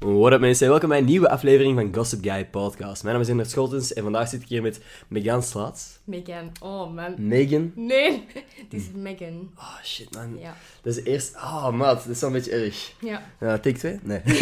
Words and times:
What 0.00 0.32
up 0.32 0.40
mensen, 0.40 0.68
welkom 0.68 0.88
bij 0.88 0.98
een 0.98 1.04
nieuwe 1.04 1.28
aflevering 1.28 1.78
van 1.78 1.94
Gossip 1.94 2.22
Guy 2.22 2.44
Podcast. 2.44 3.02
Mijn 3.02 3.14
naam 3.14 3.22
is 3.22 3.28
Hendrik 3.28 3.50
Scholtens 3.50 3.92
en 3.92 4.02
vandaag 4.02 4.28
zit 4.28 4.42
ik 4.42 4.48
hier 4.48 4.62
met 4.62 4.80
Megan 5.08 5.42
Slaats. 5.42 5.98
Megan. 6.04 6.52
Oh 6.60 6.94
man. 6.94 7.14
Megan. 7.18 7.72
Nee, 7.74 8.26
het 8.62 8.72
is 8.72 8.90
Megan. 8.94 9.50
Oh 9.58 9.82
shit 9.84 10.14
man. 10.14 10.38
Ja. 10.38 10.56
Dat 10.82 10.96
is 10.96 11.04
eerst... 11.04 11.36
Oh 11.36 11.70
maat, 11.70 12.04
dat 12.04 12.14
is 12.14 12.20
wel 12.20 12.30
een 12.30 12.36
beetje 12.36 12.50
erg. 12.50 12.92
Ja. 13.00 13.22
Ja, 13.40 13.58
take 13.58 13.78
2? 13.78 13.98
Nee. 14.02 14.20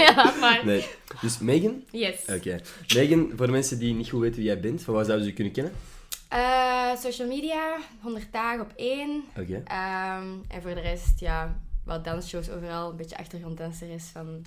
ja, 0.00 0.14
laat 0.16 0.40
maar. 0.40 0.62
nee. 0.64 0.86
Dus 1.20 1.38
Megan? 1.38 1.82
Yes. 1.90 2.24
Oké. 2.36 2.60
Megan, 2.94 3.32
voor 3.36 3.46
de 3.46 3.52
mensen 3.52 3.78
die 3.78 3.94
niet 3.94 4.08
goed 4.08 4.20
weten 4.20 4.36
wie 4.36 4.46
jij 4.46 4.60
bent, 4.60 4.82
van 4.82 4.94
waar 4.94 5.04
zouden 5.04 5.24
ze 5.24 5.30
je 5.30 5.36
kunnen 5.36 5.52
kennen? 5.52 5.72
Eh, 6.28 6.96
social 6.96 7.28
media, 7.28 7.76
100 8.00 8.32
dagen 8.32 8.60
op 8.60 8.72
één. 8.76 9.24
Oké. 9.38 9.62
Ehm, 9.64 10.26
en 10.48 10.62
voor 10.62 10.74
de 10.74 10.80
rest, 10.80 11.20
ja, 11.20 11.60
wat 11.84 12.04
dansshows 12.04 12.50
overal. 12.50 12.90
Een 12.90 12.96
beetje 12.96 13.18
achtergronddanseres 13.18 14.04
van 14.04 14.44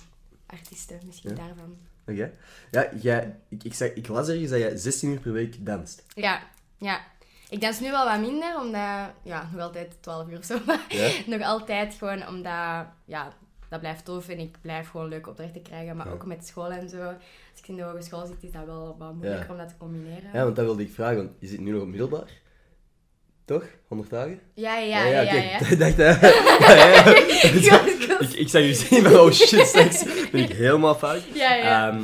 artiesten, 0.52 0.98
misschien 1.06 1.30
Ja. 1.30 1.36
daarvan. 1.36 1.76
Oké. 2.06 2.32
Ja, 2.70 2.88
jij, 3.00 3.36
ik, 3.48 3.64
ik, 3.64 3.74
zeg, 3.74 3.92
ik 3.94 4.08
las 4.08 4.28
ergens 4.28 4.50
dat 4.50 4.58
jij 4.58 4.76
16 4.76 5.10
uur 5.10 5.20
per 5.20 5.32
week 5.32 5.66
danst. 5.66 6.04
Ja, 6.14 6.42
ja. 6.78 7.00
Ik 7.48 7.60
dans 7.60 7.80
nu 7.80 7.90
wel 7.90 8.04
wat 8.04 8.20
minder, 8.20 8.60
omdat... 8.60 9.10
Ja, 9.22 9.48
nog 9.52 9.60
altijd 9.60 9.96
12 10.00 10.28
uur 10.28 10.38
of 10.38 10.44
zo. 10.44 10.58
Maar 10.66 10.84
Ja? 10.88 11.10
nog 11.26 11.42
altijd 11.42 11.94
gewoon 11.94 12.26
omdat... 12.28 12.86
Ja, 13.04 13.32
dat 13.68 13.80
blijft 13.80 14.04
tof 14.04 14.28
en 14.28 14.38
ik 14.38 14.56
blijf 14.60 14.88
gewoon 14.88 15.08
leuke 15.08 15.28
opdrachten 15.30 15.62
krijgen. 15.62 15.96
Maar 15.96 16.06
Ja. 16.06 16.12
ook 16.12 16.26
met 16.26 16.46
school 16.46 16.70
en 16.70 16.88
zo. 16.88 17.02
Als 17.06 17.58
ik 17.58 17.68
in 17.68 17.76
de 17.76 17.82
hogeschool 17.82 18.26
zit, 18.26 18.42
is 18.42 18.50
dat 18.52 18.64
wel 18.64 18.96
wat 18.98 19.14
moeilijker 19.14 19.46
Ja. 19.46 19.52
om 19.52 19.58
dat 19.58 19.68
te 19.68 19.76
combineren. 19.78 20.30
Ja, 20.32 20.44
want 20.44 20.56
dat 20.56 20.64
wilde 20.64 20.82
ik 20.82 20.92
vragen, 20.92 21.16
want 21.16 21.30
je 21.38 21.46
zit 21.46 21.60
nu 21.60 21.70
nog 21.70 21.82
op 21.82 21.88
middelbaar. 21.88 22.28
Toch? 23.50 23.64
100 23.88 24.10
dagen? 24.10 24.40
Ja, 24.54 24.76
ja, 24.76 25.04
ja, 25.04 25.20
ja. 25.20 25.58
Ik 25.70 25.78
dacht, 25.78 25.96
hè. 25.96 26.04
ja, 26.08 26.74
ja. 27.60 27.78
Goed, 27.78 28.04
goed. 28.18 28.32
ik, 28.32 28.38
ik 28.38 28.48
zag 28.48 28.62
je 28.62 28.74
zien 28.74 29.02
van, 29.02 29.18
oh 29.20 29.30
shit, 29.32 29.66
straks 29.66 30.04
ben 30.30 30.42
ik 30.42 30.50
helemaal 30.52 30.94
fout. 30.94 31.22
Ja, 31.32 31.54
ja. 31.54 31.88
Ehm, 31.88 32.02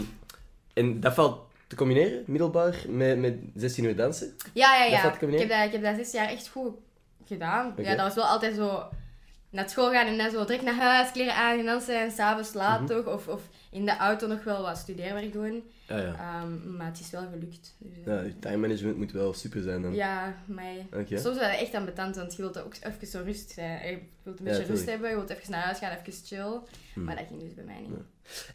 en 0.75 1.01
dat 1.01 1.15
valt 1.15 1.41
te 1.67 1.77
combineren, 1.77 2.23
middelbaar, 2.27 2.75
met, 2.89 3.19
met 3.19 3.35
16 3.55 3.85
uur 3.85 3.97
dansen? 3.97 4.37
ja, 4.53 4.75
ja, 4.77 4.83
dat 4.83 4.91
ja. 4.91 5.01
valt 5.01 5.13
te 5.13 5.19
Ik 5.19 5.19
combineren? 5.19 5.49
heb, 5.49 5.59
dat, 5.73 5.75
ik 5.81 5.85
heb 5.85 5.97
dat 5.97 6.05
zes 6.07 6.15
jaar 6.21 6.29
echt 6.29 6.49
goed 6.49 6.73
gedaan. 7.27 7.75
Ja, 7.77 7.95
dat 7.95 8.07
was 8.07 8.15
wel 8.15 8.25
altijd 8.25 8.55
zo... 8.55 8.83
Naar 9.51 9.69
school 9.71 9.91
gaan 9.91 10.07
en 10.07 10.19
dan 10.19 10.31
zo 10.31 10.45
direct 10.45 10.63
naar 10.65 10.75
huis, 10.75 11.11
kleren 11.13 11.35
aan 11.35 11.59
en 11.59 11.65
dansen 11.65 12.01
en 12.01 12.11
s'avonds 12.11 12.53
laat 12.55 12.81
Mhm. 12.81 12.89
toch. 12.89 13.15
Of, 13.15 13.27
of 13.29 13.41
in 13.77 13.85
de 13.85 13.97
auto 13.97 14.27
nog 14.27 14.45
wel 14.45 14.63
wat 14.63 14.79
studeerwerk 14.79 15.33
doen. 15.33 15.63
Ja, 15.89 15.99
ja. 15.99 16.15
Ehm, 16.15 16.77
maar 16.77 16.87
het 16.87 17.01
is 17.01 17.11
wel 17.11 17.29
gelukt. 17.31 17.75
Dus, 17.79 17.93
eh, 17.97 18.07
ja 18.07 18.21
je 18.21 18.39
time 18.39 18.57
management 18.57 18.97
moet 18.97 19.13
wel 19.13 19.33
super 19.33 19.63
zijn 19.63 19.83
dan. 19.83 19.95
Ja, 19.95 20.37
maar 20.47 20.73
soms 21.09 21.11
is 21.11 21.23
dat 21.23 21.41
echt 21.41 21.75
ambetant, 21.75 22.17
want 22.17 22.35
je 22.37 22.43
wilt 22.43 22.59
ook 22.59 22.75
even 22.81 23.07
zo 23.07 23.23
rust 23.25 23.51
zijn. 23.51 23.91
Je 23.91 23.99
wilt 24.23 24.41
een 24.41 24.47
Ja, 24.47 24.51
beetje 24.57 24.73
rust 24.73 24.87
hebben, 24.87 25.11
je 25.11 25.17
wilt 25.17 25.31
even 25.31 25.51
naar 25.51 25.63
huis 25.63 25.79
gaan, 25.79 25.97
even 25.97 26.13
chill. 26.27 26.61
Hmm. 26.93 27.05
Maar 27.05 27.17
dat 27.17 27.27
ging 27.29 27.41
dus 27.41 27.55
bij 27.55 27.65
mij 27.65 27.81
niet. 27.81 27.99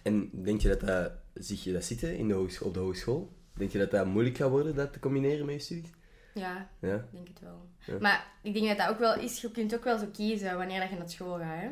En 0.01 0.29
denk 0.43 0.61
je 0.61 0.67
dat 0.67 0.79
dat, 0.79 1.11
zie 1.33 1.59
je 1.63 1.73
dat 1.73 1.83
zitten 1.83 2.17
in 2.17 2.27
de 2.27 2.33
hogeschool, 2.33 2.67
op 2.67 2.73
de 2.73 2.79
hogeschool? 2.79 3.33
Denk 3.53 3.71
je 3.71 3.77
dat 3.77 3.91
dat 3.91 4.05
moeilijk 4.05 4.37
gaat 4.37 4.49
worden, 4.49 4.75
dat 4.75 4.93
te 4.93 4.99
combineren 4.99 5.45
met 5.45 5.55
je 5.55 5.61
studies? 5.61 5.89
Ja, 6.33 6.69
denk 7.11 7.27
het 7.27 7.39
wel. 7.39 7.69
Maar 7.99 8.25
ik 8.41 8.53
denk 8.53 8.67
dat 8.67 8.77
dat 8.77 8.87
ook 8.89 8.99
wel 8.99 9.15
is, 9.19 9.41
je 9.41 9.51
kunt 9.51 9.75
ook 9.75 9.83
wel 9.83 9.97
zo 9.97 10.05
kiezen 10.13 10.57
wanneer 10.57 10.79
dat 10.79 10.89
je 10.89 10.95
naar 10.95 11.09
school 11.09 11.37
gaat. 11.37 11.61
Hè? 11.61 11.69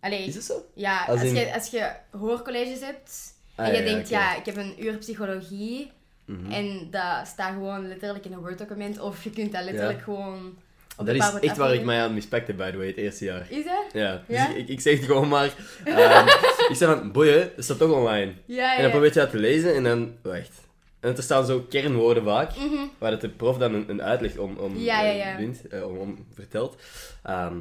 Allee, 0.00 0.24
Is 0.26 0.34
dat 0.34 0.42
zo? 0.42 0.64
ja, 0.74 1.04
Als 1.04 1.22
in- 1.22 1.34
je, 1.34 1.54
als 1.54 1.70
je 1.70 1.90
hoorcolleges 2.10 2.80
hebt 2.80 3.34
Ah, 3.54 3.66
en 3.66 3.72
je 3.72 3.78
ja, 3.78 3.84
denkt, 3.84 4.08
ja, 4.08 4.36
ik 4.36 4.44
heb 4.46 4.56
een 4.56 4.84
uur 4.84 4.96
psychologie 4.96 5.90
Mhm. 6.24 6.52
en 6.52 6.88
dat 6.90 7.26
staat 7.26 7.52
gewoon 7.52 7.88
letterlijk 7.88 8.24
in 8.24 8.32
een 8.32 8.38
Word-document, 8.40 9.00
of 9.00 9.24
je 9.24 9.30
kunt 9.30 9.52
dat 9.52 9.64
letterlijk 9.64 9.98
Ja. 9.98 10.04
gewoon 10.04 10.56
op 10.96 11.06
Dat 11.06 11.14
is 11.14 11.32
echt 11.40 11.56
waar 11.56 11.74
ik 11.74 11.84
mij 11.84 12.02
aan 12.02 12.14
mispect 12.14 12.46
heb, 12.46 12.56
by 12.56 12.70
the 12.70 12.76
way, 12.76 12.86
het 12.86 12.96
eerste 12.96 13.24
jaar. 13.24 13.46
Is 13.50 13.64
dat? 13.64 13.84
Ja, 13.92 14.22
dus 14.28 14.48
ik, 14.56 14.68
ik 14.68 14.80
zeg 14.80 14.96
het 14.96 15.04
gewoon 15.04 15.28
maar. 15.28 15.54
ehm, 15.84 16.26
ik 16.70 16.76
zeg 16.76 16.88
van, 16.98 17.12
boeien, 17.12 17.50
dat 17.56 17.64
staat 17.64 17.78
toch 17.78 17.90
online. 17.92 18.32
Ja, 18.44 18.76
En 18.76 18.82
dan 18.82 18.90
probeer 18.90 19.08
je 19.08 19.14
dat 19.18 19.30
te 19.30 19.38
lezen 19.38 19.74
en 19.74 19.82
dan, 19.82 20.16
wacht. 20.22 20.64
En 21.00 21.16
er 21.16 21.22
staan 21.22 21.46
zo 21.46 21.60
kernwoorden 21.68 22.24
vaak, 22.24 22.56
Mhm. 22.56 22.74
waar 22.98 23.10
het 23.10 23.20
de 23.20 23.28
prof 23.28 23.58
dan 23.58 23.74
een, 23.74 23.90
een 23.90 24.02
uitleg 24.02 24.36
om, 24.36 24.56
om, 24.56 24.76
Ja, 24.76 25.00
ja, 25.02 25.10
eh, 25.10 25.18
ja. 25.18 25.36
wint, 25.36 25.68
eh, 25.68 25.88
om, 25.88 25.96
om 25.96 26.26
vertelt. 26.34 26.82
Ehm, 27.22 27.56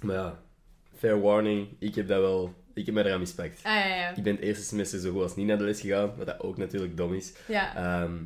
maar 0.00 0.16
ja, 0.16 0.38
fair 1.04 1.20
warning, 1.20 1.68
ik 1.78 1.94
heb 1.94 2.08
dat 2.08 2.20
wel, 2.20 2.54
ik 2.74 2.86
heb 2.86 2.94
mij 2.94 3.04
eraan 3.04 3.18
mispect. 3.20 3.60
Ah, 3.62 3.72
ja, 3.72 3.96
ja. 3.96 4.14
Ik 4.16 4.22
ben 4.22 4.34
het 4.34 4.42
eerste 4.44 4.64
semester 4.64 4.98
zo 4.98 5.12
goed 5.12 5.22
als 5.22 5.36
niet 5.36 5.46
naar 5.46 5.58
de 5.58 5.64
les 5.64 5.80
gegaan, 5.80 6.16
wat 6.16 6.26
dat 6.26 6.40
ook 6.40 6.56
natuurlijk 6.56 6.96
dom 6.96 7.14
is. 7.14 7.32
Ja. 7.46 7.76
Ehm, 7.76 8.16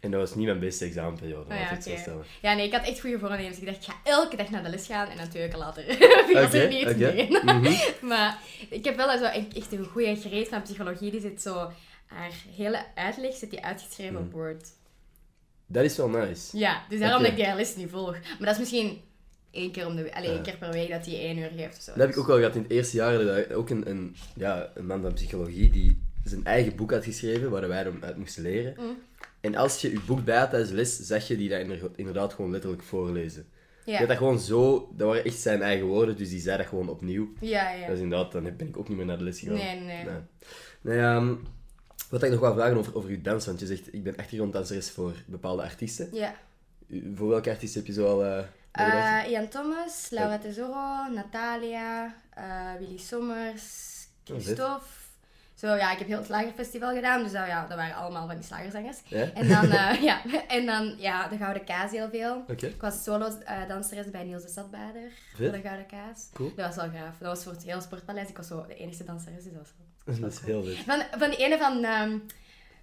en 0.00 0.10
dat 0.10 0.20
was 0.20 0.34
niet 0.34 0.46
mijn 0.46 0.58
beste 0.58 0.84
examenperiode, 0.84 1.54
Oh 1.54 1.60
laat 1.70 1.84
ja, 1.84 2.14
ja, 2.42 2.54
nee, 2.54 2.66
ik 2.66 2.72
had 2.72 2.86
echt 2.86 3.00
goede 3.00 3.18
voornemens. 3.18 3.58
Ik 3.58 3.66
dacht, 3.66 3.76
ik 3.76 3.84
ga 3.84 3.94
elke 4.04 4.36
dag 4.36 4.50
naar 4.50 4.62
de 4.62 4.68
les 4.68 4.86
gaan 4.86 5.08
en 5.08 5.30
weken 5.32 5.58
later 5.58 5.82
viel 6.28 6.42
Oké, 6.44 6.58
er 6.58 6.68
niet 6.68 6.88
in. 7.14 7.40
Mhm. 7.44 7.72
Maar 8.10 8.38
ik 8.70 8.84
heb 8.84 8.96
wel 8.96 9.18
zo 9.18 9.24
echt 9.24 9.72
een 9.72 9.84
goede 9.84 10.16
gereed 10.16 10.48
van 10.48 10.62
psychologie. 10.62 11.10
Die 11.10 11.20
zit 11.20 11.42
zo... 11.42 11.70
Haar 12.06 12.32
hele 12.56 12.84
uitleg 12.94 13.34
zit 13.34 13.50
die 13.50 13.64
uitgeschreven 13.64 14.14
Mm. 14.14 14.26
op 14.26 14.32
Word. 14.32 14.68
Dat 15.66 15.84
is 15.84 15.96
wel 15.96 16.08
nice. 16.08 16.58
Ja, 16.58 16.82
dus 16.88 17.00
daarom 17.00 17.22
dat 17.22 17.30
ik 17.30 17.36
die 17.36 17.54
les 17.54 17.76
niet 17.76 17.90
volg. 17.90 18.10
Maar 18.12 18.36
dat 18.38 18.50
is 18.54 18.58
misschien 18.58 19.00
één 19.56 19.70
keer, 19.72 19.86
om 19.86 19.96
de, 19.96 20.14
allee, 20.14 20.30
één 20.30 20.42
keer 20.42 20.56
per 20.56 20.72
week 20.72 20.90
dat 20.90 21.06
hij 21.06 21.14
één 21.14 21.38
uur 21.38 21.50
geeft 21.56 21.76
of 21.76 21.82
zo. 21.82 21.90
Dat 21.90 22.00
heb 22.00 22.10
ik 22.10 22.18
ook 22.18 22.26
wel 22.26 22.36
gehad 22.36 22.54
in 22.54 22.62
het 22.62 22.70
eerste 22.70 22.96
jaar. 22.96 23.24
Dat 23.24 23.52
ook 23.52 23.70
een, 23.70 23.90
een, 23.90 24.16
ja, 24.34 24.70
een 24.74 24.86
man 24.86 25.02
van 25.02 25.12
psychologie 25.12 25.70
die 25.70 25.98
zijn 26.24 26.44
eigen 26.44 26.76
boek 26.76 26.90
had 26.90 27.04
geschreven, 27.04 27.50
waar 27.50 27.68
wij 27.68 27.82
hem 27.82 27.98
uit 28.00 28.16
moesten 28.16 28.42
leren. 28.42 28.74
Mm. 28.78 28.98
En 29.40 29.54
als 29.54 29.80
je 29.80 29.90
je 29.90 30.00
boek 30.06 30.24
bij 30.24 30.38
had 30.38 30.50
tijdens 30.50 30.70
de 30.70 30.76
les, 30.76 30.96
zag 30.96 31.28
je 31.28 31.36
die 31.36 31.48
dat 31.48 31.60
inder- 31.60 31.90
inderdaad 31.96 32.34
gewoon 32.34 32.50
letterlijk 32.50 32.82
voorlezen. 32.82 33.46
Had 33.86 34.08
dat 34.08 34.16
gewoon 34.16 34.38
zo, 34.38 34.88
dat 34.96 35.06
waren 35.08 35.24
echt 35.24 35.38
zijn 35.40 35.62
eigen 35.62 35.86
woorden, 35.86 36.16
dus 36.16 36.28
die 36.28 36.40
zei 36.40 36.56
dat 36.56 36.66
gewoon 36.66 36.88
opnieuw. 36.88 37.32
Ja, 37.40 37.70
ja. 37.70 37.86
Dus 37.86 37.98
inderdaad, 37.98 38.32
dan 38.32 38.42
ben 38.56 38.68
ik 38.68 38.76
ook 38.78 38.88
niet 38.88 38.96
meer 38.96 39.06
naar 39.06 39.18
de 39.18 39.24
les 39.24 39.38
gegaan. 39.38 39.54
Nee, 39.54 39.80
nee. 39.80 40.04
Nee. 40.04 40.14
Nee, 40.80 40.98
ehm, 40.98 41.34
wat 42.10 42.22
ik 42.22 42.30
nog 42.30 42.40
wel 42.40 42.54
vragen 42.54 42.76
over, 42.76 42.96
over 42.96 43.10
je 43.10 43.20
dans, 43.20 43.46
want 43.46 43.60
je 43.60 43.66
zegt, 43.66 43.94
ik 43.94 44.02
ben 44.02 44.16
achtergronddanseres 44.16 44.90
voor 44.90 45.12
bepaalde 45.26 45.62
artiesten. 45.62 46.08
Ja. 46.12 46.36
Voor 47.14 47.28
welke 47.28 47.50
artiest 47.50 47.74
heb 47.74 47.86
je 47.86 47.92
zo 47.92 48.06
al... 48.06 48.24
eh 48.24 48.42
Eh, 48.76 49.30
Ian 49.30 49.48
Thomas, 49.48 50.06
Laura 50.10 50.38
Tesoro, 50.38 51.06
Natalia, 51.14 52.14
eh, 52.34 52.44
Willy 52.78 52.98
Sommers, 52.98 53.94
Oh. 54.30 54.34
Christophe. 54.34 54.84
Zo, 55.54 55.74
ja, 55.74 55.92
ik 55.92 55.98
heb 55.98 56.06
heel 56.06 56.16
het 56.16 56.26
slagerfestival 56.26 56.94
gedaan, 56.94 57.22
dus 57.22 57.32
dat, 57.32 57.46
ja, 57.46 57.66
dat 57.66 57.76
waren 57.76 57.94
allemaal 57.96 58.26
van 58.26 58.36
die 58.36 58.44
slagerzangers. 58.44 58.96
Ja? 59.04 59.30
En 59.34 59.48
dan, 59.48 59.70
eh, 59.80 60.02
ja, 60.02 60.20
en 60.48 60.66
dan 60.66 60.94
ja, 60.98 61.28
de 61.28 61.36
Gouden 61.36 61.64
Kaas 61.64 61.90
heel 61.90 62.08
veel. 62.08 62.44
Ik 62.56 62.80
was 62.80 63.02
solo-danseres 63.02 64.10
bij 64.10 64.24
Niels 64.24 64.42
de 64.42 64.48
Stadbader 64.48 65.10
voor 65.36 65.50
de 65.52 65.60
Gouden 65.60 65.86
Kaas. 65.86 66.28
Cool. 66.34 66.52
Dat 66.56 66.66
was 66.66 66.76
wel 66.76 67.00
gaaf. 67.00 67.18
Dat 67.18 67.28
was 67.28 67.42
voor 67.42 67.52
het 67.52 67.62
hele 67.62 67.80
sportpaleis. 67.80 68.28
Ik 68.28 68.36
was 68.36 68.46
zo 68.46 68.64
de 68.66 68.74
enige 68.76 69.04
danseres, 69.04 69.42
dus 69.44 69.52
dat 69.52 69.62
was 69.62 69.72
wel- 69.76 70.20
Dat 70.20 70.32
is 70.32 70.40
heel 70.40 70.64
vet. 70.64 70.76
Van, 70.76 71.02
van 71.18 71.30
die 71.30 71.38
ene 71.38 71.58
van 71.58 71.84
ehm 71.84 72.18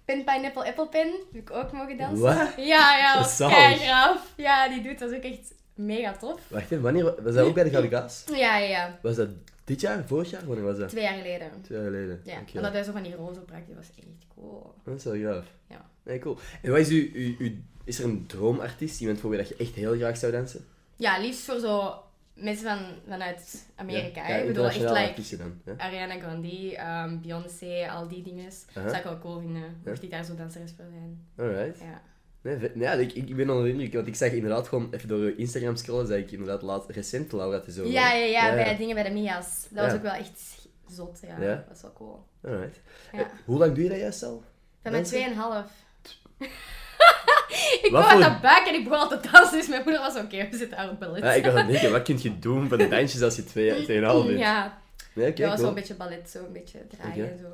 Pin 0.04 0.24
Pineapple 0.24 0.64
Apple 0.66 0.88
Pin 0.88 1.14
heb 1.32 1.42
ik 1.42 1.50
ook 1.50 1.72
mogen 1.72 1.96
dansen. 1.96 2.20
Wat? 2.24 2.52
Ja, 2.56 2.96
ja, 2.98 3.14
dat 3.14 3.30
gaaf. 3.30 4.32
Ja, 4.36 4.68
die 4.68 4.82
doet 4.82 4.98
dat 4.98 5.14
ook 5.14 5.22
echt 5.22 5.52
mega 5.74 6.12
tof. 6.16 6.40
Wacht 6.48 6.64
even, 6.64 6.80
wanneer 6.82 7.04
wa- 7.04 7.14
was 7.22 7.34
dat 7.34 7.46
ook 7.46 7.54
bij 7.54 7.64
de 7.64 7.70
Gouden 7.70 7.90
Kaas? 7.90 8.24
Ja, 8.26 8.58
ja, 8.58 8.68
ja. 8.68 8.98
Was 9.02 9.16
dat 9.16 9.28
dit 9.64 9.80
jaar? 9.80 10.04
Vorig 10.06 10.30
jaar? 10.30 10.46
Wanneer 10.46 10.64
was 10.64 10.78
dat? 10.78 10.88
Twee 10.88 11.02
jaar 11.04 11.16
geleden. 11.16 11.50
Twee 11.62 11.78
jaar 11.78 11.86
geleden. 11.86 12.20
Ja, 12.24 12.40
Oké. 12.40 12.56
omdat 12.56 12.72
hij 12.72 12.82
zo 12.82 12.92
van 12.92 13.02
die 13.02 13.14
roze 13.14 13.40
brak, 13.40 13.66
die 13.66 13.74
was 13.74 13.90
echt 13.96 14.06
cool. 14.34 14.74
Dat 14.84 14.96
is 14.96 15.04
wel 15.04 15.16
gaaf. 15.32 15.46
Ja. 15.68 15.86
Nee, 16.02 16.18
cool. 16.18 16.38
En 16.62 16.70
wat 16.70 16.80
is 16.80 16.88
uw, 16.88 17.08
uw, 17.12 17.34
uw- 17.38 17.52
is 17.84 17.98
er 17.98 18.04
een 18.04 18.26
droomartiest, 18.26 19.00
iemand 19.00 19.18
voor 19.20 19.30
wie 19.30 19.38
dat 19.38 19.48
je 19.48 19.56
echt 19.56 19.74
heel 19.74 19.94
graag 19.96 20.16
zou 20.16 20.32
dansen? 20.32 20.64
Ja, 20.96 21.18
liefst 21.18 21.40
voor 21.44 21.58
zo 21.58 21.94
mensen 22.34 22.66
van, 22.68 22.78
vanuit 23.08 23.66
Amerika. 23.74 24.28
Ja, 24.28 24.34
hè. 24.34 24.40
ik 24.40 24.46
bedoel, 24.46 24.64
echt 24.66 24.78
like 24.78 25.36
dan. 25.36 25.60
Ja? 25.64 25.74
Ariana 25.76 26.18
Grande, 26.20 26.76
ehm, 26.76 27.20
Beyoncé, 27.20 27.88
al 27.90 28.08
die 28.08 28.22
dingen. 28.22 28.50
Aha. 28.74 28.88
Zou 28.88 28.96
ik 28.96 29.04
wel 29.04 29.18
cool 29.18 29.38
vinden, 29.40 29.62
Ja. 29.62 29.68
mocht 29.84 30.02
ik 30.02 30.10
daar 30.10 30.24
zo 30.24 30.34
danseres 30.34 30.72
voor 30.76 30.84
zijn. 30.90 31.26
Alright. 31.36 31.78
Ja. 31.80 32.02
Nee, 32.44 32.70
ja, 32.74 32.92
ik, 32.92 33.12
ik 33.12 33.36
ben 33.36 33.50
onder 33.50 33.64
de 33.64 33.70
indruk, 33.70 33.92
want 33.92 34.06
ik 34.06 34.14
zag 34.14 34.30
inderdaad 34.30 34.68
gewoon 34.68 34.88
even 34.90 35.08
door 35.08 35.24
je 35.24 35.36
Instagram 35.36 35.76
scrollen, 35.76 36.06
zag 36.06 36.16
ik 36.16 36.30
inderdaad 36.30 36.62
laat, 36.62 36.84
recent 36.90 37.32
Laura 37.32 37.60
te 37.60 37.72
zo. 37.72 37.84
Ja, 37.84 38.12
ja, 38.12 38.24
ja, 38.24 38.54
bij 38.54 38.76
dingen 38.76 38.94
bij 38.94 39.04
de 39.04 39.10
Mia's. 39.10 39.66
Dat 39.70 39.84
was 39.84 39.94
ook 39.94 40.02
wel 40.02 40.12
echt 40.12 40.40
zot, 40.88 41.18
ja. 41.26 41.38
Dat 41.38 41.64
was 41.68 41.82
wel 41.82 41.92
cool. 41.92 42.24
Alright. 42.44 42.80
Eh, 43.12 43.20
Hoe 43.44 43.58
lang 43.58 43.74
doe 43.74 43.82
je 43.82 43.88
dat 43.90 43.98
juist 43.98 44.22
al? 44.22 44.42
Van 44.82 44.92
mijn 44.92 45.04
Dansen? 45.10 45.66
2,5. 46.38 46.48
ik 47.82 47.88
kwam 47.88 48.02
uit 48.02 48.20
dat 48.20 48.40
buik 48.40 48.66
en 48.66 48.74
ik 48.74 48.84
begon 48.88 48.98
al 48.98 49.08
te 49.20 49.28
dansen, 49.30 49.58
dus 49.58 49.68
mijn 49.68 49.82
moeder 49.82 50.00
was 50.00 50.16
oké, 50.16 50.48
we 50.50 50.56
zitten 50.56 50.76
daar 50.76 50.90
op 50.90 50.98
ballet. 51.00 51.22
Ja, 51.22 51.32
ik 51.32 51.44
was 51.44 51.54
aan 51.54 51.58
het 51.58 51.68
denken, 51.72 51.90
wat 51.98 52.02
kun 52.02 52.18
je 52.22 52.38
doen 52.38 52.68
van 52.68 52.78
de 52.78 52.88
dansjes 52.88 53.22
als 53.22 53.36
je 53.36 53.42
2,5 53.42 53.86
bent? 53.86 54.38
Ja, 54.38 54.82
Nee, 55.14 55.28
oké, 55.30 55.40
dat 55.40 55.46
was 55.50 55.54
cool. 55.56 55.66
zo'n 55.66 55.74
beetje 55.74 55.94
ballet, 55.94 56.30
zo 56.30 56.44
een 56.44 56.52
beetje 56.52 56.86
draaien 56.86 57.30
en 57.30 57.38
zo. 57.38 57.46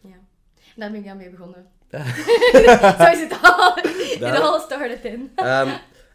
Ja. 0.00 0.14
En 0.54 0.76
daar 0.76 0.90
ben 0.90 1.00
ik 1.00 1.06
dan 1.06 1.16
mee 1.16 1.30
begonnen. 1.30 1.66
Zo 2.98 3.10
is 3.12 3.20
het 3.20 3.38
al. 3.42 3.78
It 3.78 4.22
all 4.22 4.60
started 4.60 5.04
in. 5.04 5.30
Ehm, 5.34 5.68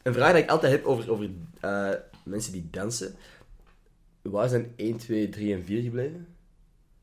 een 0.03 0.13
vraag 0.13 0.33
die 0.33 0.43
ik 0.43 0.49
altijd 0.49 0.71
heb 0.71 0.85
over, 0.85 1.11
over 1.11 1.29
eh, 1.61 1.89
mensen 2.23 2.51
die 2.51 2.67
dansen. 2.71 3.15
Waar 4.21 4.49
zijn 4.49 4.73
1, 4.75 4.97
2, 4.97 5.29
3 5.29 5.53
en 5.53 5.63
4 5.65 5.81
gebleven? 5.81 6.27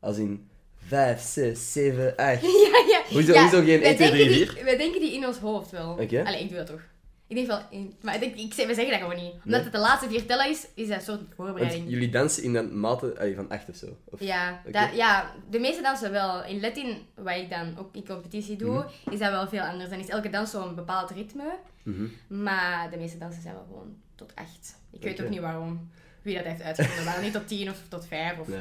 Als 0.00 0.16
in 0.18 0.48
5, 0.86 1.20
6, 1.20 1.72
7, 1.72 2.16
8. 2.16 2.40
ja, 2.42 2.48
ja. 2.88 3.00
Hoezo- 3.12 3.32
Ja, 3.32 3.42
hoezo 3.42 3.56
geen 3.56 3.80
wij 3.80 3.88
1, 3.88 3.96
2, 3.96 4.08
3, 4.10 4.18
denken 4.28 4.36
4? 4.46 4.54
die- 4.54 4.64
Wij 4.64 4.76
denken 4.76 5.00
die 5.00 5.12
in 5.14 5.26
ons 5.26 5.38
hoofd 5.38 5.70
wel. 5.70 5.90
Oké. 6.00 6.22
Allee, 6.24 6.40
ik 6.42 6.48
doe 6.48 6.56
dat 6.58 6.66
toch. 6.66 6.80
Ik 7.28 7.36
denk 7.36 7.46
wel, 7.46 7.60
in, 7.70 7.94
maar 8.02 8.14
ik, 8.14 8.20
denk, 8.20 8.34
ik, 8.36 8.54
zeg- 8.54 8.66
we 8.66 8.74
zeggen 8.74 8.92
dat 8.98 9.00
gewoon 9.08 9.24
niet. 9.24 9.32
Omdat 9.32 9.44
Nee? 9.44 9.60
het 9.62 9.72
de 9.72 9.78
laatste 9.78 10.08
vier 10.08 10.26
tellen 10.26 10.48
is, 10.50 10.66
is 10.74 10.88
dat 10.88 10.96
een 10.96 11.02
soort 11.04 11.18
Want 11.20 11.34
voorbereiding. 11.36 11.90
jullie 11.90 12.08
dansen 12.10 12.42
in 12.42 12.54
een 12.54 12.80
mate 12.80 13.14
allee, 13.18 13.34
van 13.34 13.48
acht 13.48 13.68
of 13.68 13.76
zo? 13.76 13.96
Of... 14.04 14.20
Ja, 14.20 14.62
dat, 14.70 14.88
ja, 14.94 15.34
de 15.50 15.58
meeste 15.58 15.82
dansen 15.82 16.10
wel. 16.10 16.44
In 16.44 16.60
Latin, 16.60 16.96
wat 17.14 17.36
ik 17.36 17.50
dan 17.50 17.78
ook 17.78 17.94
in 17.94 18.06
competitie 18.06 18.56
doe, 18.56 18.74
Mhm. 18.74 19.10
is 19.14 19.18
dat 19.18 19.30
wel 19.30 19.48
veel 19.48 19.60
anders. 19.62 19.90
Dan 19.90 19.98
is 19.98 20.08
elke 20.08 20.30
dans 20.30 20.50
zo'n 20.50 20.74
bepaald 20.74 21.10
ritme. 21.10 21.54
Mhm. 21.82 22.06
Maar 22.42 22.90
de 22.90 22.96
meeste 22.96 23.18
dansen 23.18 23.42
zijn 23.42 23.54
wel 23.54 23.64
gewoon 23.68 23.96
tot 24.14 24.32
acht. 24.34 24.76
Ik 24.92 25.02
weet 25.02 25.22
ook 25.22 25.28
niet 25.28 25.40
waarom. 25.40 25.90
Wie 26.22 26.34
dat 26.36 26.44
heeft 26.44 26.62
uitgevonden. 26.62 27.04
Maar 27.04 27.22
niet 27.22 27.32
tot 27.32 27.48
tien 27.48 27.70
of 27.70 27.82
tot 27.88 28.06
vijf. 28.06 28.38
Of, 28.38 28.48
Nee. 28.48 28.58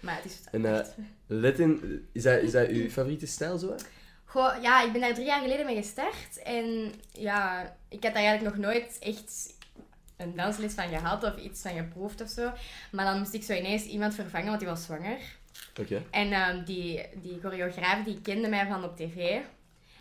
Maar 0.00 0.16
het 0.16 0.24
is 0.24 0.40
En, 0.50 0.64
eh, 0.64 0.78
echt. 0.78 0.94
Latin, 1.26 2.02
is 2.12 2.22
dat, 2.22 2.42
is 2.42 2.50
dat 2.52 2.68
uw 2.68 2.88
favoriete 2.90 3.26
stijl 3.26 3.58
zo? 3.58 3.74
Goh, 4.30 4.62
ja, 4.62 4.82
ik 4.82 4.92
ben 4.92 5.00
daar 5.00 5.14
drie 5.14 5.26
jaar 5.26 5.40
geleden 5.40 5.66
mee 5.66 5.76
gestart. 5.76 6.42
En 6.44 6.92
ja, 7.12 7.62
ik 7.88 8.02
had 8.02 8.14
daar 8.14 8.22
eigenlijk 8.22 8.56
nog 8.56 8.66
nooit 8.66 8.98
echt 9.00 9.54
een 10.16 10.36
dansles 10.36 10.72
van 10.72 10.88
gehad 10.88 11.24
of 11.24 11.36
iets 11.36 11.62
van 11.62 11.76
geproefd 11.76 12.20
of 12.20 12.28
zo. 12.28 12.52
Maar 12.90 13.04
dan 13.04 13.18
moest 13.18 13.34
ik 13.34 13.42
zo 13.42 13.52
ineens 13.52 13.84
iemand 13.84 14.14
vervangen, 14.14 14.46
want 14.46 14.58
die 14.58 14.68
was 14.68 14.84
zwanger. 14.84 15.18
Oké. 15.80 16.02
En 16.10 16.32
ehm, 16.32 16.64
die, 16.64 17.06
die 17.22 17.38
choreograaf 17.42 18.04
die 18.04 18.20
kende 18.20 18.48
mij 18.48 18.66
van 18.66 18.84
op 18.84 18.96
tv. 18.96 19.38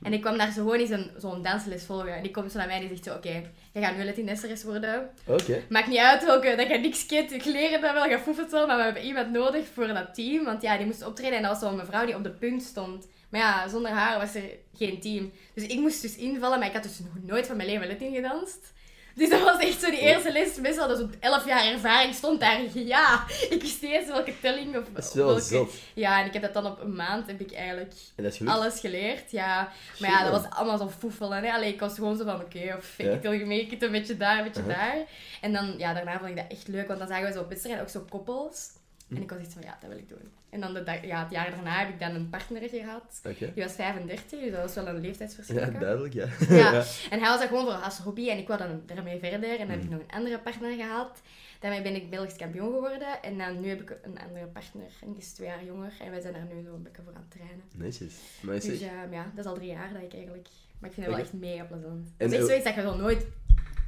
En 0.04 0.14
ik 0.14 0.22
kwam 0.22 0.38
daar 0.38 0.52
zo 0.52 0.62
gewoon 0.62 0.80
eens 0.80 0.90
een, 0.90 1.12
zo'n 1.18 1.42
dansles 1.42 1.84
volgen. 1.84 2.16
En 2.16 2.24
die 2.24 2.32
komt 2.32 2.52
zo 2.52 2.58
naar 2.58 2.68
mij 2.68 2.75
en 2.75 2.82
die 2.82 2.90
zegt 2.90 3.04
zo, 3.04 3.14
oké, 3.14 3.44
je 3.72 3.82
gaat 3.82 3.96
nu 3.96 4.06
Latinesseres 4.06 4.64
worden. 4.64 5.10
Oké. 5.25 5.64
Maakt 5.70 5.88
niet 5.88 5.98
uit 5.98 6.25
welke, 6.25 6.56
dat 6.56 6.68
je 6.68 6.78
niks 6.78 7.06
kent. 7.06 7.32
Ik 7.32 7.46
leer 7.46 7.72
het 7.72 7.82
dan 7.82 7.94
wel, 7.94 8.10
je 8.10 8.20
foefelt 8.20 8.52
wel. 8.52 8.68
Maar 8.68 8.78
we 8.78 8.84
hebben 8.84 9.04
iemand 9.04 9.32
nodig 9.32 9.68
voor 9.74 9.88
dat 9.88 10.16
team. 10.16 10.44
Want 10.44 10.62
ja, 10.62 10.78
die 10.78 10.86
moest 10.86 11.06
optreden 11.06 11.38
en 11.38 11.42
dat 11.44 11.52
was 11.52 11.70
zo'n 11.70 11.78
mevrouw 11.78 12.06
die 12.06 12.16
op 12.16 12.24
de 12.24 12.30
punt 12.32 12.64
stond. 12.64 13.08
Maar 13.30 13.40
ja, 13.42 13.68
zonder 13.68 13.92
haar 13.92 14.20
was 14.20 14.36
er 14.36 14.44
geen 14.78 15.00
team. 15.02 15.31
Dus 15.54 15.64
ik 15.68 15.80
moest 15.80 16.02
dus 16.02 16.16
invallen, 16.16 16.60
maar 16.60 16.68
ik 16.68 16.74
had 16.74 16.84
dus 16.84 17.00
nog 17.00 17.14
nooit 17.22 17.48
van 17.48 17.58
mijn 17.58 17.70
leven 17.70 17.88
Latin 17.88 18.14
gedanst. 18.16 18.74
Dus 19.16 19.30
dat 19.30 19.42
was 19.44 19.60
echt 19.60 19.81
zo 19.81 19.90
die 19.90 20.00
eerste 20.00 20.31
les. 20.31 20.56
Mensen 20.56 20.80
hadden 20.80 20.98
zo'n 20.98 21.14
11 21.20 21.46
jaar 21.46 21.66
ervaring, 21.66 22.14
stond 22.16 22.40
daar. 22.40 22.60
Ja, 22.74 23.24
ik 23.50 23.62
wist 23.62 23.81
niet 23.81 23.92
eens 23.92 24.08
welke 24.08 24.34
telling 24.42 24.78
of 24.78 24.84
Dat 24.94 25.04
is 25.06 25.14
wel 25.14 25.26
welke... 25.26 25.42
zot. 25.42 25.74
Ja, 25.94 26.20
en 26.20 26.26
ik 26.26 26.34
heb 26.34 26.42
dat 26.42 26.54
dan 26.54 26.66
op 26.66 26.81
een 26.81 26.96
maand, 26.96 27.28
heb 27.28 27.40
ik 27.40 27.52
eigenlijk 27.54 27.94
dat 28.16 28.40
alles 28.46 28.80
geleerd. 28.80 29.32
Ja, 29.32 29.72
maar 30.00 30.10
ja, 30.10 30.24
dat 30.24 30.42
was 30.42 30.52
allemaal 30.52 30.78
zo 30.78 30.90
foefelen. 31.00 31.44
Hè? 31.44 31.52
Allee, 31.52 31.74
ik 31.74 31.80
was 31.80 31.94
gewoon 31.96 32.18
zo 32.18 32.24
van, 32.24 32.42
oké, 32.42 32.75
of 32.78 32.94
Ja. 32.98 33.18
you 33.22 33.46
make 33.46 33.68
it, 33.68 33.84
een 33.84 33.92
beetje 33.92 34.18
daar, 34.18 34.38
een 34.38 34.44
beetje 34.44 34.62
Uh-huh. 34.62 34.78
daar. 34.78 34.98
En 35.42 35.54
dan, 35.54 35.74
ja, 35.78 35.94
daarna 35.94 36.18
vond 36.18 36.30
ik 36.30 36.36
dat 36.36 36.46
echt 36.50 36.68
leuk, 36.68 36.88
want 36.88 37.00
dan 37.00 37.08
zagen 37.08 37.25
we 37.28 37.32
zo 37.34 37.40
op 37.40 37.50
wedstrijden 37.50 37.82
ook 37.84 37.90
zo 37.90 38.06
koppels. 38.10 38.70
En 39.10 39.22
ik 39.22 39.30
was 39.30 39.40
echt 39.40 39.54
van, 39.54 39.62
ja, 39.62 39.78
dat 39.82 39.90
wil 39.90 39.98
ik 40.00 40.10
doen. 40.10 40.32
En 40.50 40.60
dan 40.60 40.74
de 40.74 40.84
dag, 40.84 41.06
ja, 41.06 41.22
het 41.24 41.32
jaar 41.32 41.52
daarna 41.52 41.80
heb 41.80 41.90
ik 41.90 42.00
dan 42.00 42.16
een 42.16 42.30
partner 42.30 42.70
gehad. 42.70 43.22
Die 43.38 43.64
was 43.64 43.72
35, 43.74 44.40
dus 44.40 44.52
dat 44.52 44.62
was 44.62 44.74
wel 44.74 44.88
een 44.88 45.02
leeftijdsverschil. 45.02 45.60
Ja, 45.60 45.66
duidelijk, 45.70 46.14
ja. 46.14 46.28
Ja. 46.50 46.84
En 47.10 47.20
hij 47.20 47.30
was 47.30 47.40
dat 47.40 47.48
gewoon 47.48 47.64
voor 47.66 47.74
als 47.74 47.98
hobby 47.98 48.30
en 48.30 48.38
ik 48.38 48.48
wou 48.48 48.60
dan 48.60 48.82
daarmee 48.86 49.20
verder. 49.20 49.50
En 49.52 49.58
dan 49.58 49.70
heb 49.70 49.78
ik 49.78 49.84
Mhm. 49.84 49.92
nog 49.94 50.02
een 50.02 50.16
andere 50.16 50.40
partner 50.40 50.72
gehad. 50.76 51.22
Daarmee 51.60 51.82
ben 51.82 51.96
ik 51.96 52.10
Belgisch 52.10 52.36
kampioen 52.36 52.74
geworden. 52.74 53.22
En 53.22 53.38
dan 53.38 53.62
nu 53.62 53.70
heb 53.70 53.82
ik 53.82 53.98
een 54.04 54.20
andere 54.20 54.46
partner, 54.46 54.90
en 55.02 55.08
die 55.12 55.22
is 55.22 55.32
twee 55.34 55.48
jaar 55.48 55.64
jonger. 55.66 55.92
En 56.04 56.12
wij 56.12 56.22
zijn 56.22 56.34
daar 56.34 56.46
nu 56.54 56.64
zo 56.66 56.74
een 56.74 56.84
beetje 56.84 57.02
voor 57.02 57.14
aan 57.16 57.26
het 57.30 57.32
trainen. 57.32 57.64
Netjes. 57.76 58.16
Dus 58.42 58.80
zeg, 58.80 58.90
ja, 59.12 59.24
dat 59.36 59.46
is 59.46 59.52
al 59.52 59.56
drie 59.56 59.70
jaar 59.72 59.94
dat 59.94 60.02
ik 60.02 60.14
eigenlijk... 60.14 60.48
Maar 60.80 60.90
ik 60.90 60.96
vind 60.96 61.06
het 61.06 61.16
wel 61.16 61.26
echt 61.26 61.34
mega 61.34 61.64
plezant. 61.64 62.08
En 62.18 62.26
Het 62.26 62.32
is 62.32 62.38
echt 62.38 62.48
zoiets 62.48 62.66
dat 62.66 62.76
je 62.76 62.82
zo 62.82 62.96
nooit 62.96 63.26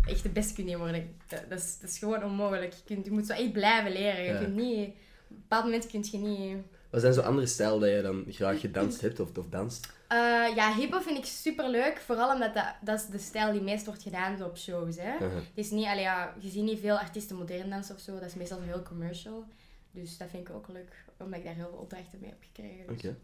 echt 0.06 0.24
de 0.24 0.30
beste 0.30 0.54
kunt 0.54 0.74
worden. 0.76 1.16
Dat, 1.28 1.44
dat, 1.50 1.60
is, 1.60 1.78
dat 1.80 1.90
is 1.90 1.98
gewoon 1.98 2.24
onmogelijk. 2.24 2.74
Je, 2.74 2.82
kunt, 2.94 3.06
je 3.06 3.12
moet 3.12 3.26
zo 3.28 3.34
echt 3.34 3.52
blijven 3.52 3.92
leren. 3.92 4.24
Je 4.24 4.32
Ja. 4.32 4.40
kunt 4.40 4.56
niet... 4.56 4.96
Op 5.32 5.38
een 5.38 5.42
bepaald 5.42 5.64
moment 5.64 5.88
kun 5.88 6.06
je 6.12 6.18
niet... 6.18 6.58
wat 6.90 7.02
zijn 7.02 7.14
zo 7.14 7.22
andere 7.22 7.48
stijl 7.48 7.80
dat 7.80 7.90
je 7.90 8.02
dan 8.02 8.26
graag 8.30 8.60
gedanst 8.60 9.02
hebt 9.02 9.20
of, 9.20 9.38
of 9.38 9.50
danst? 9.50 9.94
Eh, 10.08 10.18
ja, 10.56 10.74
hip-hop 10.76 11.02
vind 11.02 11.18
ik 11.18 11.26
super 11.26 11.70
leuk. 11.70 12.02
Vooral 12.06 12.34
omdat 12.34 12.54
dat, 12.54 12.66
dat 12.82 13.00
is 13.00 13.06
de 13.06 13.18
stijl 13.18 13.52
die 13.52 13.62
meest 13.62 13.86
wordt 13.86 14.02
gedaan 14.04 14.38
zo 14.38 14.46
op 14.46 14.58
shows. 14.58 14.96
Hè? 15.00 15.14
Uh-huh. 15.14 15.34
Het 15.34 15.46
is 15.54 15.70
niet, 15.70 15.86
allee, 15.86 16.02
ja, 16.02 16.34
je 16.40 16.50
ziet 16.50 16.64
niet 16.64 16.80
veel 16.80 16.98
artiesten 17.00 17.36
modern 17.36 17.70
dansen 17.70 17.96
of 17.96 18.02
zo. 18.02 18.14
Dat 18.14 18.24
is 18.30 18.34
meestal 18.36 18.62
heel 18.62 18.82
commercial. 18.84 19.46
Dus 19.92 20.18
dat 20.18 20.30
vind 20.30 20.48
ik 20.50 20.56
ook 20.56 20.68
leuk, 20.68 21.04
omdat 21.18 21.40
ik 21.40 21.46
daar 21.46 21.54
heel 21.56 21.68
veel 21.70 21.80
opdrachten 21.80 22.20
mee 22.22 22.30
heb 22.30 22.40
gekregen. 22.54 22.88
Dus. 22.88 22.96
Oké. 22.98 23.16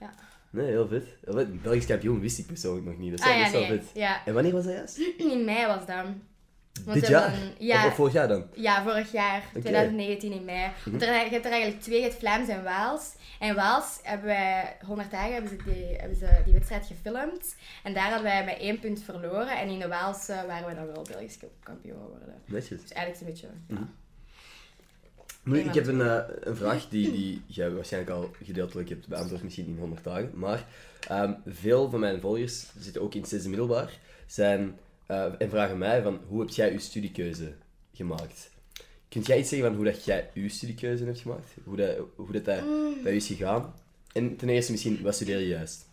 Ja. 0.00 0.14
Nee, 0.50 0.66
heel 0.66 0.88
vet. 0.88 1.04
Heel 1.24 1.34
vet. 1.34 1.62
Belgisch 1.62 1.86
kampioen 1.86 2.20
wist 2.20 2.38
ik 2.38 2.46
persoonlijk 2.46 2.86
nog 2.86 2.98
niet. 2.98 3.10
Dat 3.10 3.18
is, 3.20 3.24
wel- 3.26 3.34
Ah 3.34 3.38
ja, 3.40 3.52
dat 3.52 3.60
is 3.62 3.68
wel 3.68 3.78
vet. 3.78 3.90
Ja. 3.94 4.24
En 4.26 4.34
wanneer 4.34 4.52
was 4.52 4.64
dat 4.64 4.72
juist? 4.72 4.98
In 5.18 5.44
mei 5.44 5.66
was 5.66 5.86
dat. 5.86 6.04
Want 6.84 7.00
Dit 7.00 7.08
jaar? 7.08 7.34
Ja, 7.58 7.86
Of, 7.86 7.94
vorig 7.94 8.12
jaar 8.12 8.28
dan? 8.28 8.46
Ja, 8.54 8.82
vorig 8.82 9.12
jaar, 9.12 9.42
Oké. 9.48 9.60
2019 9.60 10.32
in 10.32 10.44
mei. 10.44 10.70
Want 10.84 11.02
er, 11.02 11.08
je 11.08 11.30
hebt 11.30 11.44
er 11.44 11.50
eigenlijk 11.50 11.82
twee, 11.82 11.96
je 11.96 12.02
hebt 12.04 12.18
Vlaams 12.18 12.48
en 12.48 12.62
Waals. 12.62 13.12
En 13.38 13.54
Waals 13.54 13.98
hebben 14.02 14.26
wij, 14.26 14.76
100 14.86 15.10
dagen 15.10 15.32
hebben 15.32 15.50
ze 15.50 15.56
die, 15.64 15.96
hebben 15.96 16.18
ze 16.18 16.28
die 16.44 16.52
wedstrijd 16.52 16.86
gefilmd. 16.86 17.56
En 17.82 17.94
daar 17.94 18.04
hadden 18.04 18.22
wij 18.22 18.44
met 18.44 18.58
één 18.58 18.78
punt 18.78 19.02
verloren. 19.02 19.58
En 19.58 19.68
in 19.68 19.78
de 19.78 19.88
Waals 19.88 20.26
waren 20.26 20.68
we 20.68 20.74
dan 20.74 20.86
wel 20.86 21.06
Belgisch 21.10 21.38
kampioen 21.62 21.98
geworden. 22.04 22.34
Netjes. 22.44 22.80
Dus 22.80 22.92
eigenlijk 22.92 23.10
is 23.10 23.18
het 23.18 23.42
een 23.42 23.48
beetje... 23.50 23.74
ja. 23.74 23.74
Mhm. 23.74 23.84
Nu, 25.44 25.58
ik 25.58 25.74
heb 25.74 25.86
een, 25.86 26.00
eh, 26.00 26.18
een 26.40 26.56
vraag 26.56 26.88
die, 26.88 27.12
die 27.12 27.42
jij 27.46 27.70
waarschijnlijk 27.70 28.12
al 28.12 28.30
gedeeltelijk 28.42 28.88
hebt 28.88 29.08
beantwoord, 29.08 29.42
misschien 29.42 29.66
in 29.66 29.78
100 29.78 30.04
dagen. 30.04 30.30
Maar 30.34 30.64
ehm, 31.08 31.32
veel 31.46 31.90
van 31.90 32.00
mijn 32.00 32.20
volgers 32.20 32.66
zitten 32.78 33.02
ook 33.02 33.14
in 33.14 33.20
het 33.20 33.28
zesde 33.30 33.48
middelbaar 33.48 33.98
zijn, 34.26 34.78
eh, 35.06 35.24
en 35.38 35.50
vragen 35.50 35.78
mij 35.78 36.02
van 36.02 36.20
hoe 36.28 36.40
heb 36.40 36.50
jij 36.50 36.72
je 36.72 36.78
studiekeuze 36.78 37.54
gemaakt? 37.92 38.50
Kunt 39.08 39.26
jij 39.26 39.38
iets 39.38 39.48
zeggen 39.48 39.68
van 39.68 39.76
hoe 39.76 39.84
dat 39.84 40.04
jij 40.04 40.30
je 40.34 40.48
studiekeuze 40.48 41.04
hebt 41.04 41.20
gemaakt? 41.20 41.48
Hoe 41.64 41.76
dat, 41.76 41.96
hoe 42.16 42.32
dat, 42.32 42.44
dat 42.44 42.64
Mm. 42.64 43.02
bij 43.02 43.12
u 43.12 43.16
is 43.16 43.26
gegaan? 43.26 43.74
En 44.12 44.36
ten 44.36 44.48
eerste 44.48 44.72
misschien, 44.72 45.02
wat 45.02 45.14
studeer 45.14 45.38
je 45.38 45.46
juist? 45.48 45.88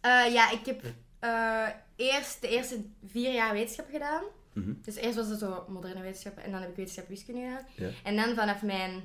Eh, 0.00 0.32
ja, 0.32 0.50
ik 0.50 0.66
heb 0.66 0.82
eh, 1.18 1.68
eerst 1.96 2.40
de 2.40 2.48
eerste 2.48 2.80
vier 3.06 3.32
jaar 3.32 3.52
wetenschap 3.52 3.86
gedaan. 3.90 4.22
Mhm. 4.52 4.72
Dus 4.82 4.94
eerst 4.94 5.16
was 5.16 5.28
het 5.28 5.38
zo 5.38 5.64
moderne 5.68 6.00
wetenschap 6.00 6.38
en 6.38 6.50
dan 6.50 6.60
heb 6.60 6.70
ik 6.70 6.76
wetenschap 6.76 7.08
wiskunde 7.08 7.40
gedaan. 7.40 7.66
Ja. 7.76 7.88
En 8.04 8.16
dan 8.16 8.34
vanaf 8.34 8.62
mijn 8.62 9.04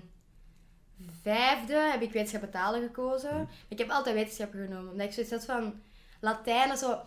vijfde 1.22 1.74
heb 1.74 2.02
ik 2.02 2.12
wetenschappen 2.12 2.50
talen 2.50 2.82
gekozen. 2.82 3.34
Mhm. 3.34 3.46
Ik 3.68 3.78
heb 3.78 3.90
altijd 3.90 4.16
wetenschap 4.16 4.52
genomen, 4.52 4.92
omdat 4.92 5.08
ik 5.08 5.14
zoiets 5.14 5.32
had 5.32 5.46
van 5.46 5.74
Latijn 6.20 6.78
zo. 6.78 7.00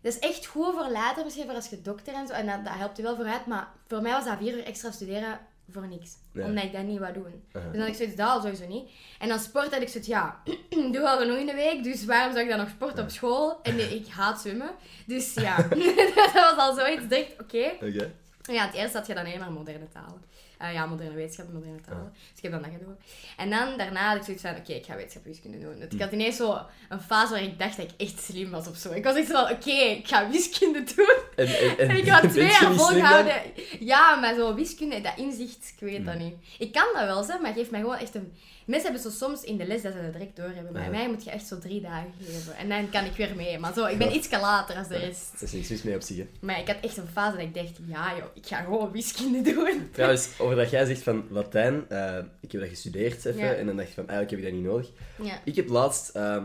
Dat 0.00 0.12
is 0.12 0.18
echt 0.18 0.46
goed 0.46 0.74
voor 0.74 0.90
later, 0.90 1.24
misschien 1.24 1.44
voor 1.44 1.54
als 1.54 1.68
je 1.68 1.82
dokter 1.82 2.14
en 2.14 2.26
zo. 2.26 2.32
En 2.32 2.46
dat, 2.46 2.64
dat 2.64 2.74
helpt 2.74 2.96
je 2.96 3.02
wel 3.02 3.16
vooruit. 3.16 3.46
Maar 3.46 3.68
voor 3.86 4.02
mij 4.02 4.12
was 4.12 4.24
dat 4.24 4.38
vier 4.38 4.56
uur 4.56 4.64
extra 4.64 4.90
studeren 4.90 5.38
voor 5.70 5.88
niks. 5.88 6.10
Ja. 6.32 6.44
Omdat 6.44 6.64
ik 6.64 6.72
dat 6.72 6.82
niet 6.82 6.98
wou 6.98 7.12
doen. 7.12 7.42
Dus 7.52 7.62
dan 7.62 7.80
had 7.80 7.88
ik 7.88 7.94
zoiets, 7.94 8.16
dat 8.16 8.28
al 8.28 8.40
sowieso 8.40 8.66
niet. 8.66 8.90
En 9.18 9.28
dan 9.28 9.38
sport 9.38 9.72
had 9.72 9.82
ik 9.82 9.88
zoiets, 9.88 10.08
ja, 10.08 10.42
doe 10.92 11.00
wel 11.00 11.26
nog 11.26 11.36
in 11.36 11.46
de 11.46 11.54
week. 11.54 11.82
Dus 11.82 12.04
waarom 12.04 12.32
zou 12.32 12.44
ik 12.44 12.50
dan 12.50 12.58
nog 12.58 12.68
sporten 12.68 13.04
op 13.04 13.10
school? 13.10 13.62
En 13.62 13.76
nee, 13.76 13.94
ik 13.94 14.06
haat 14.08 14.40
zwemmen. 14.40 14.70
Dus 15.06 15.34
ja, 15.34 15.56
dat 16.14 16.32
was 16.32 16.56
al 16.56 16.74
zoiets. 16.74 17.08
Dacht, 17.08 17.32
oké. 17.40 17.70
Oké. 17.74 18.12
Ja, 18.42 18.66
het 18.66 18.74
eerste 18.74 18.98
had 18.98 19.06
je 19.06 19.14
dan 19.14 19.24
alleen 19.24 19.38
maar 19.38 19.52
moderne 19.52 19.88
talen. 19.88 20.22
Eh, 20.58 20.72
ja, 20.72 20.86
moderne 20.86 21.14
wetenschappen, 21.14 21.54
moderne 21.54 21.80
talen. 21.80 22.12
Dus 22.12 22.36
ik 22.36 22.42
heb 22.42 22.52
dan 22.52 22.62
dat 22.62 22.70
gedaan. 22.70 22.96
En 23.36 23.50
dan, 23.50 23.78
daarna 23.78 24.08
had 24.08 24.16
ik 24.16 24.22
zoiets 24.22 24.42
van, 24.42 24.56
oké, 24.56 24.72
ik 24.72 24.84
ga 24.84 24.94
wetenschap 24.96 25.24
wiskunde 25.24 25.58
doen. 25.60 25.82
Ik 25.90 26.00
had 26.00 26.12
ineens 26.12 26.36
zo 26.36 26.58
een 26.88 27.00
fase 27.00 27.32
waar 27.32 27.42
ik 27.42 27.58
dacht 27.58 27.76
dat 27.76 27.90
ik 27.90 28.06
echt 28.06 28.22
slim 28.22 28.50
was 28.50 28.68
of 28.68 28.76
zo. 28.76 28.92
Ik 28.92 29.04
was 29.04 29.16
echt 29.16 29.26
zo 29.26 29.32
van, 29.32 29.50
oké, 29.56 29.70
ik 29.70 30.08
ga 30.08 30.30
wiskunde 30.30 30.82
doen. 30.96 31.16
En, 31.38 31.78
en, 31.88 31.96
ik 31.96 32.08
had 32.08 32.30
twee 32.30 32.44
je 32.44 32.50
jaar 32.60 32.74
volgehouden. 32.74 33.34
Ja, 33.80 34.14
maar 34.14 34.34
zo 34.34 34.54
wiskunde, 34.54 35.00
dat 35.00 35.12
inzicht, 35.16 35.72
ik 35.76 35.88
weet 35.88 36.04
dat 36.06 36.18
niet. 36.18 36.34
Ik 36.58 36.72
kan 36.72 36.86
dat 36.94 37.04
wel, 37.04 37.22
zeg, 37.22 37.40
maar 37.40 37.52
geef 37.52 37.70
mij 37.70 37.80
gewoon 37.80 37.96
echt 37.98 38.14
een... 38.14 38.32
Mensen 38.64 38.92
hebben 38.92 39.10
zo 39.12 39.18
soms 39.26 39.42
in 39.42 39.56
de 39.56 39.66
les 39.66 39.82
dat 39.82 39.92
ze 39.92 40.02
dat 40.02 40.12
direct 40.12 40.36
doorhebben. 40.36 40.72
Maar 40.72 40.82
Ja. 40.82 40.88
mij 40.90 41.08
moet 41.08 41.24
je 41.24 41.30
echt 41.30 41.46
zo 41.46 41.58
drie 41.58 41.80
dagen 41.80 42.12
geven. 42.24 42.56
En 42.56 42.68
dan 42.68 42.90
kan 42.90 43.04
ik 43.04 43.16
weer 43.16 43.36
mee. 43.36 43.58
Maar 43.58 43.72
zo, 43.72 43.86
ik 43.86 43.98
ben 43.98 44.08
Ja. 44.08 44.14
iets 44.14 44.30
later 44.30 44.76
als 44.76 44.88
de 44.88 44.96
rest. 44.96 45.32
Is 45.42 45.52
niks 45.52 45.68
mis 45.68 45.82
mee 45.82 45.94
op 45.94 46.02
zich, 46.02 46.16
hè. 46.16 46.26
Maar 46.40 46.60
ik 46.60 46.66
had 46.66 46.76
echt 46.80 46.96
een 46.96 47.08
fase 47.12 47.36
dat 47.36 47.44
ik 47.46 47.54
dacht, 47.54 47.70
ja 47.86 48.16
joh, 48.16 48.24
ik 48.34 48.46
ga 48.46 48.56
gewoon 48.62 48.90
wiskunde 48.92 49.52
doen. 49.52 49.88
Trouwens, 49.92 50.28
over 50.38 50.56
dat 50.56 50.70
jij 50.70 50.84
zegt 50.84 51.02
van 51.02 51.24
Latijn, 51.30 51.84
eh, 51.88 52.18
ik 52.40 52.52
heb 52.52 52.60
dat 52.60 52.70
gestudeerd 52.70 53.24
even, 53.24 53.58
en 53.58 53.66
dan 53.66 53.76
dacht 53.76 53.88
ik 53.88 53.94
van, 53.94 54.08
eigenlijk 54.08 54.30
heb 54.30 54.38
ik 54.38 54.44
dat 54.44 54.54
niet 54.54 54.70
nodig. 54.70 54.88
Ja. 55.22 55.40
Ik 55.44 55.56
heb 55.56 55.68
laatst, 55.68 56.08
ehm, 56.08 56.44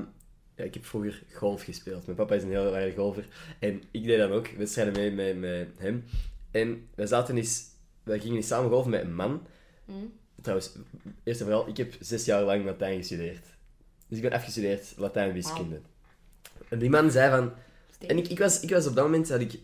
ja, 0.55 0.63
ik 0.63 0.73
heb 0.73 0.85
vroeger 0.85 1.23
golf 1.33 1.63
gespeeld. 1.63 2.05
Mijn 2.05 2.17
papa 2.17 2.35
is 2.35 2.43
een 2.43 2.49
heel 2.49 2.77
erg 2.77 2.95
golfer. 2.95 3.27
En 3.59 3.81
ik 3.91 4.03
deed 4.03 4.17
dan 4.17 4.31
ook 4.31 4.47
wedstrijden 4.47 4.93
mee 4.93 5.11
met, 5.11 5.39
met 5.39 5.67
hem. 5.77 6.03
En 6.51 6.87
wij 6.95 7.07
zaten 7.07 7.37
eens, 7.37 7.63
wij 8.03 8.19
gingen 8.19 8.35
eens 8.35 8.47
samen 8.47 8.69
golfen 8.69 8.91
met 8.91 9.01
een 9.01 9.15
man. 9.15 9.47
Hm. 9.85 9.91
Trouwens, 10.41 10.71
eerst 11.23 11.39
en 11.39 11.45
vooral, 11.45 11.67
ik 11.67 11.77
heb 11.77 11.93
zes 11.99 12.25
jaar 12.25 12.43
lang 12.43 12.65
Latijn 12.65 12.97
gestudeerd. 12.97 13.45
Dus 14.07 14.17
ik 14.17 14.23
ben 14.23 14.33
afgestudeerd 14.33 14.93
Latijn 14.97 15.33
wiskunde. 15.33 15.81
En 16.69 16.79
die 16.79 16.89
man 16.89 17.11
zei 17.11 17.29
van, 17.29 17.51
en 18.07 18.17
ik, 18.17 18.27
ik, 18.27 18.39
was, 18.39 18.59
ik 18.59 18.69
was 18.69 18.87
op 18.87 18.95
dat 18.95 19.03
moment, 19.03 19.29
had 19.29 19.39
ik, 19.39 19.59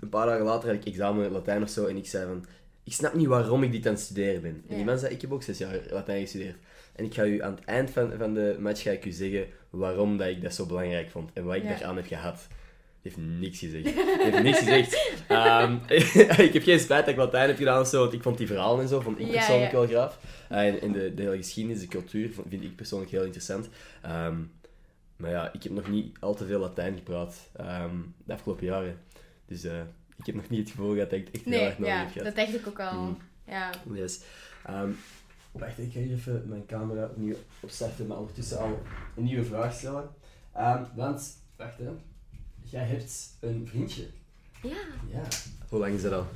een 0.00 0.08
paar 0.10 0.26
dagen 0.26 0.44
later 0.44 0.68
had 0.68 0.78
ik 0.78 0.84
examen 0.84 1.30
Latijn 1.30 1.62
of 1.62 1.68
zo, 1.68 1.86
en 1.86 1.96
ik 1.96 2.06
zei 2.06 2.26
van, 2.26 2.44
ik 2.84 2.92
snap 2.92 3.14
niet 3.14 3.26
waarom 3.26 3.62
ik 3.62 3.72
dit 3.72 3.86
aan 3.86 3.92
het 3.92 4.02
studeren 4.02 4.42
ben. 4.42 4.64
En 4.68 4.76
die 4.76 4.84
man 4.84 4.98
zei, 4.98 5.14
ik 5.14 5.20
heb 5.20 5.32
ook 5.32 5.42
zes 5.42 5.58
jaar 5.58 5.80
Latijn 5.90 6.20
gestudeerd. 6.20 6.56
En 6.98 7.04
ik 7.04 7.14
ga 7.14 7.24
u 7.24 7.42
aan 7.42 7.54
het 7.54 7.64
eind 7.64 7.90
van, 7.90 8.12
van 8.18 8.34
de 8.34 8.56
match 8.60 8.82
ga 8.82 8.90
ik 8.90 9.04
u 9.04 9.10
zeggen 9.10 9.46
waarom 9.70 10.16
dat 10.16 10.28
ik 10.28 10.42
dat 10.42 10.54
zo 10.54 10.66
belangrijk 10.66 11.10
vond 11.10 11.30
en 11.32 11.44
wat 11.44 11.54
ik 11.56 11.62
Ja. 11.62 11.68
daaraan 11.68 11.96
heb 11.96 12.06
gehad. 12.06 12.46
Die 13.02 13.12
heeft 13.12 13.28
niks 13.40 13.58
gezegd. 13.58 13.84
Die 13.94 13.94
heeft 14.30 14.42
niks 14.42 14.58
gezegd. 14.58 15.06
Ehm, 15.28 15.76
ik 16.46 16.52
heb 16.52 16.62
geen 16.62 16.78
spijt 16.80 17.04
dat 17.04 17.08
ik 17.14 17.16
Latijn 17.16 17.48
heb 17.48 17.56
gedaan 17.56 17.80
of 17.80 17.86
zo, 17.88 18.00
want 18.00 18.12
ik 18.12 18.22
vond 18.22 18.38
die 18.38 18.46
verhalen 18.46 18.80
en 18.82 18.88
zo 18.88 19.00
vond 19.00 19.18
ik 19.18 19.26
Ja, 19.26 19.32
persoonlijk 19.32 19.70
ja. 19.72 19.78
wel 19.78 19.86
graaf. 19.86 20.18
Eh, 20.48 20.66
en 20.66 20.80
en 20.80 20.92
de, 20.92 21.14
de 21.14 21.22
hele 21.22 21.36
geschiedenis, 21.36 21.80
de 21.80 21.86
cultuur, 21.86 22.30
vind 22.48 22.62
ik 22.64 22.76
persoonlijk 22.76 23.10
heel 23.10 23.22
interessant. 23.24 23.68
Ehm, 24.02 24.36
maar 25.16 25.30
ja, 25.30 25.52
ik 25.52 25.62
heb 25.62 25.72
nog 25.72 25.88
niet 25.88 26.16
al 26.20 26.34
te 26.34 26.46
veel 26.46 26.60
Latijn 26.60 26.96
gepraat 26.96 27.50
ehm, 27.56 27.96
de 28.24 28.32
afgelopen 28.32 28.66
jaren. 28.66 28.98
Dus 29.46 29.64
eh, 29.64 29.80
ik 30.16 30.26
heb 30.26 30.34
nog 30.34 30.48
niet 30.48 30.60
het 30.60 30.70
gevoel 30.70 30.96
dat 30.96 31.12
ik 31.12 31.28
echt 31.32 31.44
heel 31.44 31.52
Nee, 31.54 31.64
erg 31.64 31.78
nodig 31.78 31.94
ja, 31.94 32.00
heb 32.00 32.10
gehad. 32.12 32.26
dat 32.26 32.36
dacht 32.46 32.54
ik 32.60 32.66
ook 32.68 32.80
al. 32.80 33.00
Mm. 33.00 33.16
Ja. 33.46 33.70
Yes. 33.92 34.20
Wacht, 35.58 35.78
ik 35.78 35.92
ga 35.92 35.98
hier 35.98 36.12
even 36.12 36.44
mijn 36.48 36.66
camera 36.66 37.04
opnieuw 37.04 37.34
opstarten, 37.60 38.06
maar 38.06 38.18
ondertussen 38.18 38.58
al 38.58 38.82
een 39.16 39.24
nieuwe 39.24 39.44
vraag 39.44 39.74
stellen. 39.74 40.08
Ehm, 40.52 40.82
want, 40.94 41.36
wacht 41.56 41.78
hè. 41.78 41.90
Jij 42.62 42.84
hebt 42.84 43.36
een 43.40 43.66
vriendje. 43.68 44.06
Ja. 44.62 44.76
Ja. 45.12 45.22
Hoe 45.68 45.78
lang 45.78 45.94
is 45.94 46.02
dat 46.02 46.12
al? 46.12 46.26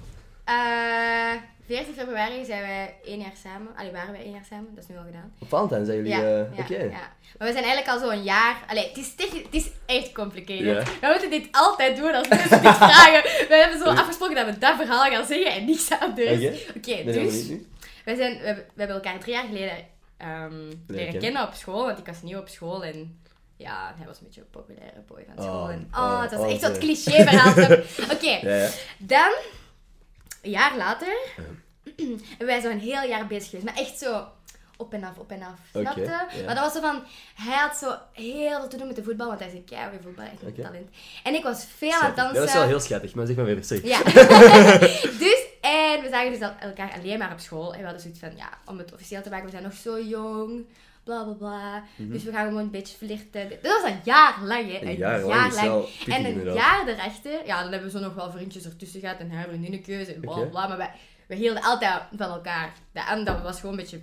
Eh 0.44 1.34
14 1.66 1.94
februari 1.94 2.44
zijn 2.44 2.60
wij 2.60 2.94
één 3.04 3.18
jaar 3.18 3.36
samen. 3.42 3.76
Allee, 3.76 3.92
waren 3.92 4.12
wij 4.12 4.22
één 4.22 4.32
jaar 4.32 4.46
samen. 4.50 4.74
Dat 4.74 4.84
is 4.84 4.90
nu 4.90 4.96
al 4.96 5.04
gedaan. 5.04 5.32
Op 5.38 5.48
Valentijn 5.48 5.84
zijn 5.84 5.96
jullie... 5.96 6.12
Ja, 6.12 6.18
eh, 6.18 6.56
ja, 6.56 6.62
Oké. 6.62 6.82
ja. 6.82 7.12
Maar 7.38 7.48
we 7.48 7.52
zijn 7.52 7.64
eigenlijk 7.64 7.88
al 7.88 7.98
zo'n 7.98 8.22
jaar... 8.22 8.64
Allee, 8.68 8.88
het 8.88 8.96
is, 8.96 9.12
het 9.16 9.46
is 9.50 9.70
echt 9.86 10.12
complicated. 10.12 10.98
We 11.00 11.06
moeten 11.06 11.30
dit 11.30 11.48
altijd 11.50 11.96
doen 11.96 12.14
als 12.14 12.28
mensen 12.28 12.62
dit 12.62 12.74
vragen. 12.74 13.22
We 13.22 13.54
hebben 13.54 13.78
zo 13.78 13.84
afgesproken 13.84 14.34
dat 14.34 14.46
we 14.46 14.58
dat 14.58 14.76
verhaal 14.76 15.10
gaan 15.10 15.26
zeggen 15.26 15.52
en 15.52 15.64
niks 15.64 15.90
anders. 16.00 16.68
Oké. 16.76 17.04
Dus... 17.04 17.48
Wij 18.04 18.14
zijn, 18.14 18.38
we, 18.38 18.46
hebben- 18.46 18.64
we 18.74 18.78
hebben 18.82 18.96
elkaar 18.96 19.18
drie 19.20 19.34
jaar 19.34 19.44
geleden 19.46 19.86
ehm, 20.16 20.72
leren 20.86 21.18
kennen. 21.20 21.42
op 21.42 21.54
school, 21.54 21.86
want 21.86 21.98
ik 21.98 22.06
was 22.06 22.22
nieuw 22.22 22.38
op 22.38 22.48
school 22.48 22.84
en 22.84 23.20
ja, 23.56 23.94
hij 23.96 24.06
was 24.06 24.18
een 24.18 24.24
beetje 24.24 24.40
een 24.40 24.50
populaire 24.50 25.00
boy 25.06 25.24
van 25.34 25.44
school. 25.44 25.62
Oh, 25.62 25.70
en, 25.70 25.88
oh, 25.94 25.98
oh, 26.00 26.22
het 26.22 26.30
was 26.30 26.40
oh, 26.40 26.50
echt 26.50 26.60
zo'n 26.60 26.74
zo. 26.74 26.80
cliché 26.80 27.10
verhaal. 27.24 27.52
Oké, 28.16 28.30
Ja, 28.48 28.54
ja. 28.56 28.68
dan, 28.98 29.32
een 30.42 30.50
jaar 30.50 30.76
later, 30.76 31.16
hebben 32.28 32.46
wij 32.46 32.60
zo'n 32.60 32.78
heel 32.78 33.02
jaar 33.08 33.26
bezig 33.26 33.50
geweest, 33.50 33.64
maar 33.64 33.76
echt 33.84 33.98
zo 33.98 34.26
op 34.76 34.92
en 34.92 35.04
af, 35.04 35.18
op 35.18 35.30
en 35.30 35.42
af. 35.42 35.58
Oké, 35.72 35.80
Snap 35.84 35.96
je? 35.96 36.02
ja. 36.02 36.44
Maar 36.46 36.54
dat 36.54 36.64
was 36.64 36.72
zo 36.72 36.80
van, 36.80 37.02
hij 37.34 37.56
had 37.56 37.76
zo 37.76 37.94
heel 38.12 38.58
veel 38.58 38.68
te 38.68 38.76
doen 38.76 38.86
met 38.86 38.96
de 38.96 39.02
voetbal, 39.02 39.26
want 39.26 39.38
hij 39.38 39.48
is 39.48 39.54
een 39.54 39.64
keihard 39.64 40.02
voetbal, 40.02 40.24
echt 40.24 40.42
een 40.42 40.62
talent. 40.62 40.88
En 41.22 41.34
ik 41.34 41.42
was 41.42 41.64
veel 41.76 41.92
aan 41.92 42.06
het 42.06 42.16
dansen. 42.16 42.34
Dat 42.34 42.44
was 42.44 42.54
wel 42.54 42.66
heel 42.66 42.80
schattig, 42.80 43.14
maar 43.14 43.26
zeg 43.26 43.36
maar 43.36 43.44
verder. 43.44 43.64
Sorry. 43.64 43.86
Ja. 43.88 44.02
dus, 45.24 45.46
en 45.62 46.02
we 46.02 46.08
zagen 46.10 46.30
dus 46.30 46.50
elkaar 46.60 46.92
alleen 46.92 47.18
maar 47.18 47.32
op 47.32 47.38
school. 47.38 47.72
En 47.72 47.78
we 47.78 47.84
hadden 47.84 48.00
zoiets 48.02 48.20
van, 48.20 48.36
ja, 48.36 48.48
om 48.66 48.78
het 48.78 48.92
officieel 48.92 49.22
te 49.22 49.28
maken, 49.30 49.44
we 49.44 49.50
zijn 49.50 49.62
nog 49.62 49.72
zo 49.72 50.00
jong. 50.00 50.66
Bla 51.04 51.24
bla 51.24 51.32
bla. 51.32 51.82
Dus 51.96 52.24
we 52.24 52.30
gaan 52.32 52.46
gewoon 52.46 52.62
een 52.62 52.70
beetje 52.70 52.96
flirten. 52.96 53.48
Dat 53.62 53.80
was 53.82 53.90
een 53.90 54.00
jaar 54.04 54.38
lang, 54.44 54.72
hè? 54.72 54.78
Mhm. 54.78 54.86
Een 54.86 54.96
jaar 54.96 55.20
lang 55.20 55.54
En 56.06 56.14
een 56.14 56.24
inderdaad. 56.26 56.54
jaar 56.54 56.88
erachter, 56.88 57.46
ja, 57.46 57.62
dan 57.62 57.72
hebben 57.72 57.90
we 57.92 57.98
zo 57.98 58.04
nog 58.04 58.14
wel 58.14 58.30
vriendjes 58.30 58.64
ertussen 58.64 59.00
gehad 59.00 59.18
en 59.18 59.30
haar 59.30 59.48
vriendinnetjes 59.48 60.08
en 60.14 60.20
bla 60.20 60.44
bla. 60.44 60.68
Maar 60.68 60.76
wij, 60.76 60.90
we 61.28 61.34
hielden 61.34 61.62
altijd 61.62 62.00
van 62.16 62.30
elkaar. 62.30 62.72
De, 62.92 63.00
en 63.00 63.24
dat 63.24 63.42
was 63.42 63.60
gewoon 63.60 63.70
een 63.74 63.80
beetje 63.80 64.00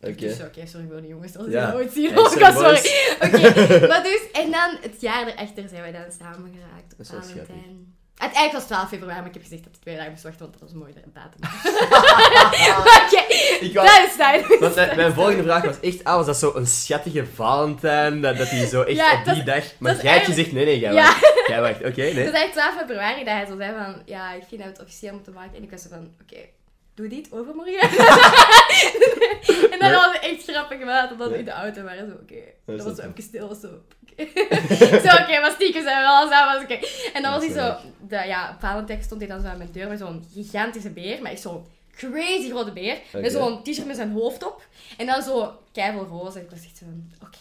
Oké. 0.00 0.14
dus 0.14 0.40
oké, 0.40 0.66
sorry 0.66 0.86
voor 0.86 1.00
de 1.00 1.06
jongens 1.06 1.36
als 1.36 1.46
Ja. 1.48 1.72
nooit 1.72 1.92
zien. 1.92 2.18
Oh, 2.18 2.28
sorry, 2.30 2.52
sorry. 2.52 2.78
Oké, 3.14 3.86
maar 3.90 4.02
dus, 4.02 4.30
en 4.32 4.50
dan 4.50 4.76
het 4.80 5.00
jaar 5.00 5.26
erachter 5.26 5.68
zijn 5.68 5.80
wij 5.82 5.92
dan 5.92 6.12
samen 6.18 6.52
geraakt. 6.54 6.90
Dat 6.96 7.06
is 7.06 7.10
wel 7.10 7.22
Valentijn. 7.22 7.94
Uiteindelijk 8.20 8.52
was 8.52 8.62
het 8.62 8.70
12 8.72 8.88
februari, 8.88 9.18
maar 9.18 9.28
ik 9.28 9.34
heb 9.34 9.42
gezegd 9.42 9.62
dat 9.64 9.72
het 9.72 9.80
twee 9.82 9.96
dagen 9.96 10.10
moest 10.10 10.22
wachten, 10.22 10.40
want 10.40 10.52
dat 10.52 10.62
was 10.62 10.72
een 10.72 10.78
mooie 10.78 10.92
datum. 11.14 11.40
Oké, 12.80 13.72
dat 13.72 14.06
is 14.08 14.12
fijn. 14.16 14.44
Want 14.60 14.74
mijn, 14.74 14.96
mijn 14.96 15.12
volgende 15.12 15.42
vraag 15.42 15.64
was 15.64 15.80
echt, 15.80 16.04
ah, 16.04 16.14
was 16.16 16.26
dat 16.26 16.36
zo 16.36 16.52
een 16.54 16.66
schattige 16.66 17.26
Valentijn, 17.34 18.20
dat, 18.20 18.36
dat 18.36 18.48
hij 18.50 18.66
zo 18.66 18.82
echt 18.82 18.96
Ja, 18.96 19.18
op 19.26 19.34
die 19.34 19.42
dag... 19.42 19.64
Maar 19.78 19.92
jij 19.96 20.00
hebt 20.00 20.04
eigenlijk- 20.04 20.24
gezegd, 20.24 20.52
nee, 20.52 20.64
nee, 20.64 20.78
jij 20.78 20.92
Ja. 20.92 21.02
wacht. 21.04 21.44
Jij 21.46 21.60
wacht, 21.60 21.76
oké, 21.84 22.00
nee. 22.00 22.14
Het 22.24 22.30
was 22.32 22.40
echt 22.42 22.52
12 22.52 22.74
februari 22.78 23.24
dat 23.24 23.34
hij 23.34 23.46
zo 23.46 23.56
zei 23.56 23.72
van, 23.84 24.02
ja, 24.04 24.32
ik 24.32 24.42
vind 24.48 24.60
dat 24.62 24.70
we 24.70 24.76
het 24.76 24.82
officieel 24.82 25.12
moeten 25.12 25.32
maken. 25.32 25.56
En 25.56 25.62
ik 25.62 25.70
was 25.70 25.82
zo 25.82 25.88
van, 25.88 26.14
oké, 26.22 26.40
doe 27.00 27.08
dit 27.08 27.32
overmorgen. 27.32 27.80
en 29.72 29.78
dan 29.78 29.90
was 29.92 30.12
het 30.12 30.22
echt 30.22 30.44
grappig 30.44 30.78
gemaakt, 30.78 31.12
omdat 31.12 31.30
we 31.30 31.38
in 31.38 31.44
de 31.44 31.50
auto 31.50 31.82
waren. 31.82 32.06
Zo, 32.06 32.12
oké, 32.22 32.34
Dat 32.66 32.76
dat 32.76 32.86
was 32.86 32.96
zo 32.96 33.02
even 33.02 33.22
stil, 33.22 33.48
was 33.48 33.60
zo, 33.60 33.66
oké. 33.66 34.26
zo, 35.08 35.22
oké, 35.22 35.40
maar 35.40 35.50
stiekem 35.54 35.82
zijn 35.82 35.96
we 35.96 36.02
wel 36.02 36.28
samen, 36.30 36.62
oké. 36.62 36.78
En 37.12 37.22
dan 37.22 37.32
was 37.32 37.44
hij 37.46 37.54
zo, 37.54 37.76
de, 38.08 38.16
ja, 38.26 38.56
Valentijn 38.60 39.02
stond 39.02 39.20
hij 39.20 39.30
dan 39.30 39.40
zo 39.40 39.46
aan 39.46 39.58
mijn 39.58 39.72
deur 39.72 39.88
met 39.88 39.98
zo'n 39.98 40.24
gigantische 40.34 40.90
beer, 40.90 41.22
maar 41.22 41.30
echt 41.32 41.40
zo'n 41.40 41.64
crazy 41.96 42.48
grote 42.50 42.72
beer. 42.72 42.98
Met 43.12 43.32
zo'n 43.32 43.62
t-shirt 43.62 43.86
met 43.86 43.96
zijn 43.96 44.12
hoofd 44.12 44.46
op. 44.46 44.66
En 44.96 45.06
dan 45.06 45.22
zo 45.22 45.52
keiveel 45.72 46.04
roze. 46.06 46.38
En 46.38 46.44
ik 46.44 46.50
was 46.50 46.64
echt 46.64 46.76
zo 46.78 46.84
oké, 47.24 47.38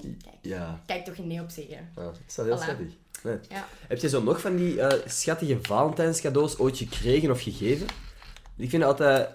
ja, 0.00 0.08
kijk. 0.24 0.36
Ja, 0.40 0.80
Kijk 0.86 1.04
toch 1.04 1.14
geen 1.16 1.26
nee 1.26 1.40
op 1.40 1.50
zeggen. 1.50 1.90
dat 1.94 2.18
is 2.28 2.36
wel 2.36 2.46
heel 2.46 2.56
Voilà. 2.56 2.60
schattig. 2.62 2.86
Nee. 3.22 3.36
Ja. 3.48 3.66
Heb 3.88 3.98
je 3.98 4.08
zo 4.08 4.22
nog 4.22 4.40
van 4.40 4.56
die 4.56 4.80
eh, 4.80 5.06
schattige 5.06 5.58
Valentijnscadeaus 5.62 6.58
ooit 6.58 6.76
gekregen 6.78 7.30
of 7.30 7.42
gegeven? 7.42 7.86
Ik 8.60 8.70
vind 8.70 8.82
altijd... 8.82 9.28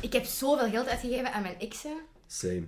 Ik 0.00 0.12
heb 0.12 0.24
zoveel 0.24 0.70
geld 0.70 0.88
uitgegeven 0.88 1.32
aan 1.32 1.42
mijn 1.42 1.58
exen. 1.58 1.96
Same. 2.26 2.64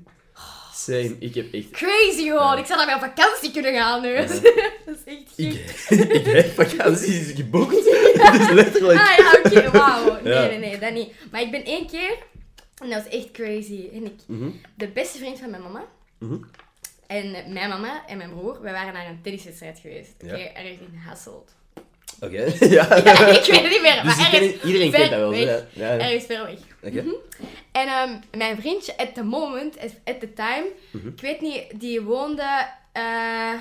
Same. 0.75 1.17
Ik 1.19 1.35
heb 1.35 1.53
echt... 1.53 1.71
Crazy 1.71 2.23
gewoon. 2.25 2.55
Ja. 2.55 2.59
Ik 2.59 2.67
zou 2.67 2.79
daarmee 2.79 2.95
op 2.95 3.15
vakantie 3.15 3.53
kunnen 3.53 3.75
gaan 3.75 4.03
nu. 4.03 4.09
Ja. 4.09 4.27
dat 4.87 4.97
is 5.05 5.05
echt 5.05 5.23
gek. 5.37 5.53
Ik, 5.89 6.11
ik 6.19 6.27
heb 6.27 6.55
vakanties 6.55 7.33
geboekt. 7.41 7.75
Het 7.75 8.41
is 8.41 8.51
letterlijk... 8.51 9.01
Ah 9.01 9.17
ja, 9.17 9.39
oké, 9.45 9.71
wauw. 9.71 10.23
Nee, 10.23 10.49
nee, 10.49 10.59
nee, 10.59 10.79
dat 10.79 10.93
niet. 10.93 11.13
Maar 11.31 11.41
ik 11.41 11.51
ben 11.51 11.65
één 11.65 11.87
keer, 11.87 12.17
en 12.83 12.91
dat 12.91 13.03
was 13.05 13.13
echt 13.13 13.31
crazy. 13.31 13.89
En 13.93 14.05
ik, 14.05 14.21
Mhm, 14.27 14.51
de 14.75 14.89
beste 14.89 15.19
vriend 15.19 15.39
van 15.39 15.51
mijn 15.51 15.63
mama, 15.63 15.85
mhm. 16.19 16.37
en 17.07 17.31
mijn 17.31 17.69
mama 17.69 18.07
en 18.07 18.17
mijn 18.17 18.31
broer, 18.31 18.61
wij 18.63 18.73
waren 18.73 18.93
naar 18.93 19.07
een 19.07 19.23
tenniswedstrijd 19.23 19.79
geweest. 19.79 20.13
Oké, 20.25 20.35
ergens 20.35 20.79
in 20.81 21.01
Hasselt. 21.07 21.55
Oké, 22.23 22.53
ja. 22.77 22.97
Ja, 23.05 23.27
ik 23.27 23.45
weet 23.45 23.61
het 23.63 23.71
niet 23.71 23.83
meer, 23.83 23.95
Dus 23.95 24.03
maar 24.03 24.19
ergens, 24.19 24.31
kennen- 24.31 24.61
iedereen 24.67 24.91
kent 24.91 25.11
dat 25.11 25.19
wel. 25.19 25.33
Ja. 25.35 25.61
Ja, 25.73 25.99
ergens 25.99 26.25
ver 26.25 26.45
weg. 26.45 26.59
Oké. 26.93 27.05
En 27.73 27.87
ehm, 27.89 28.11
mijn 28.37 28.57
vriendje, 28.61 28.97
at 28.97 29.15
the 29.15 29.23
moment, 29.23 29.79
at, 29.79 29.91
at 30.05 30.21
the 30.21 30.33
time, 30.33 30.65
Mhm. 30.91 31.09
ik 31.09 31.21
weet 31.21 31.41
niet, 31.41 31.63
die 31.75 32.01
woonde 32.01 32.67
eh 32.93 33.53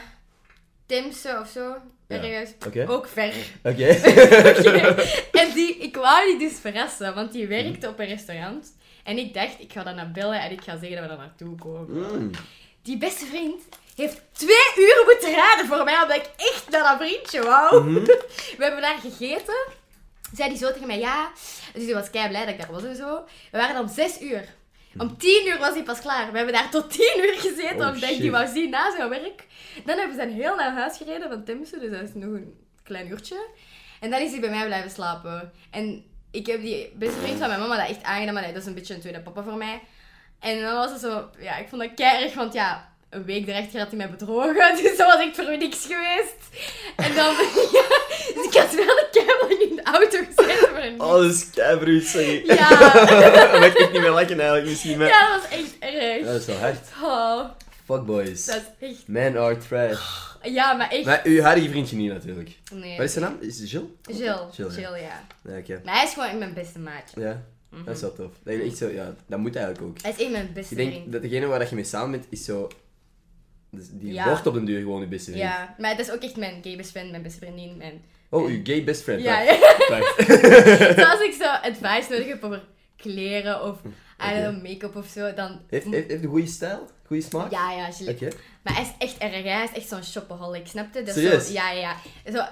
Timse 0.86 1.38
of 1.42 1.50
zo. 1.50 1.76
Ja. 2.08 2.18
Ook 2.88 3.08
ver. 3.08 3.34
Oké. 3.64 3.86
En 5.42 5.52
die, 5.54 5.76
ik 5.78 5.96
wou 5.96 6.26
die 6.38 6.50
dus 6.50 6.60
verrassen, 6.60 7.16
want 7.16 7.32
die 7.32 7.48
werkte 7.48 7.88
op 7.88 8.00
een 8.00 8.06
restaurant. 8.08 8.68
En 9.04 9.18
ik 9.18 9.34
dacht, 9.34 9.56
ik 9.60 9.72
ga 9.72 9.84
dan 9.84 9.96
naar 9.96 10.12
bellen 10.12 10.42
en 10.42 10.52
ik 10.52 10.62
ga 10.64 10.72
zeggen 10.72 10.92
dat 10.92 11.02
we 11.02 11.08
daar 11.08 11.18
naartoe 11.18 11.56
komen. 11.56 11.88
Mm. 12.22 12.30
Die 12.84 12.98
beste 12.98 13.26
vriend 13.26 13.62
heeft 13.96 14.22
twee 14.32 14.86
uur 14.86 15.04
moeten 15.06 15.36
raden 15.36 15.66
voor 15.68 15.84
mij, 15.84 16.02
omdat 16.02 16.16
ik 16.18 16.30
echt 16.38 16.66
naar 16.70 16.84
dat 16.98 17.08
vriendje 17.08 17.42
wou. 17.42 17.84
Mhm. 17.90 18.06
We 18.62 18.68
hebben 18.68 18.84
daar 18.84 18.98
gegeten. 18.98 19.68
Zei 20.34 20.50
die 20.50 20.58
zo 20.58 20.72
tegen 20.72 20.88
mij, 20.88 21.00
ja. 21.00 21.32
Dus 21.74 21.86
die 21.86 21.94
was 21.94 22.10
kei 22.10 22.28
blij 22.28 22.46
dat 22.46 22.54
ik 22.54 22.60
daar 22.62 22.72
was 22.72 22.84
en 22.84 22.96
zo. 22.96 23.24
We 23.52 23.58
waren 23.58 23.82
om 23.82 23.88
zes 23.88 24.22
uur. 24.22 24.46
Om 24.98 25.18
tien 25.18 25.48
uur 25.48 25.60
was 25.60 25.74
hij 25.74 25.84
pas 25.84 26.00
klaar. 26.00 26.32
We 26.32 26.38
hebben 26.38 26.54
daar 26.54 26.70
tot 26.70 26.92
tien 26.92 27.18
uur 27.18 27.34
gezeten, 27.40 27.80
Oh, 27.80 27.94
omdat 27.94 28.10
ik 28.10 28.20
die 28.20 28.32
wou 28.32 28.48
zien 28.48 28.70
na 28.70 28.92
zijn 28.96 29.10
werk. 29.10 29.48
Dan 29.86 29.98
hebben 29.98 30.18
ze 30.18 30.26
dan 30.26 30.34
heel 30.34 30.56
naar 30.56 30.74
huis 30.74 30.98
gereden 30.98 31.30
van 31.30 31.44
Temse, 31.44 31.80
dus 31.80 31.92
dat 31.92 32.02
is 32.02 32.14
nog 32.14 32.34
een 32.34 32.66
klein 32.84 33.12
uurtje. 33.12 33.48
En 34.00 34.10
dan 34.10 34.20
is 34.20 34.32
hij 34.32 34.40
bij 34.40 34.50
mij 34.50 34.66
blijven 34.66 34.92
slapen. 34.92 35.52
En 35.72 36.04
ik 36.32 36.46
heb 36.46 36.62
die 36.62 36.92
beste 36.96 37.20
vriend 37.20 37.40
van 37.40 37.48
mijn 37.48 37.60
mama 37.60 37.78
dat 37.78 37.90
echt 37.90 38.04
aangedaan, 38.04 38.34
maar 38.34 38.48
dat 38.48 38.56
is 38.56 38.66
een 38.66 38.74
beetje 38.74 38.94
een 38.94 39.00
tweede 39.00 39.22
papa 39.22 39.44
voor 39.44 39.58
mij. 39.58 39.82
En 40.40 40.62
dan 40.62 40.74
was 40.74 40.92
het 40.92 41.02
zo, 41.02 41.30
ja, 41.40 41.58
ik 41.58 41.68
vond 41.68 41.82
dat 41.82 41.94
keirig, 41.94 42.34
want 42.34 42.54
ja, 42.54 42.91
een 43.12 43.26
week 43.26 43.48
erachter 43.48 43.80
had 43.80 43.88
hij 43.88 43.98
mij 43.98 44.10
bedrogen, 44.10 44.76
dus 44.82 44.98
dat 44.98 45.08
was 45.14 45.26
echt 45.26 45.36
voor 45.36 45.58
niks 45.58 45.86
geweest. 45.86 46.36
En 46.96 47.16
dan, 47.16 47.36
ja, 47.78 47.88
dus 48.36 48.46
ik 48.46 48.54
had 48.54 48.76
wel 48.76 48.98
een 48.98 49.08
keihard 49.12 49.70
in 49.70 49.76
de 49.76 49.84
auto 49.84 50.18
gezeten 50.18 50.68
voor 50.70 50.78
een 50.78 51.02
Oh, 51.02 51.12
dat 51.12 51.88
is 51.88 52.12
sorry. 52.12 52.44
Ja. 52.46 52.70
Dan 53.52 53.64
ik 53.64 53.92
niet 53.92 54.02
meer 54.02 54.10
lachen 54.12 54.40
eigenlijk 54.40 54.70
misschien, 54.70 54.98
maar... 54.98 55.08
Ja, 55.08 55.34
dat 55.34 55.42
was 55.42 55.60
echt 55.60 55.76
erg. 55.80 56.20
Ja, 56.20 56.26
dat 56.26 56.40
is 56.42 56.46
wel 56.46 56.58
hard. 56.58 56.88
Oh, 57.04 57.50
Fuckboys. 57.86 58.46
dat 58.46 58.62
is 58.80 58.90
echt, 58.90 59.08
Man 59.08 59.38
are 59.38 59.58
trash. 59.58 60.02
ja, 60.42 60.74
maar 60.74 60.90
echt. 60.90 61.06
Maar 61.06 61.22
uw 61.24 61.42
huidige 61.42 61.70
vriendje 61.70 61.96
niet 61.96 62.12
natuurlijk. 62.12 62.50
Nee. 62.74 62.98
Wat 62.98 63.06
is 63.06 63.14
zijn 63.14 63.26
naam? 63.26 63.38
Is 63.42 63.60
het 63.60 63.70
Jill? 63.72 63.86
Jill, 64.02 64.38
Jill, 64.52 64.70
Jill, 64.70 64.82
ja. 64.82 64.98
ja. 64.98 65.26
Ja, 65.44 65.58
oké. 65.58 65.82
Maar 65.86 65.96
hij 65.96 66.04
is 66.04 66.14
gewoon 66.14 66.38
mijn 66.38 66.54
beste 66.54 66.80
maatje. 66.80 67.22
Ja, 67.22 67.44
dat 67.86 67.96
is 67.96 68.02
wel 68.02 68.14
tof. 68.14 68.32
Dat 68.44 68.54
je 68.54 68.62
echt 68.62 68.78
zo, 68.78 68.88
ja, 68.90 69.14
dat 69.28 69.40
moet 69.40 69.56
eigenlijk 69.56 69.86
ook. 69.88 70.02
Hij 70.02 70.12
is 70.12 70.18
echt 70.18 70.32
mijn 70.32 70.52
beste 70.54 70.72
Ik 70.72 70.78
denk 70.78 70.92
vriend. 70.92 71.12
dat 71.12 71.22
degene 71.22 71.46
waar 71.46 71.60
dat 71.60 71.70
je 71.70 71.76
mee 71.76 71.84
samen 71.84 72.12
bent, 72.12 72.26
is 72.30 72.46
zo... 72.46 72.70
dus 73.72 73.88
die 73.92 74.14
Ja. 74.14 74.26
wordt 74.26 74.48
op 74.48 74.54
den 74.54 74.66
duur 74.66 74.80
gewoon 74.80 75.02
je 75.02 75.08
beste 75.08 75.32
vriend. 75.32 75.44
Ja, 75.44 75.76
maar 75.78 75.98
dat 75.98 76.06
is 76.06 76.12
ook 76.12 76.22
echt 76.22 76.36
mijn 76.38 76.60
gay 76.64 76.78
best 76.78 76.92
friend, 76.92 77.12
mijn 77.12 77.24
beste 77.24 77.40
vriendin. 77.40 77.78
Mijn... 77.78 78.02
Oh, 78.30 78.48
uw 78.48 78.60
gay 78.64 78.84
best 78.84 79.04
friend. 79.04 79.22
Ja, 79.22 79.42
ja. 79.42 79.54
Dus 80.96 81.06
als 81.06 81.22
ik 81.22 81.36
zo 81.40 81.48
advice 81.48 82.12
nodig 82.12 82.28
heb 82.28 82.44
over 82.44 82.64
kleren 82.96 83.64
of 83.64 83.78
know, 84.18 84.64
make-up 84.64 84.96
of 84.96 85.08
zo, 85.08 85.34
dan... 85.34 85.60
Heeft, 85.70 85.86
heeft, 85.86 86.08
heeft 86.08 86.24
een 86.24 86.30
goede 86.30 86.48
stijl? 86.48 86.90
Goede 87.06 87.24
smaak? 87.24 87.52
Ja, 87.52 87.72
ja. 87.72 87.90
Oké. 88.10 88.28
Maar 88.62 88.74
hij 88.74 88.84
is 88.84 88.92
echt 88.98 89.18
erg, 89.18 89.44
hij 89.44 89.64
is 89.64 89.72
echt 89.74 89.88
zo'n 89.88 90.04
shopaholic, 90.04 90.68
snap 90.68 90.94
je? 90.94 91.04
Dus 91.04 91.14
Serieus? 91.14 91.48
Zo, 91.48 91.54
ja, 91.54 91.72
ja, 91.72 91.96
ja. 92.26 92.32
Zo, 92.32 92.44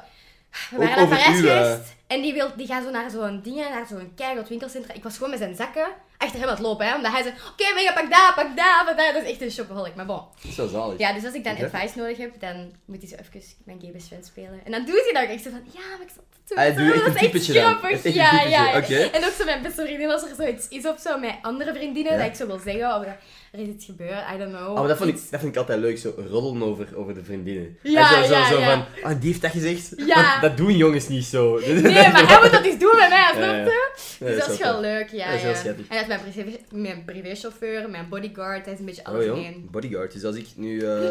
we 0.69 0.77
waren 0.77 0.95
naar 0.95 1.07
Parijs 1.07 1.25
eh, 1.27 1.33
geweest 1.35 1.97
en 2.07 2.21
die, 2.21 2.33
wil, 2.33 2.51
die 2.55 2.67
gaat 2.67 2.83
zo 2.83 2.89
naar 2.89 3.09
zo'n 3.09 3.41
dingen, 3.43 3.69
naar 3.69 3.87
zo'n 3.87 4.11
keihard 4.15 4.49
winkelcentra. 4.49 4.93
Ik 4.93 5.03
was 5.03 5.13
gewoon 5.13 5.29
met 5.29 5.39
zijn 5.39 5.55
zakken 5.55 5.87
achter 6.17 6.39
hem 6.39 6.47
aan 6.49 6.55
het 6.55 6.63
lopen, 6.63 6.87
hè. 6.87 6.95
Omdat 6.95 7.11
hij 7.11 7.21
zei, 7.21 7.33
oké, 7.35 7.63
okay, 7.63 7.73
Mega, 7.73 7.93
pak 7.93 8.09
daar, 8.11 8.33
pak 8.35 8.57
daar, 8.57 8.85
pak 8.85 8.97
daar. 8.97 9.13
Dat 9.13 9.23
is 9.23 9.29
echt 9.29 9.41
een 9.41 9.51
shopaholic, 9.51 9.95
maar 9.95 10.05
bon. 10.05 10.21
Dat 10.41 10.51
is 10.51 10.55
wel 10.55 10.67
zalig. 10.67 10.97
Ja, 10.97 11.13
dus 11.13 11.25
als 11.25 11.33
ik 11.33 11.43
dan 11.43 11.53
Oké. 11.53 11.65
advice 11.65 11.97
nodig 11.97 12.17
heb, 12.17 12.39
dan 12.39 12.71
moet 12.85 13.01
hij 13.01 13.09
zo 13.09 13.15
even 13.15 13.41
mijn 13.65 13.79
gay 13.81 13.91
best 13.91 14.25
spelen. 14.25 14.59
En 14.65 14.71
dan 14.71 14.85
doet 14.85 15.03
hij 15.03 15.13
dat 15.13 15.23
ook 15.23 15.29
echt 15.29 15.43
zo 15.43 15.49
van, 15.49 15.63
ja, 15.71 15.87
maar 15.97 16.07
ik 16.07 16.13
zal 16.15 16.23
het 16.33 16.47
doen. 16.47 16.57
Hij 16.57 16.73
doet 16.73 16.93
echt 16.93 17.05
een 17.05 17.13
typetje 17.13 17.53
grappig. 17.53 18.13
Ja, 18.13 18.41
ja, 18.41 18.77
oké. 18.77 18.95
En 18.95 19.25
ook 19.25 19.31
zo 19.31 19.45
mijn 19.45 19.61
beste 19.61 19.83
vriendin, 19.85 20.11
als 20.11 20.23
er 20.23 20.35
zoiets 20.35 20.67
is 20.67 20.85
of 20.85 20.99
zo, 20.99 21.17
met 21.17 21.35
andere 21.41 21.73
vriendinnen, 21.73 22.13
Ja. 22.13 22.17
dat 22.17 22.27
ik 22.27 22.35
zo 22.35 22.47
wil 22.47 22.59
zeggen, 22.59 22.95
of 22.95 23.05
dat 23.05 23.15
er 23.51 23.59
is 23.59 23.67
iets 23.67 23.85
gebeurd, 23.85 24.23
I 24.33 24.37
don't 24.37 24.51
know. 24.51 24.69
Oh, 24.69 24.79
maar 24.79 24.87
dat 24.87 24.97
vond, 24.97 25.09
ik, 25.09 25.15
dat 25.15 25.39
vind 25.39 25.53
ik 25.53 25.57
altijd 25.57 25.79
leuk, 25.79 25.97
zo 25.97 26.13
roddelen 26.29 26.67
over, 26.67 26.87
over 26.95 27.13
de 27.13 27.23
vriendinnen. 27.23 27.77
Ja, 27.81 28.15
en 28.15 28.23
zo, 28.23 28.27
zo, 28.27 28.39
ja, 28.39 28.47
zo 28.47 28.59
ja. 28.59 28.71
van, 28.71 29.11
ah, 29.11 29.19
die 29.19 29.29
heeft 29.29 29.41
dat 29.41 29.51
gezegd. 29.51 29.93
Ja. 29.97 30.39
Dat 30.39 30.57
doen 30.57 30.77
jongens 30.77 31.07
niet 31.07 31.25
zo. 31.25 31.59
Nee, 31.89 32.11
maar 32.11 32.27
hij 32.27 32.39
moet 32.41 32.51
dat 32.51 32.63
eens 32.63 32.79
doen 32.79 32.95
met 32.95 33.09
mij, 33.09 33.31
snap 33.33 33.55
je? 33.65 33.91
Dus 34.19 34.39
dat 34.39 34.49
is 34.49 34.57
wel 34.57 34.79
leuk, 34.79 35.09
ja. 35.09 35.31
Dat 35.31 35.41
is. 35.43 35.63
En 35.65 35.75
dat 35.87 36.01
is 36.01 36.07
mijn, 36.07 36.19
privé, 36.31 36.57
mijn 36.71 37.05
privéchauffeur, 37.05 37.89
mijn 37.89 38.09
bodyguard, 38.09 38.65
hij 38.65 38.73
is 38.73 38.79
een 38.79 38.85
beetje 38.85 39.01
Oh 39.01 39.07
alles 39.07 39.25
in 39.25 39.33
één. 39.33 39.67
bodyguard. 39.71 40.13
Dus 40.13 40.23
als 40.23 40.35
ik 40.35 40.47
nu 40.55 40.79
eh, 40.79 41.09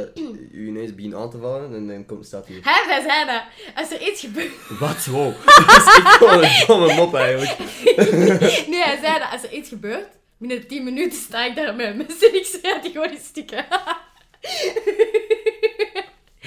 u 0.52 0.66
ineens 0.66 0.94
begin 0.94 1.14
aan 1.16 1.30
te 1.30 1.38
vallen, 1.38 1.70
dan, 1.70 1.86
dan 1.86 2.06
komt, 2.06 2.26
staat 2.26 2.46
hier. 2.46 2.60
Hij, 2.62 2.84
hij 2.86 3.02
zei 3.02 3.26
dat. 3.26 3.42
Als 3.74 3.92
er 3.92 4.08
iets 4.08 4.20
gebeurt... 4.20 4.78
Wat? 4.78 5.04
Wow. 5.04 5.34
dat 5.66 5.76
is 5.76 6.02
echt 6.04 6.16
gewoon 6.16 6.44
een 6.44 6.64
domme 6.66 6.94
mop 6.94 7.14
eigenlijk. 7.14 7.56
Nee, 8.68 8.82
hij 8.82 8.98
zei 9.02 9.18
dat 9.18 9.28
als 9.32 9.42
er 9.42 9.52
iets 9.52 9.68
gebeurt, 9.68 10.06
binnen 10.38 10.66
10 10.66 10.84
minuten 10.84 11.18
sta 11.18 11.44
ik 11.46 11.56
daar 11.56 11.74
met 11.74 11.96
mensen 11.96 12.28
en 12.28 12.34
ik 12.34 12.44
schrijf 12.44 12.82
die 12.82 12.90
gewoon 12.92 13.10
in 13.10 13.18
stukken. 13.24 13.64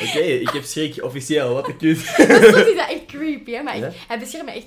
Oké, 0.02 0.20
ik 0.20 0.50
heb 0.50 0.64
schrik 0.64 1.04
officieel. 1.04 1.54
Wat 1.54 1.68
een 1.68 1.78
kut. 1.78 1.98
Soms 2.18 2.68
is 2.68 2.76
dat 2.76 2.90
echt 2.90 3.06
creepy, 3.08 3.52
hè. 3.52 3.62
Maar 3.64 3.78
Ja? 3.78 3.88
ik- 3.88 3.94
hij 4.08 4.20
beschermt 4.20 4.46
me 4.46 4.52
echt. 4.52 4.66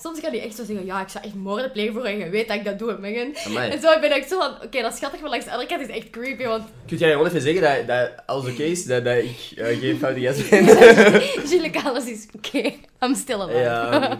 Soms 0.00 0.20
kan 0.20 0.30
hij 0.30 0.42
echt 0.42 0.56
zo 0.56 0.64
zeggen, 0.64 0.86
ja, 0.86 1.00
ik 1.02 1.08
zou 1.08 1.24
echt 1.24 1.34
moorden 1.34 1.72
plegen 1.72 1.92
voor 1.92 2.08
je 2.08 2.16
je 2.16 2.28
weet 2.28 2.48
dat 2.48 2.56
ik 2.56 2.64
dat 2.64 2.78
doe. 2.78 2.92
Amai. 2.96 3.32
En 3.70 3.80
zo 3.80 4.00
ben 4.00 4.16
ik 4.16 4.26
zo 4.28 4.38
van, 4.38 4.54
oké, 4.64 4.82
dat 4.82 4.92
is 4.92 4.98
schattig, 4.98 5.20
maar 5.20 5.30
langs 5.30 5.44
de 5.44 5.50
andere 5.50 5.68
kant 5.68 5.88
is 5.88 5.96
echt 5.96 6.10
creepy, 6.10 6.44
want 6.44 6.64
Kun 6.86 6.96
jij 6.96 7.10
gewoon 7.10 7.26
even 7.26 7.40
zeggen 7.40 7.62
dat, 7.62 7.86
dat 7.86 8.10
alles 8.26 8.50
oké 8.52 8.62
is? 8.62 8.84
Dat, 8.84 9.04
dat 9.04 9.16
ik 9.16 9.52
eh, 9.56 9.78
geen 9.78 9.98
foute 9.98 10.20
gast 10.20 10.50
ben? 10.50 10.64
Gilles 11.48 11.84
alles 11.84 12.04
is 12.04 12.26
oké. 12.36 12.72
I'm 13.02 13.14
still 13.14 13.40
alive. 13.40 13.58
ja, 13.58 14.18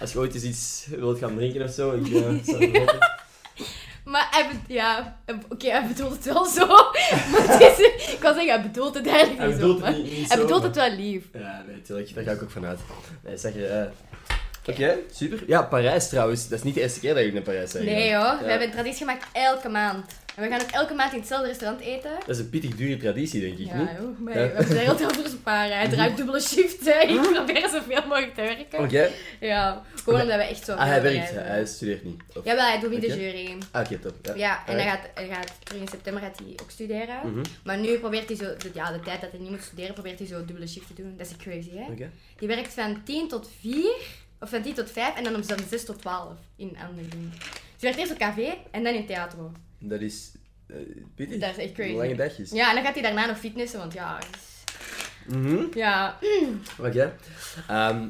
als 0.00 0.12
je 0.12 0.18
ooit 0.18 0.34
eens 0.34 0.44
iets 0.44 0.86
wilt 0.90 1.18
gaan 1.18 1.36
drinken 1.36 1.62
of 1.62 1.70
zo, 1.70 1.92
ik 1.92 2.06
eh, 2.06 2.22
zou. 2.44 2.70
Maar 4.06 4.26
hij, 4.30 4.48
be- 4.48 4.72
ja, 4.74 5.16
hij- 5.24 5.38
oké, 5.48 5.70
hij 5.70 5.86
bedoelt 5.86 6.12
het 6.12 6.24
wel 6.24 6.44
zo. 6.44 6.66
Maar 7.32 7.62
is, 7.62 7.78
ik 8.12 8.16
kan 8.20 8.34
zeggen, 8.34 8.52
hij 8.52 8.62
bedoelt 8.62 8.94
het 8.94 9.06
eigenlijk 9.06 9.38
Hij 9.38 9.46
niet 9.48 9.56
bedoelt 9.56 9.78
zo. 9.78 9.84
het 9.84 9.94
maar 9.94 10.02
niet, 10.02 10.12
niet 10.18 10.28
hij 10.28 10.36
zo, 10.36 10.42
bedoelt 10.42 10.60
maar- 10.62 10.70
het 10.70 10.96
wel 10.96 11.06
lief. 11.06 11.24
Ja, 11.32 11.62
nee, 11.66 11.82
tuurlijk. 11.82 12.14
Daar 12.14 12.24
ga 12.24 12.30
ik 12.30 12.42
ook 12.42 12.50
vanuit. 12.50 12.80
Nee, 13.24 13.36
zeg 13.36 13.54
je... 13.54 13.66
eh, 13.66 13.86
Oké, 14.66 14.96
super. 15.12 15.42
Ja, 15.46 15.62
Parijs 15.62 16.08
trouwens. 16.08 16.48
Dat 16.48 16.58
is 16.58 16.64
niet 16.64 16.74
de 16.74 16.80
eerste 16.80 17.00
keer 17.00 17.14
dat 17.14 17.22
ik 17.24 17.32
naar 17.32 17.42
Parijs 17.42 17.72
ben 17.72 17.84
Nee 17.84 18.14
hoor, 18.14 18.36
we 18.38 18.44
Ja. 18.44 18.50
hebben 18.50 18.66
een 18.66 18.72
traditie 18.72 18.98
gemaakt 18.98 19.26
elke 19.32 19.68
maand. 19.68 20.04
En 20.34 20.42
we 20.42 20.48
gaan 20.48 20.60
ook 20.60 20.70
elke 20.70 20.94
maand 20.94 21.12
in 21.12 21.18
hetzelfde 21.18 21.46
restaurant 21.48 21.80
eten. 21.80 22.10
Dat 22.18 22.28
is 22.28 22.38
een 22.38 22.50
pittig 22.50 22.74
dure 22.76 22.96
traditie, 22.96 23.40
denk 23.40 23.58
ik, 23.58 23.66
Ja, 23.66 23.76
niet? 23.78 23.88
joh, 24.00 24.18
maar 24.18 24.38
Ja. 24.38 24.46
We 24.48 24.54
hebben 24.54 24.78
heel 24.78 24.96
veel 24.96 25.10
voor 25.10 25.26
sparen. 25.28 25.76
Hij 25.76 25.88
draait 25.88 26.16
dubbele 26.16 26.40
shift, 26.40 26.84
hè. 26.84 27.00
ik 27.00 27.20
probeer 27.32 27.68
zoveel 27.68 28.02
mogelijk 28.06 28.34
te 28.34 28.40
werken. 28.40 28.78
Oké. 28.78 29.10
Ja, 29.40 29.82
gewoon 30.04 30.20
omdat 30.20 30.36
we 30.36 30.42
echt 30.42 30.64
zo 30.64 30.72
Ah, 30.72 30.86
hij 30.86 31.02
werkt. 31.02 31.30
Hij 31.34 31.66
studeert 31.66 32.04
niet. 32.04 32.20
Of- 32.34 32.44
Jawel, 32.44 32.66
hij 32.66 32.80
doet 32.80 32.92
in 32.92 33.00
de 33.00 33.06
jury. 33.06 33.56
Ah, 33.70 33.80
oké, 33.84 33.98
top. 33.98 34.14
Ja, 34.22 34.34
Ja, 34.34 34.62
en 34.66 34.74
hij 34.78 34.84
gaat, 34.86 35.00
hij 35.14 35.26
gaat 35.28 35.52
terug 35.62 35.80
in 35.80 35.88
september 35.88 36.22
gaat 36.22 36.38
hij 36.38 36.52
ook 36.62 36.70
studeren. 36.70 37.16
Mhm. 37.24 37.42
Maar 37.64 37.78
nu 37.78 37.98
probeert 37.98 38.28
hij 38.28 38.36
zo, 38.36 38.44
de, 38.44 38.70
ja, 38.74 38.92
de 38.92 39.00
tijd 39.00 39.20
dat 39.20 39.30
hij 39.30 39.40
niet 39.40 39.50
moet 39.50 39.62
studeren, 39.62 39.94
probeert 39.94 40.18
hij 40.18 40.28
zo 40.28 40.44
dubbele 40.44 40.68
shift 40.68 40.86
te 40.86 41.02
doen. 41.02 41.14
Dat 41.16 41.26
is 41.26 41.36
crazy, 41.36 41.70
hè? 41.76 41.92
Oké. 41.92 42.10
Die 42.38 42.48
werkt 42.48 42.72
van 42.74 43.00
10 43.04 43.28
tot 43.28 43.50
4, 43.60 43.90
of 44.46 44.52
van 44.52 44.62
10 44.62 44.74
tot 44.74 44.90
5, 44.90 45.16
en 45.16 45.24
dan 45.24 45.34
om 45.34 45.44
van 45.44 45.58
6 45.68 45.84
tot 45.84 45.98
12 46.00 46.32
in 46.56 46.76
andere 46.88 47.08
dingen. 47.08 47.32
Ze 47.76 47.80
werkt 47.80 47.98
eerst 47.98 48.12
op 48.12 48.18
café 48.18 48.54
en 48.70 48.84
dan 48.84 48.94
in 48.94 49.06
theatro. 49.06 49.52
Dat 49.78 50.00
is... 50.00 50.32
eh 50.66 50.76
pittig. 51.14 51.40
Dat 51.40 51.50
is 51.56 51.64
echt 51.64 51.72
crazy. 51.72 51.92
Lange 51.92 52.14
dagjes. 52.14 52.50
Ja, 52.50 52.68
en 52.68 52.74
dan 52.74 52.84
gaat 52.84 52.94
hij 52.94 53.02
daarna 53.02 53.26
nog 53.26 53.38
fitnessen, 53.38 53.78
want 53.78 53.92
ja... 53.92 54.18
Mhm. 55.26 55.64
Ja, 55.74 56.18
Oké. 56.78 57.16
Ehm, 57.68 58.08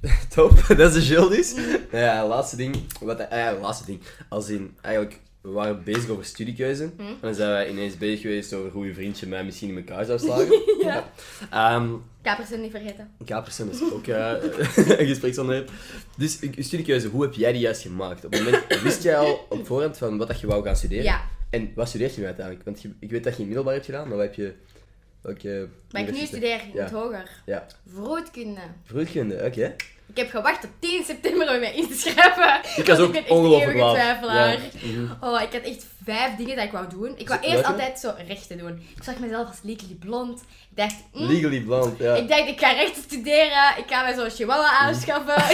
top, 0.34 0.64
dat 0.76 0.94
is 0.94 1.08
de 1.08 1.14
Gilles 1.14 1.54
dus. 1.54 1.64
Ja, 1.92 2.26
laatste 2.26 2.56
ding. 2.56 2.76
Wat, 3.00 3.26
ja, 3.30 3.54
laatste 3.54 3.84
ding. 3.84 4.00
Als 4.28 4.48
in, 4.48 4.76
eigenlijk, 4.80 5.20
we 5.42 5.50
waren 5.50 5.84
bezig 5.84 6.08
over 6.08 6.24
studiekeuze. 6.24 6.90
Hm. 6.96 7.02
En 7.02 7.16
dan 7.20 7.34
zijn 7.34 7.50
wij 7.50 7.68
ineens 7.70 7.96
bezig 7.98 8.20
geweest 8.20 8.52
over 8.52 8.70
hoe 8.70 8.86
je 8.86 8.94
vriendje 8.94 9.26
mij 9.26 9.44
misschien 9.44 9.68
in 9.68 9.76
elkaar 9.76 10.04
zou 10.04 10.18
slagen. 10.26 10.62
Ja. 10.80 11.10
Ehm, 11.50 11.88
Kapersen 12.22 12.60
niet 12.60 12.70
vergeten. 12.70 13.10
Kapersen 13.24 13.70
is 13.70 13.82
ook 13.92 14.06
eh, 14.06 14.32
een 14.98 15.06
gespreksonderwerp. 15.06 15.70
Dus, 16.16 16.38
studiekeuze, 16.58 17.08
hoe 17.08 17.22
heb 17.22 17.34
jij 17.34 17.52
die 17.52 17.60
juist 17.60 17.82
gemaakt? 17.82 18.24
Op 18.24 18.32
het 18.32 18.44
moment, 18.44 18.80
wist 18.82 19.02
jij 19.02 19.16
al 19.16 19.46
op 19.48 19.66
voorhand 19.66 19.98
van 19.98 20.18
wat 20.18 20.28
dat 20.28 20.40
je 20.40 20.46
wou 20.46 20.64
gaan 20.64 20.76
studeren? 20.76 21.04
Ja, 21.04 21.20
En 21.50 21.72
wat 21.74 21.88
studeert 21.88 22.14
je 22.14 22.20
nu 22.20 22.26
uiteindelijk? 22.26 22.64
Want 22.64 22.82
je, 22.82 22.90
ik 22.98 23.10
weet 23.10 23.24
dat 23.24 23.32
je 23.34 23.38
in 23.40 23.46
middelbaar 23.46 23.74
hebt 23.74 23.86
gedaan, 23.86 24.08
maar 24.08 24.16
wat 24.16 24.26
heb 24.26 24.34
je... 24.34 24.54
Welke 25.20 25.68
maar 25.90 26.02
ik 26.02 26.10
nu 26.12 26.26
studeer 26.26 26.60
in 26.60 26.70
Ja. 26.74 26.82
het 26.82 26.90
hoger. 26.92 27.30
Ja, 27.46 27.66
Vroedkunde. 27.94 28.60
vroegkunde, 28.84 29.44
oké. 29.46 29.74
Ik 30.14 30.18
heb 30.18 30.30
gewacht 30.30 30.60
tot 30.60 30.70
10 30.78 31.04
september 31.04 31.54
om 31.54 31.60
mij 31.60 31.74
in 31.74 31.88
te 31.88 31.94
schrijven. 31.94 32.60
Ik 32.76 32.86
was 32.86 32.98
ook 32.98 33.12
ben 33.12 33.20
echt 33.20 33.30
ongelooflijk 33.30 33.78
twijfelaar. 33.78 34.50
Ja. 34.52 34.58
Mhm. 34.82 35.12
Oh, 35.20 35.40
ik 35.40 35.52
had 35.52 35.62
echt 35.62 35.86
vijf 36.04 36.36
dingen 36.36 36.56
dat 36.56 36.64
ik 36.64 36.72
wou 36.72 36.88
doen. 36.90 37.14
Ik 37.16 37.28
wou 37.28 37.40
Welke? 37.40 37.56
eerst 37.56 37.64
altijd 37.68 37.98
zo 37.98 38.12
rechten 38.28 38.58
doen. 38.58 38.86
Ik 38.96 39.02
zag 39.02 39.18
mezelf 39.18 39.48
als 39.48 39.58
legally 39.62 39.94
blond. 40.00 40.40
Ik 40.40 40.76
dacht, 40.76 40.94
mm, 41.12 41.26
Legally 41.26 41.60
blonde, 41.60 42.04
ja. 42.04 42.14
ik 42.14 42.28
dacht, 42.28 42.48
ik 42.48 42.60
ga 42.60 42.70
rechten 42.72 43.02
studeren. 43.02 43.76
Ik 43.76 43.84
ga 43.86 44.02
mij 44.02 44.14
zo'n 44.14 44.30
chihuahua 44.30 44.78
aanschaffen. 44.78 45.34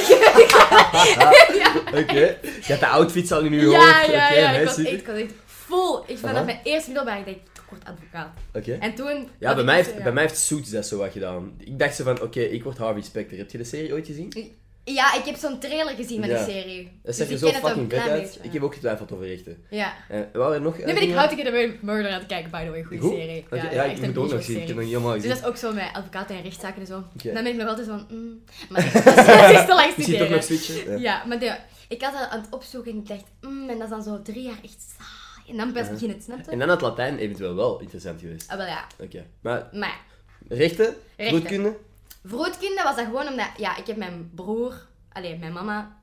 ja, 1.60 1.72
Oké. 2.00 2.20
Je 2.20 2.62
hebt 2.62 2.80
de 2.80 2.86
outfits 2.86 3.32
al 3.32 3.40
in 3.40 3.52
je 3.52 3.60
ja, 3.60 3.78
hoofd. 3.78 4.10
ja. 4.12 4.32
Ja. 4.32 4.50
nee, 4.50 4.60
Ik, 4.60 4.66
was 4.66 4.78
echt, 4.78 4.92
ik 4.92 5.06
was 5.06 5.16
echt 5.16 5.32
vol. 5.46 6.02
Ik 6.06 6.18
vanaf 6.18 6.34
Aha. 6.36 6.44
mijn 6.44 6.60
eerste 6.62 6.90
middelbaar, 6.90 7.18
ik 7.18 7.24
dacht, 7.24 7.36
ik 7.36 7.57
word 7.70 7.84
advocaat. 7.84 8.28
Oké. 8.54 8.72
En 8.72 8.94
toen... 8.94 9.28
Ja, 9.38 9.50
bij 9.52 9.58
ik 9.60 9.64
mij, 9.64 9.76
dus, 9.76 9.84
heeft, 9.86 9.98
ja. 9.98 10.02
bij 10.04 10.12
mij 10.12 10.22
heeft 10.22 10.38
Suits 10.38 10.70
dat 10.70 10.86
zo 10.86 10.98
wat 10.98 11.12
gedaan. 11.12 11.52
Ik 11.58 11.78
dacht 11.78 11.94
zo 11.96 12.04
van, 12.04 12.20
oké, 12.22 12.40
ik 12.40 12.62
word 12.64 12.78
Harvey 12.78 13.02
Specter. 13.02 13.38
Heb 13.38 13.50
je 13.50 13.58
de 13.58 13.64
serie 13.64 13.92
ooit 13.92 14.06
gezien? 14.06 14.56
Ja, 14.84 15.14
ik 15.14 15.24
heb 15.24 15.36
zo'n 15.36 15.58
trailer 15.58 15.94
gezien 15.94 16.20
met 16.20 16.30
Ja. 16.30 16.44
de 16.44 16.50
serie. 16.52 16.82
Dat 16.84 16.92
Dus 17.02 17.16
zegt 17.16 17.28
er 17.42 17.48
ik 17.48 17.54
zo 17.54 17.66
fucking 17.68 17.90
vet 17.92 18.00
uit. 18.00 18.22
beetje, 18.22 18.40
Ik 18.42 18.52
heb 18.52 18.62
ook 18.62 18.74
getwijfeld 18.74 19.12
over 19.12 19.26
rechten. 19.26 19.64
Ja. 19.70 19.92
En 20.08 20.28
waren 20.32 20.54
er 20.54 20.60
nog... 20.60 20.76
Nu 20.78 20.84
ben 20.84 21.02
ik 21.02 21.14
How 21.14 21.28
to 21.30 21.36
Get 21.36 21.46
Away 21.46 21.70
with 21.70 21.82
Murder 21.82 22.10
aan 22.12 22.18
het 22.18 22.26
kijken, 22.28 22.50
by 22.50 22.64
the 22.64 22.70
way. 22.70 22.82
Goede 22.82 23.02
Goed? 23.02 23.12
serie. 23.14 23.44
Ja, 23.50 23.82
ik 23.84 24.00
moet 24.00 24.18
ook 24.18 24.30
nog 24.32 24.42
zien. 24.42 24.60
Ik 24.60 24.66
heb 24.66 24.76
nog 24.76 24.84
niet 24.84 24.92
helemaal 24.94 25.12
Dus 25.12 25.22
gezien. 25.22 25.36
dat 25.36 25.44
is 25.44 25.48
ook 25.50 25.56
zo 25.56 25.72
met 25.72 25.88
advocaten 25.92 26.36
en 26.36 26.42
rechtszaken 26.42 26.80
en 26.80 26.86
zo. 26.86 26.98
Oké. 27.14 27.32
Dan 27.32 27.42
ben 27.42 27.46
ik 27.52 27.56
nog 27.58 27.68
altijd 27.68 27.86
zo 27.86 27.92
van, 28.08 28.16
mm. 28.18 28.42
Maar 28.68 28.84
ik 28.86 28.92
was 28.92 29.50
is 29.50 29.66
te 29.66 29.74
lang 29.74 29.92
studeren. 29.92 30.30
nog 30.30 30.42
switchen? 30.42 30.90
Ja. 30.90 30.96
Ja, 30.98 31.24
maar 31.24 31.38
de, 31.38 31.56
ik 31.88 32.02
had 32.02 32.12
dat 32.12 32.28
aan 32.30 32.40
het 32.40 32.50
opzoeken 32.50 32.92
en 32.92 32.98
ik 32.98 33.08
dacht, 33.08 33.24
mm, 33.40 33.68
en 33.68 33.74
dat 33.78 33.84
is 33.84 33.90
dan 33.90 34.02
zo 34.02 34.22
drie 34.22 34.42
jaar 34.42 34.58
echt 34.64 34.84
saai. 34.96 35.17
En 35.48 35.56
dan 35.56 35.72
pas 35.72 35.86
Ja. 35.86 35.92
begin 35.92 36.08
het 36.08 36.22
snappen. 36.22 36.52
En 36.52 36.58
dan 36.58 36.68
had 36.68 36.80
Latijn 36.80 37.18
eventueel 37.18 37.54
wel 37.54 37.80
interessant 37.80 38.20
geweest. 38.20 38.50
Ah, 38.50 38.56
wel 38.56 38.66
ja. 38.66 38.86
Oké. 39.00 39.24
Maar 39.40 39.68
Maar 39.72 40.00
rechten? 40.48 40.94
Rechten. 41.16 41.36
Vroedkunde? 41.36 41.76
vroedkunde 42.24 42.80
was 42.84 42.96
dat 42.96 43.04
gewoon 43.04 43.28
omdat, 43.28 43.48
ja, 43.56 43.76
ik 43.76 43.86
heb 43.86 43.96
mijn 43.96 44.30
broer, 44.34 44.74
alleen 45.12 45.38
mijn 45.38 45.52
mama 45.52 45.96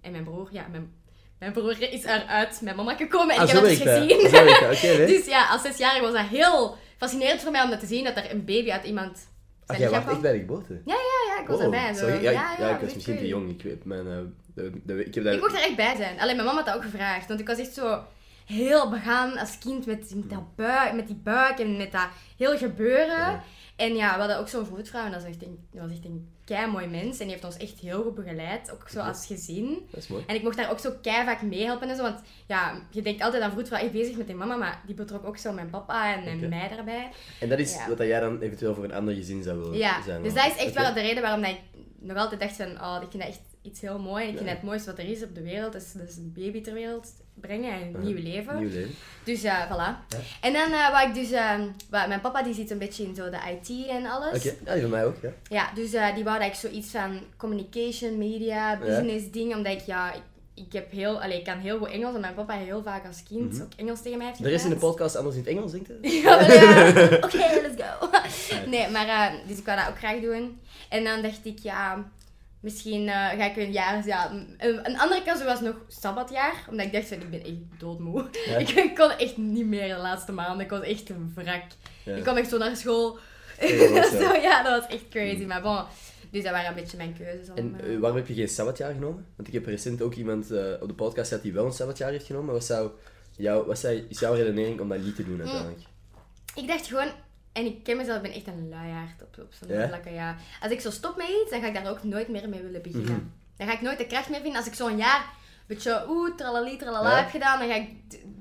en 0.00 0.12
mijn 0.12 0.24
broer, 0.24 0.48
ja, 0.52 0.66
mijn, 0.70 0.92
mijn 1.38 1.52
broer 1.52 1.92
is 1.92 2.04
eruit 2.04 2.60
mijn 2.62 2.76
mama 2.76 2.94
gekomen 2.94 3.34
en 3.34 3.40
Ah, 3.40 3.48
ik 3.48 3.52
heb 3.54 3.60
dat 3.62 3.70
dus 3.70 3.82
dat. 3.82 3.98
gezien. 3.98 4.20
Zo 4.30 4.44
dat. 4.44 4.82
Nee. 4.82 5.06
Dus 5.16 5.26
ja, 5.26 5.48
als 5.48 5.62
zesjarige 5.62 6.00
was 6.02 6.12
dat 6.12 6.26
heel 6.26 6.76
fascinerend 6.96 7.40
voor 7.40 7.50
mij 7.52 7.62
om 7.62 7.70
dat 7.70 7.80
te 7.80 7.86
zien, 7.86 8.04
dat 8.04 8.16
er 8.16 8.30
een 8.30 8.44
baby 8.44 8.70
uit 8.70 8.84
iemand 8.84 9.28
Ach, 9.66 9.78
jij 9.78 9.90
was 9.90 10.04
echt 10.06 10.20
bij 10.20 10.32
de 10.32 10.38
geboorte? 10.38 10.80
Ja, 10.84 10.94
ja, 10.94 11.40
ik 11.42 11.46
was 11.48 11.56
Oh, 11.58 11.62
erbij. 11.64 11.92
Zo. 11.94 11.98
sorry. 12.08 12.22
Ja, 12.22 12.30
ja, 12.30 12.52
ik- 12.52 12.58
ja, 12.58 12.74
ik 12.74 12.80
was 12.80 12.94
misschien 12.94 13.16
te 13.16 13.26
jong. 13.26 13.50
Ik 13.50 13.62
weet 13.62 13.84
mijn... 13.84 14.06
eh, 14.06 14.16
de, 14.54 14.72
de- 14.84 15.04
ik 15.04 15.14
heb 15.14 15.24
dat... 15.24 15.34
Ik 15.34 15.40
mocht 15.40 15.52
er 15.54 15.60
echt 15.62 15.76
bij 15.76 15.96
zijn. 15.96 16.20
Alleen 16.20 16.34
mijn 16.34 16.46
mama 16.46 16.58
had 16.58 16.66
dat 16.66 16.74
ook 16.76 16.82
gevraagd. 16.82 17.28
Want 17.28 17.40
ik 17.40 17.46
was 17.46 17.58
echt 17.58 17.74
zo 17.74 18.02
heel 18.50 18.90
begaan 18.90 19.38
als 19.38 19.58
kind 19.58 19.86
met, 19.86 20.14
met, 20.14 20.30
dat 20.30 20.56
buik, 20.56 20.94
met 20.94 21.06
die 21.06 21.16
buik 21.22 21.58
en 21.58 21.76
met 21.76 21.92
dat 21.92 22.08
heel 22.36 22.56
gebeuren. 22.58 23.06
Ja. 23.16 23.42
En 23.76 23.94
ja, 23.94 24.12
we 24.12 24.18
hadden 24.18 24.38
ook 24.38 24.48
zo'n 24.48 24.66
vroedvrouw 24.66 25.04
en 25.04 25.10
dat 25.12 25.20
was 25.22 25.30
echt 25.30 25.42
een, 25.42 25.58
dat 25.72 25.82
was 25.82 25.90
echt 25.90 26.04
een 26.04 26.28
kei 26.44 26.70
mooi 26.70 26.86
mens. 26.86 27.18
En 27.18 27.24
die 27.24 27.30
heeft 27.30 27.44
ons 27.44 27.56
echt 27.56 27.78
heel 27.78 28.02
goed 28.02 28.14
begeleid, 28.14 28.70
ook 28.72 28.88
zo 28.88 29.00
als 29.00 29.26
gezin. 29.26 29.86
Dat 29.90 30.00
is 30.00 30.08
mooi. 30.08 30.24
En 30.26 30.34
ik 30.34 30.42
mocht 30.42 30.56
daar 30.56 30.70
ook 30.70 30.78
zo 30.78 30.92
kei 31.02 31.24
vaak 31.24 31.42
meehelpen 31.42 31.88
en 31.88 31.96
zo. 31.96 32.02
Want 32.02 32.20
ja, 32.46 32.82
je 32.90 33.02
denkt 33.02 33.22
altijd 33.22 33.42
aan 33.42 33.50
vroedvrouw 33.50 33.80
echt 33.80 33.92
bezig 33.92 34.16
met 34.16 34.26
die 34.26 34.36
mama, 34.36 34.56
maar 34.56 34.82
die 34.86 34.94
betrok 34.94 35.24
ook 35.26 35.36
zo 35.36 35.52
mijn 35.52 35.70
papa 35.70 36.14
en, 36.14 36.24
en 36.24 36.36
Oké. 36.36 36.48
mij 36.48 36.68
daarbij. 36.68 37.08
En 37.40 37.48
dat 37.48 37.58
is 37.58 37.74
Ja. 37.74 37.88
wat 37.88 37.98
dat 37.98 38.06
jij 38.06 38.20
dan 38.20 38.40
eventueel 38.40 38.74
voor 38.74 38.84
een 38.84 38.92
ander 38.94 39.14
gezin 39.14 39.42
zou 39.42 39.58
willen 39.58 39.78
Ja, 39.78 40.02
zijn? 40.02 40.22
dus 40.22 40.34
dat 40.34 40.46
is 40.46 40.56
echt 40.56 40.74
wel 40.74 40.94
de 40.94 41.00
reden 41.00 41.22
waarom 41.22 41.40
dat 41.42 41.50
ik 41.50 41.60
nog 41.98 42.16
altijd 42.16 42.40
dacht 42.40 42.56
van, 42.56 42.66
oh, 42.80 42.98
ik 43.02 43.10
vind 43.10 43.22
dat 43.22 43.32
echt 43.32 43.40
iets 43.62 43.80
heel 43.80 43.98
mooi. 43.98 44.22
En 44.22 44.28
ik 44.30 44.34
vind 44.36 44.48
dat 44.48 44.56
het 44.56 44.66
mooiste 44.66 44.90
wat 44.90 44.98
er 44.98 45.08
is 45.10 45.22
op 45.22 45.34
de 45.34 45.42
wereld. 45.42 45.72
Dus, 45.72 45.92
dus 45.92 46.16
een 46.16 46.32
baby 46.36 46.60
ter 46.62 46.72
wereld 46.72 47.08
brengen 47.40 47.72
en 47.72 47.80
een 47.80 47.92
Ja. 47.92 47.98
nieuw 48.12 48.22
leven. 48.22 48.56
Nieuw 48.58 48.68
leven. 48.70 48.94
Dus 49.24 49.42
ja, 49.42 49.66
voilà. 49.68 50.08
Ja. 50.08 50.18
En 50.40 50.52
dan 50.52 50.70
uh, 50.70 50.90
wou 50.90 51.08
ik 51.08 51.14
dus... 51.14 51.30
ehm, 51.30 51.66
mijn 51.90 52.20
papa 52.20 52.42
die 52.42 52.54
zit 52.54 52.70
een 52.70 52.78
beetje 52.78 53.02
in 53.04 53.14
zo 53.14 53.30
de 53.30 53.36
IT 53.50 53.86
en 53.88 54.06
alles. 54.06 54.36
Oké, 54.38 54.54
ja, 54.64 54.72
die 54.72 54.80
van 54.82 54.90
mij 54.90 55.04
ook, 55.06 55.16
ja. 55.22 55.30
Ja, 55.48 55.70
dus 55.74 55.92
eh, 55.92 56.14
die 56.14 56.24
wou 56.24 56.38
dat 56.38 56.48
ik 56.48 56.54
zoiets 56.54 56.90
van 56.90 57.20
communication, 57.36 58.18
media, 58.18 58.78
business 58.78 59.30
ding. 59.30 59.54
Omdat 59.54 59.72
ik, 59.72 59.80
ja... 59.80 60.12
Ik, 60.54 60.72
heb 60.72 60.90
heel, 60.90 61.22
allee, 61.22 61.38
ik 61.38 61.44
kan 61.44 61.58
heel 61.58 61.78
goed 61.78 61.88
Engels 61.90 62.14
en 62.14 62.20
mijn 62.20 62.34
papa 62.34 62.54
heel 62.54 62.82
vaak 62.82 63.06
als 63.06 63.22
kind 63.28 63.52
Mhm. 63.52 63.62
ook 63.62 63.68
Engels 63.76 64.02
tegen 64.02 64.18
mij 64.18 64.26
heeft 64.26 64.42
De 64.42 64.48
rest 64.48 64.64
in 64.64 64.70
de 64.70 64.76
podcast 64.76 65.16
anders 65.16 65.36
in 65.36 65.40
het 65.42 65.50
Engels, 65.50 65.72
denk 65.72 65.86
je? 65.86 65.98
Ja, 66.22 66.40
ja. 66.40 66.88
Oké, 67.26 67.60
let's 67.62 67.82
go. 67.82 68.08
Nee, 68.70 68.88
maar 68.90 69.06
eh, 69.08 69.32
dus 69.48 69.58
ik 69.58 69.64
wou 69.64 69.78
dat 69.78 69.88
ook 69.88 69.98
graag 69.98 70.20
doen. 70.20 70.60
En 70.88 71.04
dan 71.04 71.22
dacht 71.22 71.40
ik, 71.42 71.58
ja, 71.58 72.04
Misschien 72.60 73.08
eh, 73.08 73.14
ga 73.14 73.44
ik 73.44 73.56
een 73.56 73.72
jaar... 73.72 74.06
Ja, 74.06 74.30
een, 74.30 74.58
een 74.58 74.98
andere 74.98 75.22
kans 75.22 75.44
was 75.44 75.60
nog 75.60 75.74
sabbatjaar. 75.88 76.64
Omdat 76.70 76.86
ik 76.86 76.92
dacht, 76.92 77.08
van, 77.08 77.20
ik 77.20 77.30
ben 77.30 77.44
echt 77.44 77.80
doodmoe. 77.80 78.28
Ja. 78.46 78.56
Ik, 78.82 78.94
kon 78.94 79.10
echt 79.10 79.36
niet 79.36 79.66
meer 79.66 79.94
de 79.94 80.00
laatste 80.00 80.32
maanden. 80.32 80.64
Ik 80.64 80.70
was 80.70 80.80
echt 80.80 81.10
een 81.10 81.32
wrak. 81.34 81.62
Ja. 82.04 82.14
Ik 82.14 82.22
kwam 82.22 82.36
echt 82.36 82.48
zo 82.48 82.58
naar 82.58 82.76
school. 82.76 83.18
Ja, 83.60 83.78
dat 83.78 83.90
was 84.10 84.10
zo. 84.10 84.34
Ja, 84.34 84.62
dat 84.62 84.80
was 84.80 84.90
echt 84.90 85.08
crazy. 85.08 85.44
Maar 85.44 85.62
bon, 85.62 85.84
dus 86.30 86.42
dat 86.42 86.52
waren 86.52 86.68
een 86.68 86.74
beetje 86.74 86.96
mijn 86.96 87.16
keuzes. 87.18 87.48
En 87.54 87.80
eh, 87.80 87.94
eh, 87.94 88.00
waarom 88.00 88.18
heb 88.18 88.28
je 88.28 88.34
geen 88.34 88.48
sabbatjaar 88.48 88.92
genomen? 88.92 89.26
Want 89.36 89.48
ik 89.48 89.54
heb 89.54 89.66
recent 89.66 90.02
ook 90.02 90.14
iemand 90.14 90.50
op 90.80 90.88
de 90.88 90.94
podcast 90.96 91.28
gehad 91.28 91.42
die 91.42 91.52
wel 91.52 91.66
een 91.66 91.72
sabbatjaar 91.72 92.10
heeft 92.10 92.26
genomen. 92.26 92.54
Wat, 92.54 92.64
zou 92.64 92.90
jouw, 93.36 93.66
wat 93.66 93.78
zou, 93.78 94.06
is 94.08 94.20
jouw 94.20 94.34
redenering 94.34 94.80
om 94.80 94.88
dat 94.88 95.02
niet 95.02 95.16
te 95.16 95.24
doen 95.24 95.40
uiteindelijk? 95.40 95.80
Ik 96.54 96.66
dacht 96.66 96.86
gewoon, 96.86 97.10
en 97.52 97.64
ik 97.66 97.82
ken 97.82 97.96
mezelf, 97.96 98.16
ik 98.16 98.22
ben 98.22 98.32
echt 98.32 98.46
een 98.46 98.68
luiaard 98.68 99.22
op, 99.22 99.38
op 99.38 99.52
zo'n 99.60 99.76
Ja? 99.78 99.88
vlakken, 99.88 100.12
ja. 100.14 100.36
Als 100.62 100.72
ik 100.72 100.80
zo 100.80 100.90
stop 100.90 101.16
met 101.16 101.26
iets, 101.28 101.50
dan 101.50 101.60
ga 101.60 101.66
ik 101.66 101.74
daar 101.74 101.90
ook 101.90 102.02
nooit 102.02 102.28
meer 102.28 102.48
mee 102.48 102.62
willen 102.62 102.82
beginnen. 102.82 103.12
Mhm. 103.14 103.24
Dan 103.56 103.66
ga 103.66 103.72
ik 103.74 103.80
nooit 103.80 103.98
de 103.98 104.06
kracht 104.06 104.28
meer 104.28 104.40
vinden. 104.40 104.56
Als 104.58 104.66
ik 104.66 104.74
zo'n 104.74 104.96
jaar 104.96 105.20
een 105.20 105.66
beetje 105.76 106.04
oeh, 106.08 106.36
tralali, 106.36 106.76
tralala 106.76 107.10
Ja? 107.10 107.16
heb 107.16 107.30
gedaan, 107.30 107.58
dan 107.58 107.68
ga 107.68 107.74
ik 107.74 107.88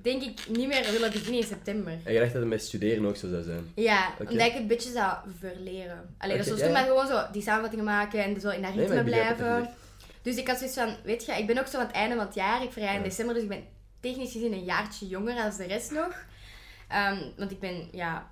denk 0.01 0.21
ik 0.23 0.47
niet 0.49 0.67
meer 0.67 0.91
willen 0.91 1.11
beginnen 1.11 1.41
in 1.41 1.47
september. 1.47 1.93
En 2.03 2.13
je 2.13 2.19
dacht 2.19 2.31
dat 2.33 2.41
het 2.41 2.49
met 2.51 2.63
studeren 2.63 3.05
ook 3.05 3.15
zo 3.15 3.29
zou 3.29 3.43
zijn? 3.43 3.71
Ja, 3.75 4.09
Oké. 4.19 4.31
omdat 4.31 4.47
ik 4.47 4.51
het 4.53 4.61
een 4.61 4.67
beetje 4.67 4.91
zou 4.91 5.13
verleren. 5.39 6.15
Alleen 6.17 6.37
is 6.37 6.45
ja, 6.47 6.55
zo 6.55 6.65
ja. 6.65 6.71
maar 6.71 6.85
gewoon 6.85 7.07
zo 7.07 7.25
die 7.31 7.41
samenvattingen 7.41 7.85
maken 7.85 8.23
en 8.23 8.39
zo 8.41 8.49
in 8.49 8.61
dat 8.61 8.73
ritme 8.75 9.03
blijven. 9.03 9.69
Dus 10.21 10.35
ik 10.35 10.47
had 10.47 10.57
zoiets 10.57 10.75
van, 10.77 10.95
weet 11.03 11.25
je, 11.25 11.31
ik 11.31 11.47
ben 11.47 11.57
ook 11.57 11.67
zo 11.67 11.77
aan 11.79 11.85
het 11.85 11.95
einde 11.95 12.15
van 12.15 12.25
het 12.25 12.35
jaar. 12.35 12.63
Ik 12.63 12.71
verjaar 12.71 12.93
in 12.93 12.97
Ja. 12.99 13.03
december, 13.03 13.33
dus 13.33 13.43
ik 13.43 13.49
ben 13.49 13.63
technisch 13.99 14.31
gezien 14.31 14.53
een 14.53 14.63
jaartje 14.63 15.07
jonger 15.07 15.43
als 15.43 15.57
de 15.57 15.65
rest 15.65 15.91
nog. 15.91 16.25
Ehm, 16.87 17.17
want 17.37 17.51
ik 17.51 17.59
ben, 17.59 17.87
ja, 17.91 18.31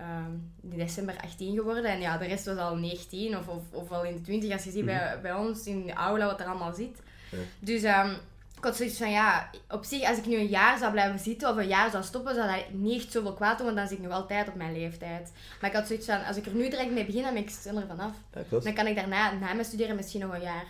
ehm, 0.00 0.72
in 0.72 0.78
december 0.78 1.16
18 1.24 1.54
geworden 1.54 1.84
en 1.84 2.00
ja, 2.00 2.18
de 2.18 2.26
rest 2.26 2.44
was 2.46 2.56
al 2.56 2.76
19 2.76 3.36
of, 3.38 3.48
of, 3.48 3.62
of 3.72 3.90
al 3.90 4.04
in 4.04 4.14
de 4.14 4.20
20 4.20 4.52
als 4.52 4.64
je 4.64 4.70
ziet 4.70 4.84
bij, 4.84 5.18
bij 5.22 5.34
ons 5.34 5.66
in 5.66 5.86
de 5.86 5.92
aula 5.92 6.26
wat 6.26 6.40
er 6.40 6.46
allemaal 6.46 6.74
zit. 6.74 6.98
Ja. 7.30 7.38
Dus 7.58 7.82
ehm, 7.82 8.10
ik 8.56 8.64
had 8.66 8.76
zoiets 8.76 8.98
van, 8.98 9.10
ja, 9.10 9.50
op 9.68 9.84
zich, 9.84 10.08
als 10.08 10.18
ik 10.18 10.26
nu 10.26 10.36
een 10.36 10.46
jaar 10.46 10.78
zou 10.78 10.92
blijven 10.92 11.18
zitten 11.18 11.48
of 11.50 11.56
een 11.56 11.68
jaar 11.68 11.90
zou 11.90 12.04
stoppen, 12.04 12.34
zou 12.34 12.48
dat 12.54 12.64
niet 12.72 13.02
echt 13.02 13.12
zoveel 13.12 13.32
kwaad 13.34 13.56
doen, 13.56 13.66
want 13.66 13.78
dan 13.78 13.88
zit 13.88 13.98
ik 13.98 14.04
nog 14.04 14.12
altijd 14.12 14.48
op 14.48 14.54
mijn 14.54 14.72
leeftijd. 14.72 15.32
Maar 15.60 15.70
ik 15.70 15.76
had 15.76 15.86
zoiets 15.86 16.06
van, 16.06 16.24
als 16.24 16.36
ik 16.36 16.46
er 16.46 16.54
nu 16.54 16.68
direct 16.68 16.90
mee 16.90 17.04
begin, 17.04 17.22
dan 17.22 17.34
ben 17.34 17.42
ik 17.42 17.50
sneller 17.50 17.86
vanaf. 17.86 18.12
Ja. 18.50 18.58
Dan 18.60 18.74
kan 18.74 18.86
ik 18.86 18.94
daarna, 18.94 19.32
na 19.32 19.52
mijn 19.52 19.64
studeren, 19.64 19.96
misschien 19.96 20.20
nog 20.20 20.34
een 20.34 20.40
jaar 20.40 20.64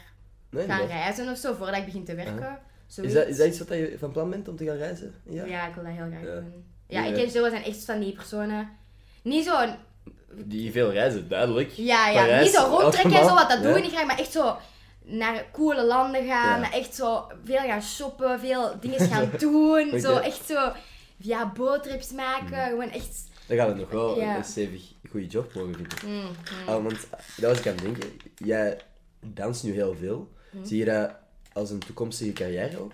Nee, 0.51 0.66
gaan 0.66 0.87
reizen 0.87 1.29
of 1.31 1.38
zo, 1.38 1.55
voordat 1.55 1.77
ik 1.77 1.85
begin 1.85 2.05
te 2.05 2.14
werken. 2.14 2.59
Is 2.88 2.95
dat, 3.12 3.27
is 3.27 3.37
dat 3.37 3.47
iets 3.47 3.59
wat 3.59 3.69
je 3.69 3.97
van 3.99 4.12
plan 4.12 4.31
bent 4.31 4.49
om 4.49 4.57
te 4.57 4.64
gaan 4.64 4.77
reizen? 4.77 5.14
Ja. 5.23 5.45
Ja, 5.45 5.69
ik 5.69 5.75
wil 5.75 5.85
dat 5.85 5.93
heel 5.93 6.07
graag 6.07 6.23
doen. 6.43 6.64
Ja, 6.87 7.03
Ja. 7.05 7.11
ik 7.11 7.16
en 7.16 7.31
Joe 7.31 7.51
zijn 7.51 7.64
echt 7.64 7.85
van 7.85 8.01
die 8.01 8.12
personen. 8.12 8.69
Niet 9.23 9.45
zo, 9.45 9.57
Die 10.35 10.73
veel 10.73 10.93
reizen, 10.93 11.29
duidelijk. 11.29 11.71
ja, 11.71 12.09
ja, 12.09 12.21
Parijs, 12.21 12.45
niet 12.45 12.55
zo 12.55 12.67
rondtrekken 12.67 13.13
en 13.21 13.25
zo, 13.29 13.35
wat 13.35 13.49
dat 13.51 13.63
doe 13.63 13.77
ik 13.77 13.83
niet 13.83 13.93
graag, 13.93 14.07
maar 14.07 14.19
echt 14.19 14.33
zo 14.33 14.57
naar 15.05 15.45
coole 15.53 15.85
landen 15.85 16.27
gaan, 16.27 16.61
Ja. 16.61 16.73
echt 16.73 16.95
zo 16.95 17.27
veel 17.45 17.57
gaan 17.59 17.83
shoppen, 17.83 18.41
veel 18.41 18.75
dingen 18.81 19.01
gaan 19.01 19.31
doen, 19.39 20.01
zo 20.01 20.17
echt 20.17 20.47
zo, 20.47 20.73
ja, 21.17 21.53
boottrips 21.57 22.11
maken, 22.13 22.69
gewoon 22.69 22.91
echt... 22.91 23.29
Dan 23.47 23.57
gaat 23.59 23.69
het 23.69 23.77
nog 23.77 23.91
wel 23.91 24.19
Ja. 24.21 24.37
een 24.37 24.45
stevig 24.45 24.83
goede 25.11 25.27
job 25.27 25.55
mogen 25.55 25.75
vinden. 25.75 25.99
Mm, 26.07 26.23
mm. 26.67 26.83
Want 26.83 27.07
dat 27.37 27.51
was 27.51 27.59
ik 27.59 27.67
aan 27.67 27.73
het 27.75 27.83
denken. 27.83 28.11
Jij 28.37 28.81
danst 29.21 29.65
nu 29.65 29.73
heel 29.73 29.95
veel. 30.01 30.29
Hm. 30.51 30.65
Zie 30.65 30.79
je 30.79 30.85
dat 30.85 31.11
als 31.53 31.71
een 31.71 31.79
toekomstige 31.79 32.33
carrière 32.33 32.79
ook? 32.81 32.93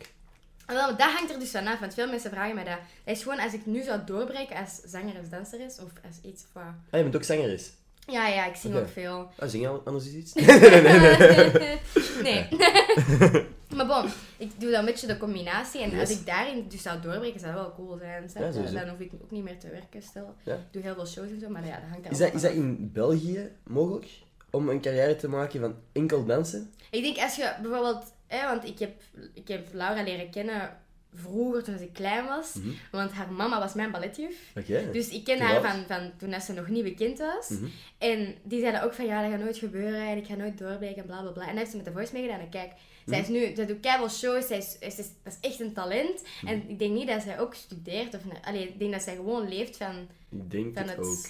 En 0.66 0.74
wel, 0.74 0.88
dat 0.96 1.10
hangt 1.10 1.32
er 1.32 1.38
dus 1.38 1.50
van 1.50 1.66
af, 1.66 1.78
want 1.78 1.94
veel 1.94 2.08
mensen 2.08 2.30
vragen 2.30 2.54
mij 2.54 2.64
dat. 2.64 2.78
Dat 3.04 3.16
is 3.16 3.22
gewoon 3.22 3.40
als 3.40 3.52
ik 3.52 3.66
nu 3.66 3.82
zou 3.82 4.00
doorbreken 4.06 4.56
als 4.56 4.80
zanger 4.84 5.20
of 5.20 5.28
danseres, 5.28 5.78
of 5.78 5.90
als 6.06 6.30
iets 6.30 6.44
wat. 6.52 6.62
Ah, 6.62 6.98
je 6.98 7.02
bent 7.02 7.16
ook 7.16 7.22
zangeres. 7.22 7.72
Ja, 8.06 8.28
ja, 8.28 8.46
ik 8.46 8.56
zing 8.56 8.74
Oké. 8.74 8.82
ook 8.82 8.90
veel. 8.90 9.30
Ah, 9.38 9.48
zing 9.48 9.62
je 9.62 9.68
anders 9.68 10.06
iets? 10.06 10.32
nee. 12.22 12.48
maar 13.76 13.86
bon, 13.86 14.10
ik 14.36 14.60
doe 14.60 14.70
dan 14.70 14.80
een 14.80 14.84
beetje 14.84 15.06
de 15.06 15.16
combinatie. 15.16 15.80
En 15.80 15.98
als 15.98 16.10
ik 16.10 16.26
daarin 16.26 16.68
dus 16.68 16.82
zou 16.82 17.00
doorbreken, 17.00 17.40
zou 17.40 17.54
dat 17.54 17.62
wel 17.62 17.74
cool 17.74 17.98
zijn. 17.98 18.30
Ja, 18.54 18.80
dan 18.80 18.88
hoef 18.88 18.98
ik 18.98 19.12
ook 19.22 19.30
niet 19.30 19.44
meer 19.44 19.58
te 19.58 19.70
werken, 19.70 20.02
stel. 20.02 20.34
Ja. 20.42 20.54
Ik 20.54 20.60
doe 20.70 20.82
heel 20.82 20.94
veel 20.94 21.06
shows 21.06 21.30
en 21.30 21.40
zo, 21.40 21.48
maar 21.48 21.66
ja, 21.66 21.80
dat 21.80 21.88
hangt 21.88 22.02
daar 22.02 22.12
Is 22.12 22.18
dat, 22.18 22.34
is 22.34 22.42
dat 22.42 22.50
vanaf. 22.50 22.66
in 22.66 22.90
België 22.92 23.50
mogelijk? 23.62 24.06
Om 24.50 24.68
een 24.68 24.80
carrière 24.80 25.16
te 25.16 25.28
maken 25.28 25.60
van 25.60 25.74
enkel 25.92 26.24
dansen? 26.24 26.72
Ik 26.90 27.02
denk 27.02 27.18
als 27.18 27.36
je 27.36 27.54
bijvoorbeeld... 27.62 28.04
Hè, 28.36 28.46
want 28.48 28.64
ik 28.64 28.78
heb, 28.78 29.02
ik 29.34 29.48
heb 29.48 29.66
Laura 29.72 30.02
leren 30.02 30.30
kennen 30.30 30.76
vroeger, 31.14 31.64
toen 31.64 31.78
ik 31.78 31.92
klein 31.92 32.26
was. 32.26 32.54
Mhm. 32.54 32.68
Want 32.90 33.12
haar 33.12 33.32
mama 33.32 33.58
was 33.58 33.74
mijn 33.74 33.90
balletjuf. 33.90 34.34
Oké. 34.56 34.88
Dus 34.92 35.08
ik 35.08 35.24
ken 35.24 35.38
haar 35.40 35.62
van, 35.62 35.84
van 35.86 36.10
toen 36.18 36.40
ze 36.40 36.52
nog 36.52 36.68
niet 36.68 36.82
bekend 36.84 37.18
was. 37.18 37.48
Mhm. 37.48 37.64
En 37.98 38.34
die 38.42 38.60
zeiden 38.60 38.82
ook 38.82 38.94
van 38.94 39.06
ja, 39.06 39.22
dat 39.22 39.30
gaat 39.30 39.40
nooit 39.40 39.56
gebeuren 39.58 40.00
en 40.08 40.16
ik 40.16 40.26
ga 40.26 40.34
nooit 40.34 40.58
doorbreken 40.58 40.96
en 40.96 41.06
bla 41.06 41.20
bla 41.22 41.30
bla. 41.30 41.42
En 41.42 41.48
dan 41.48 41.56
heeft 41.56 41.70
ze 41.70 41.76
met 41.76 41.84
de 41.86 41.92
voice 41.92 42.12
meegedaan 42.12 42.40
en 42.40 42.48
kijk, 42.48 42.72
zij 43.06 43.20
is 43.20 43.28
nu, 43.28 43.54
zij 43.54 43.66
doet 43.66 43.80
keiveel 43.80 44.08
shows, 44.10 44.46
zij 44.46 44.56
is, 44.58 44.76
is, 44.80 44.96
dat 44.96 45.06
is 45.40 45.48
echt 45.50 45.60
een 45.60 45.72
talent. 45.72 46.22
En 46.46 46.68
ik 46.68 46.78
denk 46.78 46.92
niet 46.94 47.06
dat 47.08 47.22
zij 47.22 47.40
ook 47.40 47.54
studeert 47.54 48.14
of, 48.14 48.20
allee, 48.42 48.68
ik 48.68 48.78
denk 48.78 48.92
dat 48.92 49.02
zij 49.02 49.14
gewoon 49.14 49.48
leeft 49.48 49.76
van, 49.76 50.08
Ik 50.30 50.50
denk 50.50 50.74
van 50.78 50.88
het 50.88 50.96
het... 50.96 51.06
ook. 51.06 51.26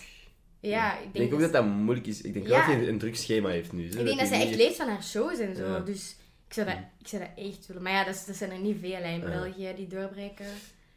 Ja, 0.61 0.93
ik 0.93 0.97
Ik 0.99 1.03
denk, 1.03 1.15
denk 1.15 1.35
ook 1.35 1.41
dat 1.41 1.53
dat 1.53 1.67
moeilijk 1.67 2.07
is. 2.07 2.21
Ik 2.23 2.33
denk 2.33 2.47
Ja. 2.47 2.51
wel 2.51 2.67
dat 2.67 2.77
hij 2.77 2.89
een 2.89 2.99
druk 2.99 3.17
schema 3.17 3.49
heeft 3.49 3.73
nu. 3.73 3.91
zo, 3.93 3.99
ik 3.99 4.05
denk 4.07 4.19
dat 4.19 4.29
zij 4.29 4.39
echt 4.41 4.49
niet- 4.49 4.57
leeft 4.59 4.77
van 4.77 4.89
haar 4.89 5.03
shows 5.05 5.39
en 5.39 5.57
zo. 5.57 5.65
Ja. 5.67 5.79
Dus 5.81 6.17
zou, 6.57 6.67
dat, 6.67 6.77
ik 6.99 7.09
zou 7.09 7.23
dat 7.23 7.45
echt 7.45 7.67
willen. 7.67 7.83
Maar 7.83 7.93
ja, 7.93 8.05
dat, 8.05 8.25
dat 8.27 8.37
zijn 8.37 8.51
er 8.51 8.59
niet 8.59 8.77
veel 8.81 9.03
hè, 9.03 9.13
in. 9.13 9.21
België 9.21 9.73
die 9.77 9.87
doorbreken. 9.87 10.47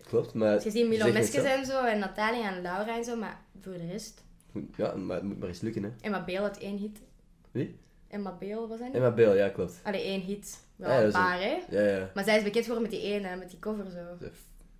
Klopt, 0.08 0.34
maar... 0.34 0.56
Dus 0.56 0.63
je 0.63 0.72
ziet 0.72 0.88
Milo 0.88 1.12
Meskes 1.12 1.43
en 1.43 1.65
zo, 1.65 1.86
en 1.86 2.00
Natalia 2.00 2.56
en 2.56 2.62
Laura 2.62 2.98
en 2.98 3.04
zo, 3.04 3.15
maar 3.15 3.41
voor 3.62 3.74
de 3.74 3.88
rest. 3.88 4.24
Ja, 4.76 4.95
maar 4.95 5.15
het 5.15 5.26
moet 5.26 5.39
maar 5.39 5.48
eens 5.48 5.62
lukken, 5.62 5.84
hè. 5.84 5.89
Emma 6.02 6.24
Beel 6.24 6.41
had 6.41 6.58
één 6.58 6.78
hit. 6.78 7.00
Wie? 7.52 7.80
Emma 8.08 8.32
Beel 8.39 8.67
was 8.67 8.78
dat 8.78 8.88
niet? 8.88 8.95
Emma 8.95 9.12
Beel, 9.12 9.36
ja, 9.36 9.50
klopt. 9.50 9.80
Allee, 9.84 10.04
één 10.04 10.22
hit. 10.22 10.60
Wel 10.76 10.89
Ja, 10.91 11.04
een 11.04 11.12
paar, 11.12 11.39
hè? 11.41 11.58
Ja, 11.69 11.82
ja. 11.82 12.12
Maar 12.13 12.24
zij 12.24 12.38
is 12.38 12.43
bekend 12.43 12.65
geworden 12.65 12.89
met 12.89 13.00
die 13.00 13.12
ene, 13.12 13.36
met 13.36 13.50
die 13.50 13.60
cover 13.60 13.89
zo. 13.91 14.28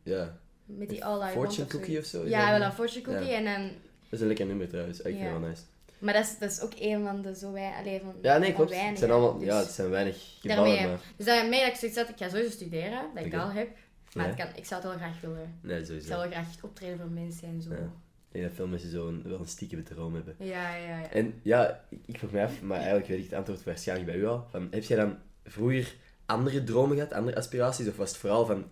Ja. 0.04 0.38
Met 0.66 0.90
die 0.90 1.06
All 1.06 1.16
I 1.16 1.20
Want 1.20 1.34
Fortune 1.34 1.66
of 1.66 1.72
Cookie 1.72 2.00
of 2.00 2.06
zo? 2.06 2.26
Ja, 2.26 2.52
wel 2.52 2.62
een 2.62 2.74
Fortune 2.74 3.04
Cookie. 3.04 3.34
En 3.34 3.44
dan, 3.44 3.64
Dat 3.64 3.72
is 4.10 4.22
een 4.22 4.28
lekker 4.28 4.46
nummer 4.46 4.68
trouwens. 4.68 4.98
Het 4.98 5.20
wel 5.20 5.40
nice. 5.40 5.62
Maar 6.00 6.14
dat 6.14 6.24
is, 6.24 6.38
dat 6.40 6.52
is 6.52 6.62
ook 6.62 6.74
een 6.80 7.04
van 7.06 7.22
de 7.22 7.36
zo 7.36 7.52
wij, 7.52 7.74
allee, 7.80 8.00
van, 8.00 8.14
Ja, 8.22 8.38
nee, 8.38 8.54
klopt. 8.54 8.70
weinig, 8.70 8.90
Het 8.90 9.00
zijn 9.00 9.12
allemaal... 9.12 9.38
Dus 9.38 9.48
Ja, 9.48 9.58
het 9.60 9.70
zijn 9.72 9.90
weinig 9.90 10.38
gevallen, 10.40 10.66
daarmee, 10.66 10.88
maar... 10.88 11.00
Dus 11.18 11.26
daarmee 11.26 11.60
dat 11.60 11.70
ik 11.70 11.76
zoiets 11.76 11.98
had, 11.98 12.10
ik 12.10 12.18
ga 12.18 12.30
sowieso 12.30 12.50
studeren, 12.52 13.02
dat 13.16 13.26
ik 13.26 13.34
al 13.34 13.52
heb. 13.52 13.70
Maar 14.14 14.24
Ja. 14.28 14.32
het 14.36 14.40
kan, 14.40 14.56
ik 14.56 14.66
zou 14.66 14.82
het 14.82 14.90
wel 14.90 15.00
graag 15.00 15.22
willen. 15.22 15.60
Nee, 15.62 15.80
Ik 15.80 15.86
sowieso. 15.86 16.08
zou 16.08 16.20
wel 16.22 16.30
graag 16.32 16.48
optreden 16.64 16.98
voor 16.98 17.10
mensen 17.10 17.48
en 17.48 17.62
zo. 17.62 17.70
Ja. 17.70 17.76
Ik 17.78 18.36
denk 18.36 18.46
dat 18.46 18.54
veel 18.56 18.68
mensen 18.68 18.90
zo 18.90 19.08
een, 19.08 19.24
wel 19.26 19.40
een 19.40 19.48
stiekem 19.48 19.84
droom 19.84 20.14
hebben. 20.16 20.36
Ja, 20.40 20.76
ja, 20.76 21.00
ja. 21.00 21.10
En 21.12 21.40
ja, 21.44 21.84
ik, 21.90 22.00
ik 22.06 22.18
vroeg 22.18 22.32
me 22.32 22.44
af, 22.44 22.62
maar 22.62 22.78
eigenlijk 22.78 23.08
weet 23.08 23.18
ik 23.18 23.24
het 23.24 23.34
antwoord 23.34 23.64
waarschijnlijk 23.64 24.10
bij 24.12 24.20
u 24.20 24.26
al. 24.28 24.48
Van, 24.52 24.68
heb 24.72 24.84
jij 24.84 24.98
dan 24.98 25.18
vroeger 25.46 25.96
andere 26.26 26.64
dromen 26.64 26.96
gehad, 26.96 27.14
andere 27.14 27.38
aspiraties? 27.38 27.88
Of 27.88 27.98
was 27.98 28.10
het 28.10 28.18
vooral 28.18 28.46
van, 28.46 28.66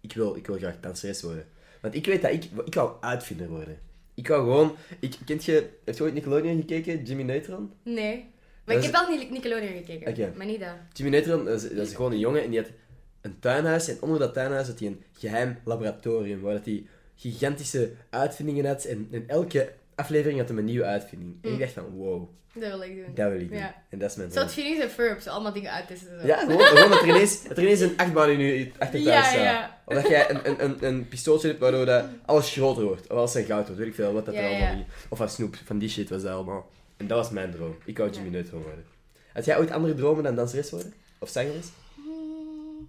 ik 0.00 0.12
wil, 0.12 0.36
ik 0.36 0.46
wil 0.46 0.56
graag 0.56 0.80
danseres 0.80 1.22
worden? 1.22 1.46
Want 1.80 1.94
ik 1.94 2.06
weet 2.06 2.22
dat 2.22 2.30
ik, 2.32 2.44
ik 2.64 2.74
wou 2.74 2.92
uitvinder 3.00 3.48
worden. 3.48 3.78
Ik 4.20 4.28
wou 4.28 4.40
gewoon, 4.40 4.76
ik, 4.98 5.16
kent 5.24 5.44
je, 5.44 5.68
heb 5.84 5.96
je 5.96 6.02
ooit 6.02 6.14
Nickelodeon 6.14 6.56
gekeken, 6.56 7.02
Jimmy 7.02 7.22
Neutron? 7.22 7.72
Nee. 7.82 8.28
Maar 8.64 8.74
Dat 8.74 8.84
ik 8.84 8.90
heb 8.92 9.00
wel 9.00 9.16
niet 9.16 9.30
Nickelodeon 9.30 9.84
gekeken. 9.84 10.32
Maar 10.36 10.46
niet 10.46 10.60
dat. 10.60 10.74
Jimmy 10.92 11.12
Neutron, 11.12 11.44
dat 11.44 11.62
is, 11.62 11.68
dat 11.68 11.86
is 11.86 11.94
gewoon 11.94 12.12
een 12.12 12.18
jongen 12.18 12.42
en 12.42 12.50
die 12.50 12.60
had 12.60 12.70
een 13.20 13.38
tuinhuis. 13.38 13.88
En 13.88 13.96
onder 14.00 14.18
dat 14.18 14.34
tuinhuis 14.34 14.66
had 14.66 14.78
hij 14.78 14.88
een 14.88 15.02
geheim 15.12 15.58
laboratorium, 15.64 16.40
waar 16.40 16.54
dat 16.54 16.64
hij 16.64 16.86
gigantische 17.16 17.92
uitvindingen 18.10 18.66
had. 18.66 18.84
En 18.84 19.08
in 19.10 19.28
elke 19.28 19.72
aflevering 20.00 20.40
had 20.40 20.50
een 20.50 20.64
nieuwe 20.64 20.84
uitvinding. 20.84 21.36
En 21.42 21.52
ik 21.52 21.58
dacht 21.58 21.72
van, 21.72 21.84
wow, 21.84 22.28
Dat 22.54 22.62
wil 22.70 22.82
ik 22.82 22.96
doen. 22.96 23.14
dat 23.14 23.30
wil 23.30 23.40
ik 23.40 23.48
doen. 23.48 23.58
Ja. 23.58 23.74
En 23.88 23.98
dat 23.98 24.10
is 24.10 24.16
mijn 24.16 24.28
Zo 24.28 24.34
droom. 24.34 24.46
het 24.46 24.54
Phoenix 24.54 24.82
en 24.82 24.90
Ferb, 24.90 25.20
zo 25.20 25.30
allemaal 25.30 25.52
dingen 25.52 25.70
uittesten. 25.72 26.20
Zo. 26.20 26.26
Ja, 26.26 26.36
gewoon, 26.38 26.60
gewoon 26.60 26.90
dat, 26.90 27.00
er 27.02 27.08
ineens, 27.08 27.42
dat 27.48 27.56
er 27.56 27.62
ineens 27.62 27.80
een 27.80 27.96
achtbaan 27.96 28.28
in 28.30 28.38
je 28.38 28.70
achtertuin 28.78 29.02
Ja, 29.16 29.22
staat. 29.22 29.42
ja. 29.42 29.78
Of 29.84 29.94
dat 29.94 30.08
jij 30.08 30.30
een, 30.30 30.48
een, 30.50 30.64
een, 30.64 30.84
een 30.84 31.08
pistooltje 31.08 31.48
hebt 31.48 31.60
waardoor 31.60 31.86
dat 31.86 32.04
alles 32.26 32.52
groter 32.52 32.84
wordt. 32.84 33.10
Of 33.10 33.16
alles 33.16 33.32
zijn 33.32 33.44
goud 33.44 33.64
wordt, 33.64 33.78
weet 33.80 33.88
ik 33.88 33.94
veel. 33.94 34.12
Wat 34.12 34.24
dat 34.26 34.34
er 34.34 34.44
allemaal 34.46 34.72
in- 34.72 34.84
Of 35.08 35.18
van 35.18 35.28
snoep, 35.28 35.56
van 35.64 35.78
die 35.78 35.88
shit 35.88 36.08
was 36.10 36.22
dat 36.22 36.32
allemaal. 36.32 36.68
En 36.96 37.06
dat 37.06 37.18
was 37.18 37.30
mijn 37.30 37.50
droom. 37.50 37.76
Ik 37.84 37.98
wou 37.98 38.10
Jimmy 38.10 38.28
Neutron 38.30 38.62
worden. 38.62 38.84
Had 39.32 39.44
jij 39.44 39.58
ooit 39.58 39.70
andere 39.70 39.94
dromen 39.94 40.24
dan 40.24 40.34
danseres 40.34 40.70
worden? 40.70 40.92
Of 41.18 41.28
zangeres? 41.28 41.66
Hmm. 41.94 42.88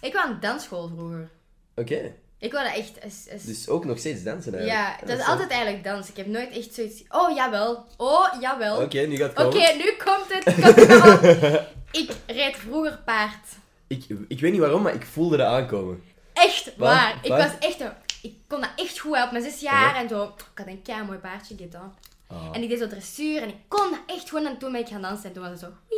Ik 0.00 0.12
wou 0.12 0.26
aan 0.28 0.38
dansschool 0.40 0.88
vroeger. 0.88 1.28
Oké. 1.74 2.12
Ik 2.42 2.52
dat 2.52 2.74
echt... 2.74 3.02
Als, 3.04 3.28
als... 3.32 3.42
Dus 3.42 3.68
ook 3.68 3.84
nog 3.84 3.98
steeds 3.98 4.22
dansen 4.22 4.54
eigenlijk. 4.54 4.98
ja, 5.00 5.06
dat 5.06 5.18
is 5.18 5.26
altijd 5.26 5.50
eigenlijk 5.50 5.84
dans. 5.84 6.08
Ik 6.08 6.16
heb 6.16 6.26
nooit 6.26 6.56
echt 6.56 6.74
zoiets... 6.74 7.02
Oh, 7.08 7.36
jawel. 7.36 7.86
Oh, 7.96 8.26
jawel. 8.40 8.74
Oké, 8.74 8.84
Oké, 8.84 9.00
nu 9.00 9.16
gaat 9.16 9.36
het 9.36 9.48
komen. 9.48 9.76
nu 9.76 9.92
komt 10.04 10.26
het. 10.28 10.54
Komt 10.54 10.74
het 10.74 10.90
allemaal. 10.90 11.60
ik 12.02 12.10
reed 12.26 12.56
vroeger 12.56 12.98
paard. 13.04 13.46
Ik, 13.86 14.04
ik 14.28 14.40
weet 14.40 14.52
niet 14.52 14.60
waarom, 14.60 14.82
maar 14.82 14.94
ik 14.94 15.06
voelde 15.06 15.36
dat 15.36 15.46
aankomen. 15.46 16.02
Echt 16.32 16.76
Waar? 16.76 16.94
waar. 16.94 17.18
Ik 17.22 17.30
was 17.30 17.68
echt 17.68 17.80
een... 17.80 17.92
Ik 18.22 18.34
kon 18.48 18.60
dat 18.60 18.70
echt 18.76 18.98
goed 18.98 19.22
op 19.24 19.30
mijn 19.30 19.44
zes 19.44 19.60
jaar 19.60 19.96
en 19.96 20.08
zo. 20.08 20.24
Ik 20.24 20.44
had 20.54 20.66
een 20.66 20.82
kei 20.82 21.04
mooi 21.04 21.18
paardje, 21.18 21.54
dit 21.54 21.72
dan. 21.72 21.94
Ah. 22.26 22.48
En 22.52 22.62
ik 22.62 22.68
deed 22.68 22.78
zo 22.78 22.86
dressuur 22.86 23.42
en 23.42 23.48
ik 23.48 23.56
kon 23.68 23.90
dat 23.90 24.16
echt 24.16 24.28
gewoon. 24.28 24.46
En 24.46 24.58
toen 24.58 24.72
ben 24.72 24.80
ik 24.80 24.88
gaan 24.88 25.02
dansen 25.02 25.24
en 25.26 25.32
toen 25.32 25.42
was 25.42 25.50
het 25.50 25.60
zo... 25.60 25.96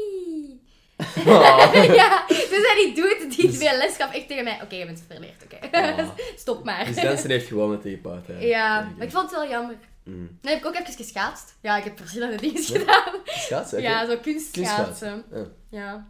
Wee. 0.97 1.25
ja, 2.01 2.25
dus 2.29 2.49
hij 2.51 2.75
die 2.85 2.95
doet, 2.95 3.37
die 3.37 3.51
twee 3.51 3.77
les 3.77 3.97
gaf 3.97 4.15
echt 4.15 4.29
tegen 4.29 4.45
mij. 4.45 4.61
Oké, 4.63 4.75
je 4.75 4.87
bent 4.87 5.05
verleerd, 5.09 5.45
oké. 5.45 5.77
Ah. 5.77 6.09
Stop 6.37 6.65
maar. 6.65 6.85
Dus 6.85 6.97
dansen 6.97 7.31
heeft 7.31 7.47
gewonnen 7.47 7.81
tegen 7.81 8.01
paard. 8.01 8.27
Ja, 8.39 8.79
Oké. 8.79 8.95
maar 8.97 9.07
ik 9.07 9.13
vond 9.13 9.31
het 9.31 9.41
wel 9.41 9.49
jammer. 9.49 9.77
Mm. 10.05 10.39
Dan 10.41 10.53
heb 10.53 10.61
ik 10.61 10.67
ook 10.67 10.75
even 10.75 10.95
geschaatst. 10.95 11.55
Ja, 11.61 11.77
ik 11.77 11.85
heb 11.85 11.99
verschillende 11.99 12.37
dingen 12.37 12.63
gedaan. 12.63 13.15
Schaatsen? 13.25 13.83
Ja, 13.83 14.07
zo 14.07 14.17
kunstschaatsen. 14.17 15.25
Ja. 15.31 15.47
Ja. 15.71 16.07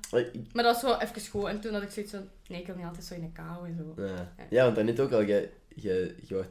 Maar 0.52 0.64
dat 0.64 0.74
was 0.74 0.82
wel 0.82 1.00
even 1.00 1.30
goed. 1.30 1.44
En 1.44 1.60
toen 1.60 1.72
had 1.72 1.82
ik 1.82 1.90
zoiets 1.90 2.12
van... 2.12 2.28
Nee, 2.46 2.60
ik 2.60 2.66
wil 2.66 2.76
niet 2.76 2.84
altijd 2.84 3.04
zo 3.04 3.14
in 3.14 3.20
de 3.20 3.32
kou 3.32 3.66
en 3.66 3.76
zo. 3.76 4.02
Ja, 4.02 4.46
ja 4.50 4.62
want 4.62 4.74
daarnet 4.74 5.00
ook 5.00 5.12
al, 5.12 5.20
je, 5.20 5.48
je, 5.74 6.14
je, 6.28 6.44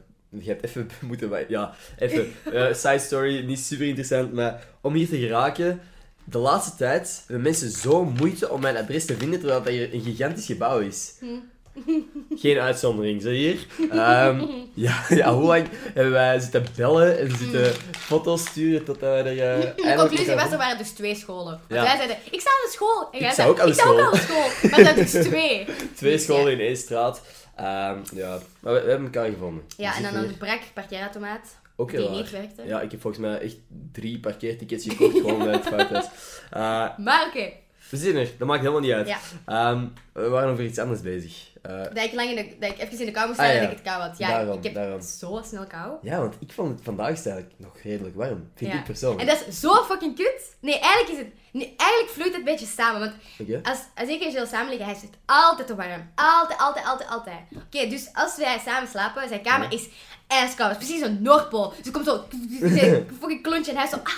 hebt 0.44 0.64
even 0.64 0.90
moeten... 1.08 1.44
Ja, 1.48 1.74
even. 1.98 2.32
eh, 2.52 2.74
side 2.74 2.98
story, 2.98 3.44
niet 3.44 3.58
super 3.58 3.86
interessant, 3.86 4.32
maar 4.32 4.66
om 4.80 4.94
hier 4.94 5.08
te 5.08 5.18
geraken... 5.18 5.80
De 6.24 6.38
laatste 6.38 6.76
tijd 6.76 7.22
hebben 7.26 7.44
mensen 7.44 7.70
zo 7.70 8.04
moeite 8.04 8.50
om 8.50 8.60
mijn 8.60 8.76
adres 8.76 9.06
te 9.06 9.16
vinden, 9.16 9.38
terwijl 9.38 9.62
dat 9.62 9.72
hier 9.72 9.94
een 9.94 10.02
gigantisch 10.02 10.46
gebouw 10.46 10.78
is. 10.78 11.12
Hm. 11.20 11.26
Geen 12.36 12.58
uitzondering, 12.58 13.22
zo 13.22 13.28
hier. 13.28 13.66
Ehm, 13.90 14.44
ja, 14.74 15.02
ja, 15.08 15.34
hoe 15.34 15.44
lang 15.44 15.66
hebben 15.94 16.12
wij 16.12 16.38
zitten 16.40 16.66
bellen 16.76 17.18
en 17.18 17.36
zitten 17.36 17.72
foto's 17.98 18.40
sturen 18.40 18.84
tot 18.84 19.00
wij 19.00 19.24
er 19.24 19.32
uh, 19.32 19.36
De 19.36 19.66
eindelijk 19.66 19.96
conclusie 19.98 20.26
gaan 20.26 20.36
was, 20.36 20.52
er 20.52 20.58
waren 20.58 20.78
dus 20.78 20.90
twee 20.90 21.14
scholen. 21.14 21.44
Want 21.52 21.60
Ja. 21.68 21.82
wij 21.82 21.96
zeiden, 21.96 22.16
ik 22.30 22.40
sta 22.40 22.50
aan 22.50 22.64
de 22.66 22.70
school. 22.72 23.08
En 23.10 23.18
Ik 23.18 23.20
jij 23.20 23.30
sta 23.32 23.42
zei, 23.42 23.48
ook 23.54 23.60
aan 23.60 23.66
de 23.66 23.72
ik 23.72 23.78
sta 23.78 23.88
ook 23.88 23.96
school. 23.98 24.06
aan 24.06 24.12
de 24.12 24.18
school. 24.18 24.70
Maar 24.70 24.84
dat 24.94 24.96
is 25.04 25.10
dus 25.10 25.26
twee. 25.26 25.64
Twee 25.96 26.12
Dus 26.12 26.22
scholen 26.22 26.52
in 26.52 26.60
één 26.60 26.76
straat. 26.76 27.20
Ehm, 27.56 27.98
ja, 28.14 28.38
maar 28.60 28.72
we, 28.74 28.80
we 28.80 28.88
hebben 28.88 29.04
elkaar 29.12 29.30
gevonden. 29.30 29.64
Ja, 29.76 29.90
We 29.90 29.96
en 30.06 30.12
dan 30.12 30.24
een 30.24 30.36
brak 30.36 30.60
parkeerautomaat. 30.74 31.56
Ook 31.76 31.90
heel 31.90 32.00
die 32.00 32.08
raar. 32.08 32.18
niet 32.18 32.30
werkte. 32.30 32.62
Ja, 32.66 32.80
ik 32.80 32.90
heb 32.90 33.00
volgens 33.00 33.22
mij 33.22 33.38
echt 33.40 33.56
drie 33.92 34.20
parkeertickets 34.20 34.86
gekocht 34.88 35.12
gewoon 35.16 35.38
bij 35.38 35.52
het 35.52 35.66
fouthuis. 35.74 36.04
Eh, 36.50 36.98
Maar 36.98 37.26
oké, 37.26 37.52
we 37.94 38.00
zitten 38.00 38.22
er, 38.22 38.30
dat 38.38 38.48
maakt 38.48 38.60
helemaal 38.60 38.80
niet 38.80 38.92
uit. 38.92 39.08
Ja. 39.08 39.18
Ehm, 39.46 39.86
we 40.12 40.28
waren 40.28 40.50
over 40.52 40.64
iets 40.64 40.78
anders 40.78 41.00
bezig. 41.00 41.52
Eh, 41.62 41.78
dat 41.82 42.04
ik, 42.04 42.12
lang 42.12 42.28
in 42.30 42.36
de, 42.36 42.56
dat 42.60 42.70
ik 42.70 42.78
even 42.78 42.98
in 42.98 43.06
de 43.06 43.12
kou 43.12 43.26
moest 43.26 43.38
Ah, 43.38 43.44
staan 43.46 43.56
ja. 43.56 43.62
en 43.62 43.68
dat 43.70 43.78
ik 43.78 43.84
het 43.84 43.92
kou 43.94 44.02
had. 44.08 44.18
Ja, 44.18 44.28
Daarom, 44.28 44.56
ik 44.58 44.64
heb 44.64 44.74
daarom. 44.74 45.00
zo 45.00 45.40
snel 45.44 45.66
kou. 45.66 45.92
ja, 46.02 46.18
want 46.18 46.34
ik 46.40 46.52
vond 46.52 46.70
het 46.74 46.80
vandaag 46.84 47.06
eigenlijk 47.08 47.52
nog 47.56 47.72
redelijk 47.82 48.16
warm. 48.16 48.50
Vind 48.54 48.72
Ja. 48.72 48.78
ik 48.78 48.84
persoonlijk. 48.84 49.20
En 49.20 49.26
dat 49.36 49.44
is 49.48 49.60
zo 49.60 49.74
fucking 49.84 50.16
kut. 50.16 50.56
Nee, 50.60 50.78
eigenlijk 50.78 51.12
is 51.12 51.18
het... 51.18 51.26
Nee, 51.52 51.74
eigenlijk 51.76 52.10
vloeit 52.12 52.28
het 52.28 52.38
een 52.38 52.44
beetje 52.44 52.66
samen. 52.66 53.00
Want 53.00 53.12
als, 53.66 53.78
als 53.94 54.08
ik 54.08 54.22
en 54.22 54.30
Jill 54.32 54.46
samen 54.46 54.68
liggen, 54.68 54.86
hij 54.86 54.94
is 54.94 55.02
het 55.02 55.10
altijd 55.24 55.66
te 55.66 55.74
warm. 55.74 56.10
Altijd, 56.14 56.58
altijd, 56.60 56.86
altijd, 56.86 57.08
altijd. 57.10 57.38
Oké, 57.56 57.86
dus 57.88 58.08
als 58.12 58.36
wij 58.36 58.58
samen 58.64 58.88
slapen, 58.88 59.28
zijn 59.28 59.42
kamer 59.42 59.70
Ja. 59.70 59.76
is 59.78 59.88
ijskoud. 60.26 60.70
Het 60.72 60.80
is 60.82 60.86
precies 60.86 61.04
zo'n 61.04 61.22
Noordpool. 61.22 61.68
Dus 61.76 61.86
er 61.86 61.92
komt 61.92 62.06
zo... 62.06 62.24
fucking 63.20 63.42
klontje 63.42 63.70
en 63.70 63.76
hij 63.76 63.86
is 63.86 63.90
zo... 63.92 63.96
Ah. 64.02 64.12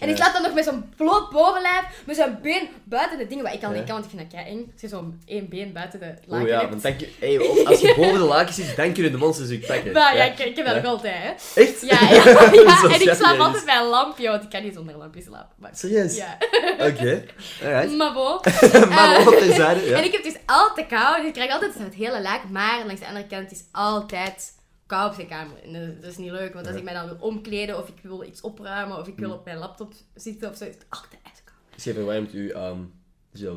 En 0.00 0.08
ik 0.08 0.16
Ja. 0.16 0.22
slaap 0.22 0.32
dan 0.32 0.42
nog 0.42 0.54
met 0.54 0.64
zo'n 0.64 0.92
bloot 0.96 1.30
bovenlijf, 1.30 1.82
met 2.06 2.16
zijn 2.16 2.38
been 2.42 2.68
buiten 2.84 3.18
de 3.18 3.26
dingen. 3.26 3.44
Wat 3.44 3.52
ik 3.54 3.60
Ja. 3.60 3.68
niet 3.68 3.84
kan, 3.84 3.92
want 3.92 4.04
ik 4.04 4.10
vind 4.18 4.30
dat 4.30 4.40
kei 4.40 4.54
eng. 4.54 4.70
Als 4.72 4.80
je 4.80 4.88
zo'n 4.88 5.20
één 5.26 5.48
been 5.48 5.72
buiten 5.72 6.00
de 6.00 6.06
laken 6.26 6.40
Oeh 6.40 6.48
ja, 6.48 6.58
hebt. 6.58 6.70
want 6.70 6.82
dan, 6.82 7.08
hey, 7.18 7.38
op- 7.38 7.66
als 7.66 7.80
je 7.80 7.94
boven 7.96 8.12
de 8.18 8.18
laken 8.24 8.54
zit, 8.54 8.76
dan 8.76 8.92
kunnen 8.92 9.12
de 9.12 9.18
monsters 9.18 9.48
je 9.48 9.58
pakken. 9.58 9.92
Nou, 9.92 10.16
ja, 10.16 10.24
ik, 10.24 10.38
ik 10.38 10.56
heb 10.56 10.66
dat 10.66 10.74
nog 10.74 10.84
altijd, 10.84 11.14
hè. 11.22 11.60
Echt? 11.62 11.80
Ja, 11.80 12.00
en 12.94 13.00
ik 13.00 13.12
slaap 13.14 13.38
altijd 13.38 13.64
bij 13.64 13.76
een 13.76 13.86
lampje, 13.88 14.28
want 14.28 14.42
ik 14.42 14.50
kan 14.50 14.62
niet 14.62 14.74
zonder 14.74 14.96
lampje 14.96 15.22
slapen. 15.22 15.48
Maar, 15.58 15.70
Serieus? 15.74 16.16
ja. 16.16 16.36
Oké. 16.78 17.24
Alright. 17.64 17.96
Maar 17.96 18.12
bon. 18.12 18.38
maar 18.94 19.16
Eh, 19.16 19.24
wat 19.24 19.38
terzijde, 19.38 19.84
ja. 19.88 19.96
En 19.98 20.04
ik 20.04 20.12
heb 20.12 20.22
dus 20.22 20.36
altijd 20.46 20.86
kou. 20.86 21.16
Dus 21.16 21.26
ik 21.26 21.32
krijg 21.32 21.50
altijd 21.52 21.74
het 21.78 21.94
hele 21.94 22.20
laak. 22.22 22.40
Maar 22.50 22.82
langs 22.86 23.00
de 23.00 23.06
andere 23.06 23.26
kant 23.26 23.50
is 23.52 23.60
altijd 23.72 24.52
kou 24.94 25.08
op 25.08 25.14
zijn 25.14 25.26
kamer. 25.26 25.62
En 25.64 25.98
dat, 26.00 26.10
is 26.10 26.16
niet 26.16 26.30
leuk. 26.30 26.52
Want 26.54 26.64
als 26.66 26.74
Ja. 26.74 26.80
ik 26.80 26.84
mij 26.84 26.94
dan 26.94 27.06
wil 27.06 27.16
omkleden. 27.20 27.78
Of 27.78 27.88
ik 27.88 27.98
wil 28.02 28.24
iets 28.24 28.40
opruimen. 28.40 28.98
Of 28.98 29.06
ik 29.08 29.18
wil 29.18 29.32
op 29.32 29.44
mijn 29.44 29.56
laptop 29.58 29.92
zitten 30.14 30.50
of 30.50 30.56
zo. 30.56 30.64
Is 30.64 30.74
het 30.74 30.86
altijd 30.88 31.22
ijskoud. 31.22 31.54
Dus 31.74 31.84
je 31.84 31.92
verwarmt 31.94 32.34
u 32.34 32.54
aan 32.56 32.92
Jill 33.32 33.56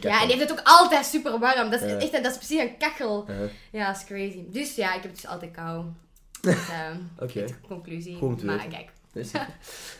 Ja, 0.00 0.20
en 0.20 0.28
die 0.28 0.36
heeft 0.36 0.50
het 0.50 0.52
ook 0.52 0.60
altijd 0.64 1.06
super 1.06 1.38
warm. 1.38 1.70
Dat 1.70 1.80
is 1.82 1.90
Ja. 1.90 1.96
echt 1.98 2.12
dat 2.12 2.24
is 2.32 2.36
precies 2.36 2.60
een 2.60 2.76
kachel. 2.78 3.26
Uh-huh. 3.30 3.50
Ja, 3.72 3.86
dat 3.86 3.96
is 3.96 4.04
crazy. 4.04 4.44
Dus 4.50 4.74
ja, 4.74 4.94
ik 4.94 5.02
heb 5.02 5.14
dus 5.14 5.26
altijd 5.26 5.50
kou. 5.52 5.84
Dus, 6.40 6.68
ehm, 6.68 6.96
Oké. 7.18 7.44
conclusie. 7.68 8.16
Goed 8.16 8.42
maar 8.42 8.66
kijk, 8.68 8.88
Super. 9.14 9.48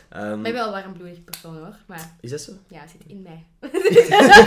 Ehm, 0.09 0.37
ik 0.37 0.43
ben 0.43 0.53
wel 0.53 0.65
een 0.65 0.71
warmbloedig 0.71 1.23
persoon 1.23 1.57
hoor. 1.57 1.75
Maar 1.87 2.15
is 2.21 2.29
dat 2.29 2.41
zo? 2.41 2.51
ja, 2.67 2.81
het 2.81 2.89
zit 2.89 3.01
in 3.07 3.21
mij. 3.21 3.45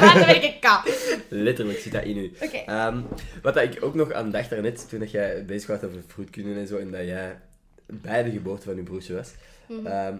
dan 0.02 0.26
ben 0.26 0.42
ik 0.42 0.60
kou. 0.60 0.90
Letterlijk 1.28 1.78
zit 1.78 1.92
dat 1.92 2.04
in 2.04 2.16
u. 2.16 2.32
Ehm, 2.66 3.00
wat 3.42 3.56
ik 3.56 3.78
ook 3.84 3.94
nog 3.94 4.12
aan 4.12 4.30
dacht 4.30 4.50
daarnet, 4.50 4.88
toen 4.88 4.98
dat 4.98 5.10
jij 5.10 5.44
bezig 5.44 5.68
was 5.68 5.82
over 5.82 6.02
vroedkunde 6.06 6.60
en 6.60 6.66
zo, 6.66 6.76
en 6.76 6.90
dat 6.90 7.06
jij 7.06 7.40
bij 7.86 8.22
de 8.22 8.30
geboorte 8.30 8.64
van 8.64 8.76
je 8.76 8.82
broertje 8.82 9.14
was. 9.14 9.32
Mhm. 9.68 9.86
Ehm, 9.86 10.16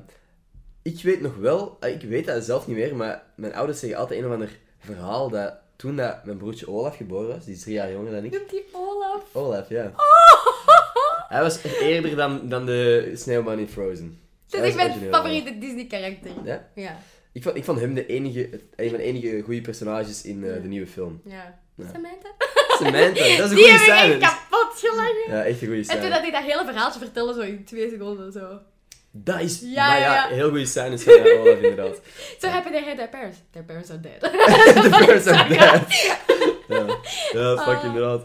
ik 0.83 1.03
weet 1.03 1.21
nog 1.21 1.37
wel, 1.37 1.77
eh, 1.81 1.95
ik 1.95 2.03
weet 2.03 2.27
dat 2.27 2.45
zelf 2.45 2.67
niet 2.67 2.77
meer, 2.77 2.97
maar 2.97 3.23
mijn 3.35 3.55
ouders 3.55 3.79
zeggen 3.79 3.99
altijd 3.99 4.21
een 4.21 4.27
of 4.27 4.33
ander 4.33 4.59
verhaal 4.79 5.31
dat 5.31 5.55
toen 5.77 5.97
dat 5.97 6.25
mijn 6.25 6.37
broertje 6.37 6.69
Olaf 6.69 6.97
geboren 6.97 7.29
was, 7.29 7.45
die 7.45 7.55
is 7.55 7.63
drie 7.63 7.75
jaar 7.75 7.93
jonger 7.93 8.13
dan 8.13 8.25
ik. 8.25 8.33
Noemt 8.33 8.51
die 8.51 8.65
Olaf? 8.73 9.23
Olaf, 9.33 9.69
ja. 9.69 9.93
Hij 11.29 11.43
was 11.43 11.63
eerder 11.63 12.17
dan, 12.17 12.49
dan 12.49 12.67
de 12.67 13.13
sneeuwman 13.15 13.59
in 13.59 13.69
Frozen. 13.69 14.19
Hij 14.59 14.69
is 14.69 14.75
was 14.75 14.85
mijn 14.85 14.89
origineel. 14.91 15.13
favoriete 15.21 15.59
Disney 15.59 15.87
karakter. 15.87 16.31
Ja? 16.45 16.69
Ja. 16.75 16.99
Ik 17.33 17.43
vond, 17.43 17.57
ik 17.57 17.65
vond 17.65 17.81
hem 17.81 17.95
de 17.95 18.07
enige, 18.07 18.61
een 18.77 18.89
van 18.89 18.99
de 18.99 19.05
enige 19.05 19.41
goede 19.43 19.61
personages 19.61 20.23
in 20.25 20.45
eh, 20.45 20.63
de 20.63 20.69
nieuwe 20.69 20.87
film. 20.87 21.21
Ja. 21.25 21.59
Ja. 21.77 21.85
Samantha? 21.93 22.29
Samantha, 22.79 23.05
dat 23.13 23.17
is 23.19 23.39
een 23.39 23.49
Die 23.49 23.57
goede 23.57 23.71
heb 23.71 23.81
ik 23.81 23.85
scène. 23.85 24.13
echt 24.15 24.21
kapot 24.49 24.79
gelachen. 24.79 25.25
Ja, 25.37 25.43
echt 25.45 25.61
een 25.63 25.67
goede 25.69 25.93
En 25.93 26.01
toen 26.01 26.11
dat 26.11 26.21
hij 26.21 26.31
dat 26.31 26.43
hele 26.43 26.65
verhaaltje 26.65 27.01
vertelde, 27.01 27.35
zo 27.35 27.41
in 27.41 27.65
twee 27.65 27.91
seconden 27.91 28.33
zo. 28.33 28.59
Dat 29.17 29.41
is, 29.41 29.61
Ja, 29.61 29.87
maar 29.89 29.99
ja, 30.01 30.05
ja, 30.15 30.29
ja. 30.29 30.35
heel 30.35 30.49
goede 30.49 30.67
scènes 30.67 31.03
van 31.03 31.13
eh, 31.13 31.41
Olaf 31.41 31.55
inderdaad. 31.55 32.01
So 32.39 32.49
happy 32.49 32.71
they 32.71 32.83
had 32.85 32.97
their 32.97 33.09
parents. 33.09 33.39
Their 33.51 33.65
parents 33.65 33.91
are 33.91 34.01
dead. 34.01 34.21
The 34.83 35.05
person 35.07 35.35
Sorry. 35.39 35.49
dead. 35.49 35.83
Ja, 36.69 36.87
ja 37.33 37.57
fuck 37.57 37.77
Ah. 37.77 37.85
inderdaad. 37.85 38.23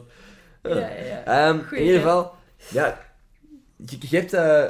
ja, 0.64 0.78
ja, 0.78 0.88
ja. 1.06 1.24
Ehm, 1.26 1.60
in 1.76 1.82
ieder 1.82 1.96
geval, 2.02 2.32
ja, 2.70 3.00
je, 3.78 3.98
je 4.10 4.18
hebt, 4.18 4.34
eh, 4.34 4.66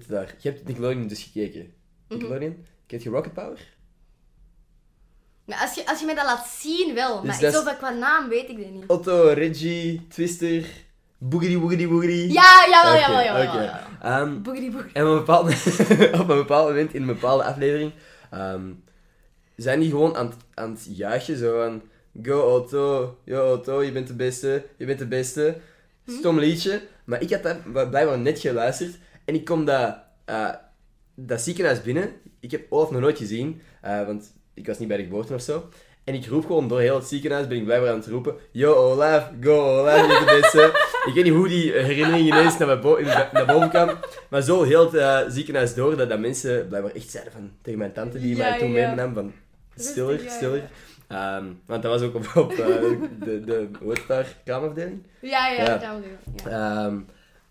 is 0.00 0.06
daar, 0.06 0.34
je 0.38 0.48
hebt 0.48 0.66
Nickelodeon 0.66 1.06
dus 1.06 1.22
gekeken. 1.22 1.60
Mhm. 2.08 2.18
Nickelodeon, 2.18 2.66
kent 2.86 3.02
je 3.02 3.10
Rocket 3.10 3.32
Power? 3.32 3.72
Maar 5.44 5.58
als 5.60 5.74
je, 5.74 5.86
als 5.86 6.00
je 6.00 6.06
mij 6.06 6.14
dat 6.14 6.24
laat 6.24 6.46
zien, 6.46 6.94
wel. 6.94 7.20
Dus 7.22 7.40
maar 7.40 7.50
zo 7.52 7.62
qua 7.62 7.90
naam 7.90 8.28
weet 8.28 8.48
ik 8.48 8.56
dat 8.62 8.70
niet. 8.70 8.84
Otto, 8.86 9.28
Reggie, 9.28 10.06
Twister, 10.08 10.64
Boogity 11.18 11.56
Woogity 11.56 11.86
Woogity. 11.86 12.32
Ja, 12.32 12.66
jawel, 12.70 13.00
jawel, 13.00 13.24
jawel, 13.24 13.46
oké. 13.48 13.62
jawel. 14.02 14.40
Boogity 14.40 14.70
boogity. 14.70 14.92
En 14.94 15.04
op 15.06 15.10
een 15.12 15.18
bepaald, 15.18 15.48
op 16.20 16.28
een 16.28 16.36
bepaald 16.36 16.68
moment, 16.68 16.94
in 16.94 17.00
een 17.00 17.06
bepaalde 17.06 17.44
aflevering, 17.44 17.92
ehm, 18.30 18.72
zijn 19.56 19.80
die 19.80 19.90
gewoon 19.90 20.16
aan, 20.16 20.26
het- 20.26 20.36
aan 20.54 20.70
het 20.70 20.86
juichen, 20.96 21.36
zo 21.38 21.58
van... 21.64 21.82
Go 22.22 22.40
Otto, 22.40 23.18
yo 23.24 23.52
Otto, 23.52 23.82
je 23.82 23.92
bent 23.92 24.06
de 24.06 24.14
beste, 24.14 24.64
je 24.76 24.84
bent 24.86 24.98
de 24.98 25.06
beste. 25.06 25.56
Stom 26.06 26.38
liedje. 26.38 26.82
Maar 27.04 27.20
ik 27.22 27.30
had 27.30 27.42
dat 27.42 27.72
blijkbaar 27.90 28.18
net 28.18 28.38
geluisterd. 28.38 28.98
En 29.24 29.34
ik 29.34 29.44
kom 29.44 29.64
dat, 29.64 29.96
eh, 30.24 30.48
dat 31.14 31.40
ziekenhuis 31.40 31.82
binnen. 31.82 32.12
Ik 32.40 32.50
heb 32.50 32.66
Olaf 32.68 32.90
nog 32.90 33.00
nooit 33.00 33.18
gezien, 33.18 33.60
eh, 33.80 34.06
want 34.06 34.34
ik 34.54 34.66
was 34.66 34.78
niet 34.78 34.88
bij 34.88 34.96
de 34.96 35.02
geboorte 35.02 35.34
of 35.34 35.40
zo. 35.42 35.68
En 36.04 36.14
ik 36.14 36.26
roep 36.26 36.46
gewoon 36.46 36.68
door 36.68 36.80
heel 36.80 36.94
het 36.94 37.06
ziekenhuis, 37.06 37.46
ben 37.46 37.56
ik 37.58 37.64
blijkbaar 37.64 37.90
aan 37.90 37.96
het 37.98 38.06
roepen. 38.06 38.34
Yo 38.50 38.74
Olaf, 38.74 39.30
go 39.40 39.78
Olaf, 39.80 40.00
je 40.00 40.06
bent 40.08 40.18
de 40.28 40.38
beste. 40.40 40.64
ik 41.08 41.14
weet 41.14 41.24
niet 41.24 41.32
hoe 41.32 41.48
die 41.48 41.72
herinnering 41.72 42.26
ineens 42.26 42.58
naar, 42.58 42.78
bo- 42.78 42.98
boven 43.46 43.68
kwam. 43.68 43.90
Maar 44.30 44.42
zo 44.42 44.62
heel 44.62 44.84
het 44.84 44.94
eh, 44.94 45.20
ziekenhuis 45.28 45.74
door, 45.74 45.96
dat, 45.96 46.08
dat 46.08 46.18
mensen 46.18 46.68
blijkbaar 46.68 46.92
echt 46.94 47.10
zeiden 47.10 47.32
van, 47.32 47.50
tegen 47.62 47.78
mijn 47.78 47.92
tante 47.92 48.18
die 48.20 48.36
Ja, 48.36 48.48
mij 48.48 48.58
toen 48.58 48.72
ja. 48.72 48.88
meenam 48.88 49.14
van... 49.14 49.32
Stiller, 49.76 50.20
stiller. 50.26 50.62
Ehm, 51.08 51.44
want 51.66 51.82
dat 51.82 51.92
was 52.00 52.02
ook 52.02 52.14
op, 52.14 52.30
op 52.36 52.56
de, 52.56 53.42
de, 53.44 53.68
daar, 54.08 54.26
kraamafdeling. 54.44 55.02
Ja, 55.20 55.48
ja, 55.48 55.62
Ja. 55.64 56.00
Ja. 56.44 56.84
Ehm, 56.86 56.98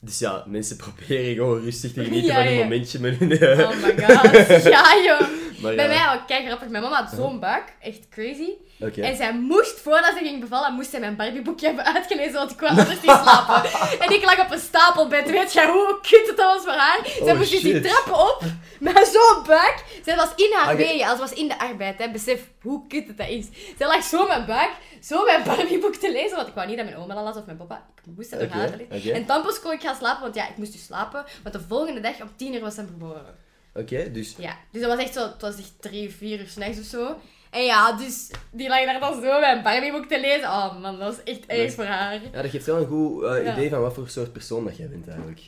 dus 0.06 0.20
ja, 0.20 0.44
mensen 0.48 0.76
proberen 0.78 1.34
gewoon 1.36 1.64
rustig 1.64 1.94
te 1.94 2.04
genieten 2.04 2.30
Ja, 2.34 2.36
van 2.44 2.48
een 2.48 2.58
momentje 2.58 3.00
met 3.00 3.18
hun... 3.18 3.40
eh, 3.40 3.60
Oh 3.60 3.76
my 3.84 4.06
god. 4.06 4.64
Ja, 4.64 4.94
joh. 5.06 5.22
Maar 5.64 5.76
Bij 5.76 5.88
mij 5.88 6.14
ook, 6.14 6.28
kijk 6.28 6.46
grappig. 6.46 6.68
Mijn 6.68 6.84
mama 6.84 7.04
had 7.04 7.14
zo'n 7.16 7.40
buik. 7.40 7.74
Echt 7.82 8.10
crazy. 8.10 8.50
En 8.80 9.16
zij 9.16 9.34
moest, 9.34 9.80
voordat 9.80 10.14
ze 10.18 10.24
ging 10.24 10.40
bevallen, 10.40 10.74
moest 10.74 10.90
zij 10.90 11.00
mijn 11.00 11.16
Barbieboekje 11.16 11.66
hebben 11.66 11.86
uitgelezen, 11.96 12.34
want 12.34 12.52
ik 12.52 12.60
wou 12.60 12.72
anders 12.72 13.02
niet 13.02 13.12
slapen. 13.12 13.70
en 14.04 14.14
ik 14.14 14.24
lag 14.24 14.40
op 14.40 14.52
een 14.52 14.60
stapelbed. 14.60 15.30
Weet 15.32 15.54
jij 15.54 15.68
hoe 15.68 16.00
kut 16.02 16.28
het 16.28 16.38
was 16.38 16.64
voor 16.64 16.72
haar? 16.72 17.00
Zij 17.04 17.32
Oh, 17.32 17.38
moest 17.38 17.52
dus 17.52 17.62
die 17.62 17.80
trappen 17.82 18.14
op, 18.14 18.42
met 18.80 19.08
zo'n 19.08 19.44
buik. 19.48 19.84
Zij 20.06 20.16
was 20.16 20.30
in 20.36 20.52
haar 20.54 20.74
Oké. 20.74 20.76
weeën, 20.76 21.08
als 21.08 21.20
was 21.20 21.34
in 21.34 21.48
de 21.48 21.60
arbeid. 21.60 22.00
Hè. 22.00 22.12
Besef 22.12 22.42
hoe 22.62 22.88
kut 22.88 23.08
het 23.08 23.18
dat 23.18 23.28
is. 23.28 23.48
Zij 23.78 23.88
lag 23.88 24.04
zo 24.04 24.28
mijn 24.28 24.46
buik, 24.46 24.72
zo 25.02 25.24
mijn 25.26 25.44
Barbieboek 25.44 25.96
te 25.96 26.12
lezen, 26.12 26.36
want 26.36 26.48
ik 26.48 26.54
wou 26.54 26.68
niet 26.68 26.78
dat 26.78 26.86
mijn 26.86 26.98
oma 26.98 27.14
dat 27.14 27.24
las 27.24 27.36
of 27.36 27.46
mijn 27.46 27.58
papa. 27.58 27.86
Ik 28.06 28.16
moest 28.16 28.32
dat 28.32 28.42
oké. 28.42 28.86
En 29.12 29.26
tampons 29.26 29.60
kon 29.60 29.72
ik 29.72 29.82
gaan 29.82 29.96
slapen, 29.96 30.22
want 30.22 30.36
ja, 30.36 30.48
ik 30.50 30.58
moest 30.58 30.72
dus 30.72 30.86
slapen. 30.86 31.26
Want 31.44 31.56
de 31.56 31.62
volgende 31.68 32.00
dag 32.00 32.22
om 32.22 32.30
tien 32.36 32.54
uur 32.54 32.62
was 32.62 32.76
hij 32.76 32.86
geboren. 32.86 33.26
Oké, 33.74 34.12
dus... 34.12 34.36
Ja, 34.38 34.58
dus 34.72 34.82
dat 34.82 34.96
was 34.96 35.04
echt 35.06 35.14
zo, 35.14 35.24
het 35.32 35.42
was 35.42 35.58
echt 35.58 35.74
drie, 35.80 36.10
vier 36.10 36.40
uur 36.40 36.48
s'nachts 36.48 36.80
of 36.80 36.86
zo. 36.86 37.16
En 37.52 37.64
ja, 37.64 37.92
dus 37.98 38.30
die 38.52 38.68
lag 38.68 38.86
daar 38.86 39.00
dan 39.00 39.22
zo 39.22 39.40
mijn 39.40 39.64
Barbieboek 39.64 40.06
te 40.06 40.20
lezen. 40.20 40.50
Oh 40.50 40.82
man, 40.82 41.00
dat 41.00 41.16
was 41.16 41.24
echt 41.24 41.46
erg 41.46 41.74
voor 41.74 41.86
haar. 41.86 42.14
Ja, 42.34 42.42
dat 42.42 42.52
geeft 42.52 42.66
wel 42.66 42.78
een 42.78 42.88
goed 42.88 43.24
eh, 43.24 43.44
Ja. 43.44 43.54
idee 43.54 43.70
van 43.70 43.82
wat 43.82 43.94
voor 43.94 44.10
soort 44.10 44.34
persoon 44.34 44.66
dat 44.66 44.78
jij 44.78 44.90
bent 44.90 45.08
eigenlijk. 45.08 45.42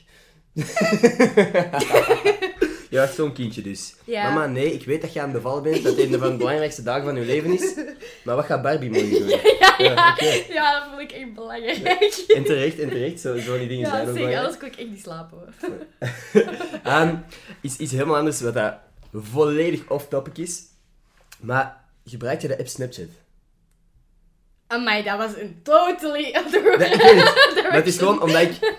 Je 2.89 2.98
was 2.98 3.15
zo'n 3.15 3.34
kindje 3.34 3.62
dus. 3.62 3.95
Ja. 4.04 4.30
Mama, 4.30 4.45
nee, 4.45 4.74
ik 4.74 4.86
weet 4.86 5.02
dat 5.02 5.13
je 5.13 5.19
aan 5.19 5.30
het 5.30 5.36
bevallen 5.43 5.63
bent, 5.63 5.84
dat 5.84 5.98
het 5.98 6.12
een 6.13 6.19
van 6.19 6.30
de 6.32 6.38
belangrijkste 6.38 6.84
dagen 6.84 7.04
van 7.04 7.15
je 7.15 7.21
leven 7.26 7.54
is. 7.54 7.76
Maar 8.24 8.36
wat 8.36 8.45
gaat 8.45 8.62
Barbie 8.62 8.89
morgen 8.89 9.10
doen? 9.10 9.28
Ja, 9.78 9.86
ja. 9.88 9.93
Ja, 9.93 10.12
oké. 10.12 10.54
Ja, 10.54 10.80
dat 10.80 10.89
vond 10.89 11.02
ik 11.02 11.12
echt 11.12 11.34
belangrijk. 11.34 12.24
En 12.28 12.43
terecht, 12.43 12.80
en 12.80 12.89
terecht, 12.89 13.19
zo, 13.19 13.38
zo 13.38 13.58
die 13.58 13.67
dingen 13.67 13.86
zijn 13.89 14.02
Ja, 14.02 14.10
ook 14.10 14.15
zeg, 14.17 14.26
belangrijk. 14.26 14.38
anders 14.38 14.58
kon 14.58 14.67
ik 14.67 14.76
echt 14.76 14.89
niet 14.89 15.02
slapen. 15.02 15.38
hoor. 15.38 15.71
Ehm, 16.84 17.15
iets, 17.62 17.78
iets 17.78 17.91
helemaal 17.91 18.15
anders, 18.17 18.41
wat 18.41 18.54
dat 18.54 18.74
volledig 19.13 19.89
off-topic 19.89 20.38
is. 20.38 20.63
Maar 21.39 21.84
gebruik 22.06 22.41
je 22.41 22.48
de 22.48 22.58
app 22.58 22.67
Snapchat? 22.67 23.08
Amai, 24.67 25.04
dat 25.04 25.17
was 25.17 25.32
een 25.38 25.60
totally 25.63 26.36
other 26.45 26.78
Nee. 26.78 26.95
Maar 27.63 27.74
het 27.74 27.88
is 27.88 27.98
gewoon 27.98 28.21
omdat 28.21 28.41
ik, 28.41 28.76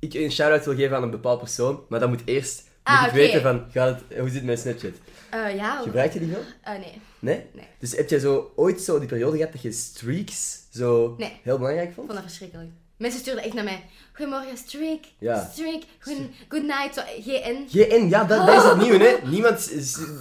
ik 0.00 0.14
een 0.14 0.32
shout-out 0.32 0.64
wil 0.64 0.74
geven 0.74 0.96
aan 0.96 1.02
een 1.02 1.10
bepaald 1.10 1.38
persoon, 1.38 1.84
maar 1.88 2.00
dat 2.00 2.08
moet 2.08 2.22
eerst 2.24 2.62
Ah, 2.82 2.94
moet 3.02 3.06
ik 3.10 3.12
oké. 3.16 3.22
weten 3.22 3.42
van, 3.42 3.64
gaat 3.72 4.00
het, 4.08 4.18
hoe 4.18 4.28
zit 4.28 4.44
met 4.44 4.58
Snapchat? 4.60 4.90
Eh, 5.30 5.54
ja. 5.54 5.80
Gebruik 5.82 6.12
je 6.12 6.18
die 6.18 6.28
wel? 6.28 6.40
Eh, 6.62 6.72
nee. 6.72 7.00
Nee? 7.18 7.44
Nee. 7.52 7.64
Dus 7.78 7.96
heb 7.96 8.08
jij 8.10 8.18
zo 8.18 8.52
ooit 8.56 8.80
zo 8.80 8.98
die 8.98 9.08
periode 9.08 9.36
gehad 9.36 9.52
dat 9.52 9.62
je 9.62 9.72
streaks 9.72 10.58
zo 10.72 11.14
Nee. 11.18 11.32
heel 11.42 11.56
belangrijk 11.58 11.88
Ik 11.88 11.94
vond? 11.94 12.06
vond 12.06 12.18
dat 12.18 12.28
verschrikkelijk. 12.28 12.70
Mensen 12.96 13.20
stuurden 13.20 13.44
echt 13.44 13.54
naar 13.54 13.64
mij. 13.64 13.84
Goedemorgen, 14.12 14.56
Streak. 14.56 15.04
Ja. 15.18 15.48
Streak. 15.52 15.82
Good, 15.98 16.16
good 16.48 16.62
night. 16.62 16.94
Zo, 16.94 17.00
GN. 17.20 17.66
GN, 17.68 18.08
ja, 18.08 18.24
dat, 18.24 18.46
dat 18.46 18.56
is 18.64 18.70
het 18.70 18.80
nieuwe, 18.88 19.04
hè? 19.04 19.28
Niemand, 19.30 19.70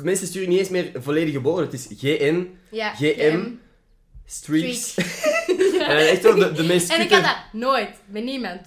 mensen 0.03 0.27
sturen 0.27 0.49
niet 0.49 0.59
eens 0.59 0.69
meer 0.69 0.91
volledige 0.95 1.41
woorden. 1.41 1.65
Het 1.65 1.73
is 1.73 1.87
GN, 1.99 2.47
Ja. 2.71 2.93
GM, 2.93 3.45
streaks. 4.25 4.95
en 5.87 5.97
echt 6.09 6.21
zo 6.21 6.33
de, 6.35 6.51
de 6.51 6.63
meest 6.63 6.89
En 6.93 7.01
ik 7.01 7.11
had 7.11 7.23
dat 7.23 7.37
nooit. 7.51 7.89
Met 8.05 8.23
niemand. 8.23 8.61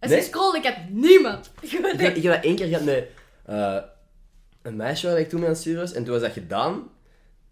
Als 0.00 0.10
Nee? 0.10 0.20
ik 0.20 0.26
scroll, 0.26 0.56
ik 0.56 0.64
had 0.64 0.74
niemand. 0.90 1.50
Ik 1.60 1.70
heb, 1.70 1.84
ik 2.16 2.22
heb 2.22 2.32
dat 2.34 2.44
één 2.44 2.56
keer 2.56 2.66
gehad 2.66 2.84
met 2.84 3.08
eh, 3.48 3.76
een 4.62 4.76
meisje 4.76 5.06
waar 5.06 5.18
ik 5.18 5.28
toen 5.28 5.38
mee 5.38 5.48
aan 5.48 5.54
het 5.54 5.62
sturen 5.62 5.80
was. 5.80 5.92
En 5.92 6.04
toen 6.04 6.12
was 6.12 6.22
dat 6.22 6.32
gedaan. 6.32 6.88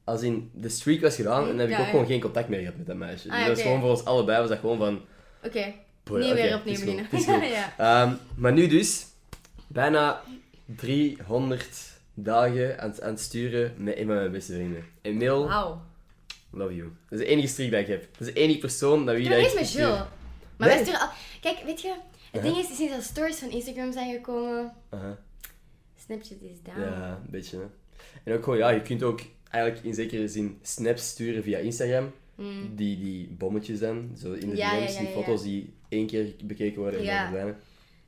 Als 0.04 0.22
in, 0.22 0.50
de 0.54 0.68
streak 0.68 1.00
was 1.00 1.14
gedaan. 1.14 1.42
En 1.42 1.48
dan 1.48 1.58
heb 1.58 1.68
ik 1.68 1.74
Ja, 1.76 1.80
ook 1.80 1.88
gewoon 1.90 2.06
geen 2.06 2.20
contact 2.20 2.48
meer 2.48 2.58
gehad 2.60 2.76
met 2.76 2.86
dat 2.86 2.96
meisje. 2.96 3.28
Ah, 3.30 3.36
dus 3.36 3.46
dat 3.46 3.54
was 3.54 3.62
gewoon 3.64 3.80
voor 3.80 3.90
ons 3.90 4.04
allebei 4.04 4.38
was 4.40 4.48
dat 4.48 4.58
gewoon 4.58 4.78
van... 4.78 5.00
Oké. 5.44 5.72
Boy, 6.02 6.18
Niet 6.20 6.30
oké, 6.32 6.34
weer 6.42 6.54
opnieuw 6.54 7.04
beginnen. 7.10 7.50
Ehm, 7.78 8.12
maar 8.34 8.52
nu 8.52 8.66
dus, 8.66 9.06
bijna 9.66 10.20
300 10.66 11.92
dagen 12.14 12.80
aan, 12.80 12.90
het- 12.90 13.02
aan 13.02 13.10
het 13.10 13.20
sturen 13.20 13.74
met 13.78 13.96
een 13.98 14.06
van 14.06 14.14
mijn 14.14 14.30
beste 14.32 14.52
vrienden. 14.52 14.84
Emil, 15.02 15.46
Wauw. 15.48 15.80
love 16.50 16.74
you. 16.74 16.92
Dat 17.08 17.18
is 17.18 17.24
de 17.26 17.30
enige 17.32 17.48
streak 17.48 17.70
dat 17.70 17.80
ik 17.80 17.86
heb. 17.86 18.00
Dat 18.18 18.28
is 18.28 18.34
de 18.34 18.40
enige 18.40 18.58
persoon 18.58 19.04
naar 19.04 19.14
wie 19.14 19.24
Ik 19.24 19.30
dat 19.30 19.52
ik 19.52 19.54
met. 19.54 19.72
Jill. 19.72 19.88
Maar 19.90 20.06
Nee. 20.56 20.68
wij 20.68 20.78
sturen 20.78 21.00
al... 21.00 21.08
Kijk, 21.40 21.58
weet 21.64 21.80
je... 21.80 21.88
Het 21.88 22.44
Uh-huh. 22.44 22.54
ding 22.54 22.70
is, 22.70 22.76
sinds 22.76 22.92
dat 22.94 23.02
stories 23.02 23.36
van 23.38 23.50
Instagram 23.50 23.92
zijn 23.92 24.12
gekomen... 24.14 24.72
Aha. 24.90 25.16
Snapchat 26.06 26.38
is 26.40 26.62
down. 26.62 26.80
Ja, 26.80 27.20
een 27.24 27.30
beetje. 27.30 27.56
Hè. 27.58 27.64
En 28.24 28.36
ook 28.36 28.44
gewoon, 28.44 28.58
ja, 28.58 28.70
je 28.70 28.82
kunt 28.82 29.02
ook 29.02 29.20
eigenlijk 29.50 29.84
in 29.84 29.94
zekere 29.94 30.28
zin 30.28 30.58
snaps 30.62 31.08
sturen 31.08 31.42
via 31.42 31.58
Instagram. 31.58 32.12
Die, 32.74 32.98
die 32.98 33.28
bommetjes 33.28 33.78
dan, 33.78 34.10
zo 34.18 34.32
in 34.32 34.40
de 34.40 34.46
Mm. 34.46 34.54
Ja, 34.56 34.72
ja, 34.72 34.80
DM's, 34.80 34.92
ja, 34.92 34.98
die 34.98 35.08
ja. 35.08 35.14
foto's 35.14 35.42
die 35.42 35.72
één 35.88 36.06
keer 36.06 36.34
bekeken 36.44 36.80
worden 36.80 37.00
en 37.00 37.06
Ja. 37.06 37.12
dan 37.14 37.22
verdwijnen. 37.22 37.56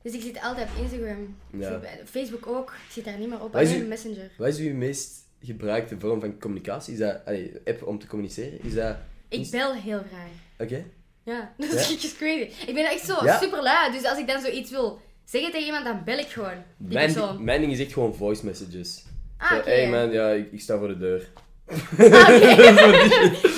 Dus 0.01 0.13
ik 0.13 0.21
zit 0.21 0.41
altijd 0.41 0.69
op 0.69 0.81
Instagram. 0.83 1.35
Ja. 1.57 1.79
Zit- 1.81 2.09
Facebook 2.09 2.47
ook. 2.47 2.69
Ik 2.85 2.91
zit 2.91 3.05
daar 3.05 3.17
niet 3.19 3.27
meer 3.29 3.41
op. 3.43 3.53
Wat 3.53 3.65
Alleen 3.67 3.87
Messenger. 3.87 4.31
Wat 4.37 4.47
is 4.47 4.57
uw 4.57 4.73
meest 4.75 5.17
gebruikte 5.41 5.99
vorm 5.99 6.19
van 6.19 6.39
communicatie? 6.39 6.93
Is 6.93 6.99
dat, 6.99 7.25
allee, 7.25 7.51
app 7.65 7.83
om 7.87 7.99
te 7.99 8.07
communiceren? 8.07 8.63
Is 8.63 8.73
dat... 8.73 8.97
Ik 9.29 9.49
bel 9.51 9.73
heel 9.73 10.01
graag. 10.07 10.29
Oké. 10.57 10.85
Ja, 11.23 11.53
dat 11.57 11.71
Ja? 11.71 11.77
is 11.79 11.87
just 11.89 12.17
crazy. 12.21 12.49
Ik 12.67 12.73
ben 12.73 12.85
echt 12.89 13.05
zo 13.05 13.25
Ja? 13.25 13.39
super 13.39 13.61
lui. 13.63 13.91
Dus 13.91 14.03
als 14.05 14.17
ik 14.19 14.27
dan 14.27 14.41
zoiets 14.41 14.71
wil 14.71 14.99
zeggen 15.29 15.51
tegen 15.51 15.65
iemand, 15.65 15.85
dan 15.85 16.03
bel 16.03 16.17
ik 16.17 16.27
gewoon 16.27 16.63
die 16.77 16.97
Mijn, 16.97 17.13
persoon. 17.13 17.43
mijn 17.43 17.61
ding 17.61 17.71
is 17.71 17.79
echt 17.79 17.93
gewoon 17.93 18.15
voice 18.15 18.45
messages. 18.45 19.03
Ah, 19.37 19.57
oké. 19.57 19.69
hey 19.69 19.89
man, 19.89 20.11
ja, 20.11 20.29
ik, 20.29 20.51
ik 20.51 20.61
sta 20.61 20.77
voor 20.77 20.87
de 20.87 20.97
deur. 20.97 21.29
Ah. 21.67 21.77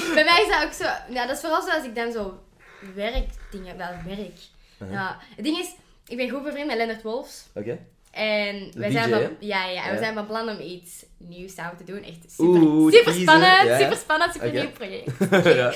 Bij 0.18 0.24
mij 0.24 0.42
is 0.42 0.50
dat 0.50 0.64
ook 0.64 0.74
zo. 0.74 1.14
Ja, 1.14 1.26
dat 1.28 1.36
is 1.36 1.42
vooral 1.42 1.62
zo 1.62 1.70
als 1.70 1.86
ik 1.86 1.96
dan 1.96 2.12
zo 2.12 2.40
werkdingen, 2.96 3.78
wel 3.78 3.94
werk. 4.06 4.38
Ja, 4.92 5.18
het 5.36 5.46
ding 5.46 5.58
is, 5.58 5.76
ik 6.08 6.18
ben 6.18 6.30
goed 6.30 6.44
bevriend 6.44 6.68
met 6.68 6.78
Leonard 6.78 7.02
Wolfs. 7.02 7.46
Oké? 7.54 7.80
En 8.12 8.72
wij 8.76 8.90
DJ, 8.90 8.94
zijn 8.94 9.10
van, 9.10 9.36
ja, 9.40 9.66
ja, 9.66 9.86
en 9.86 9.94
we 9.94 9.98
zijn 9.98 10.14
van 10.14 10.28
plan 10.28 10.50
om 10.50 10.60
iets 10.60 11.06
nieuws 11.18 11.54
samen 11.54 11.78
te 11.78 11.84
doen. 11.84 12.04
Echt 12.04 12.32
super, 12.32 12.62
Oeh, 12.62 12.94
super 12.94 13.14
spannend, 13.14 13.68
ja. 13.68 13.80
super 13.80 13.98
spannend, 13.98 14.34
super 14.34 14.52
nieuw 14.52 14.72
project. 14.72 15.12
ja. 15.60 15.74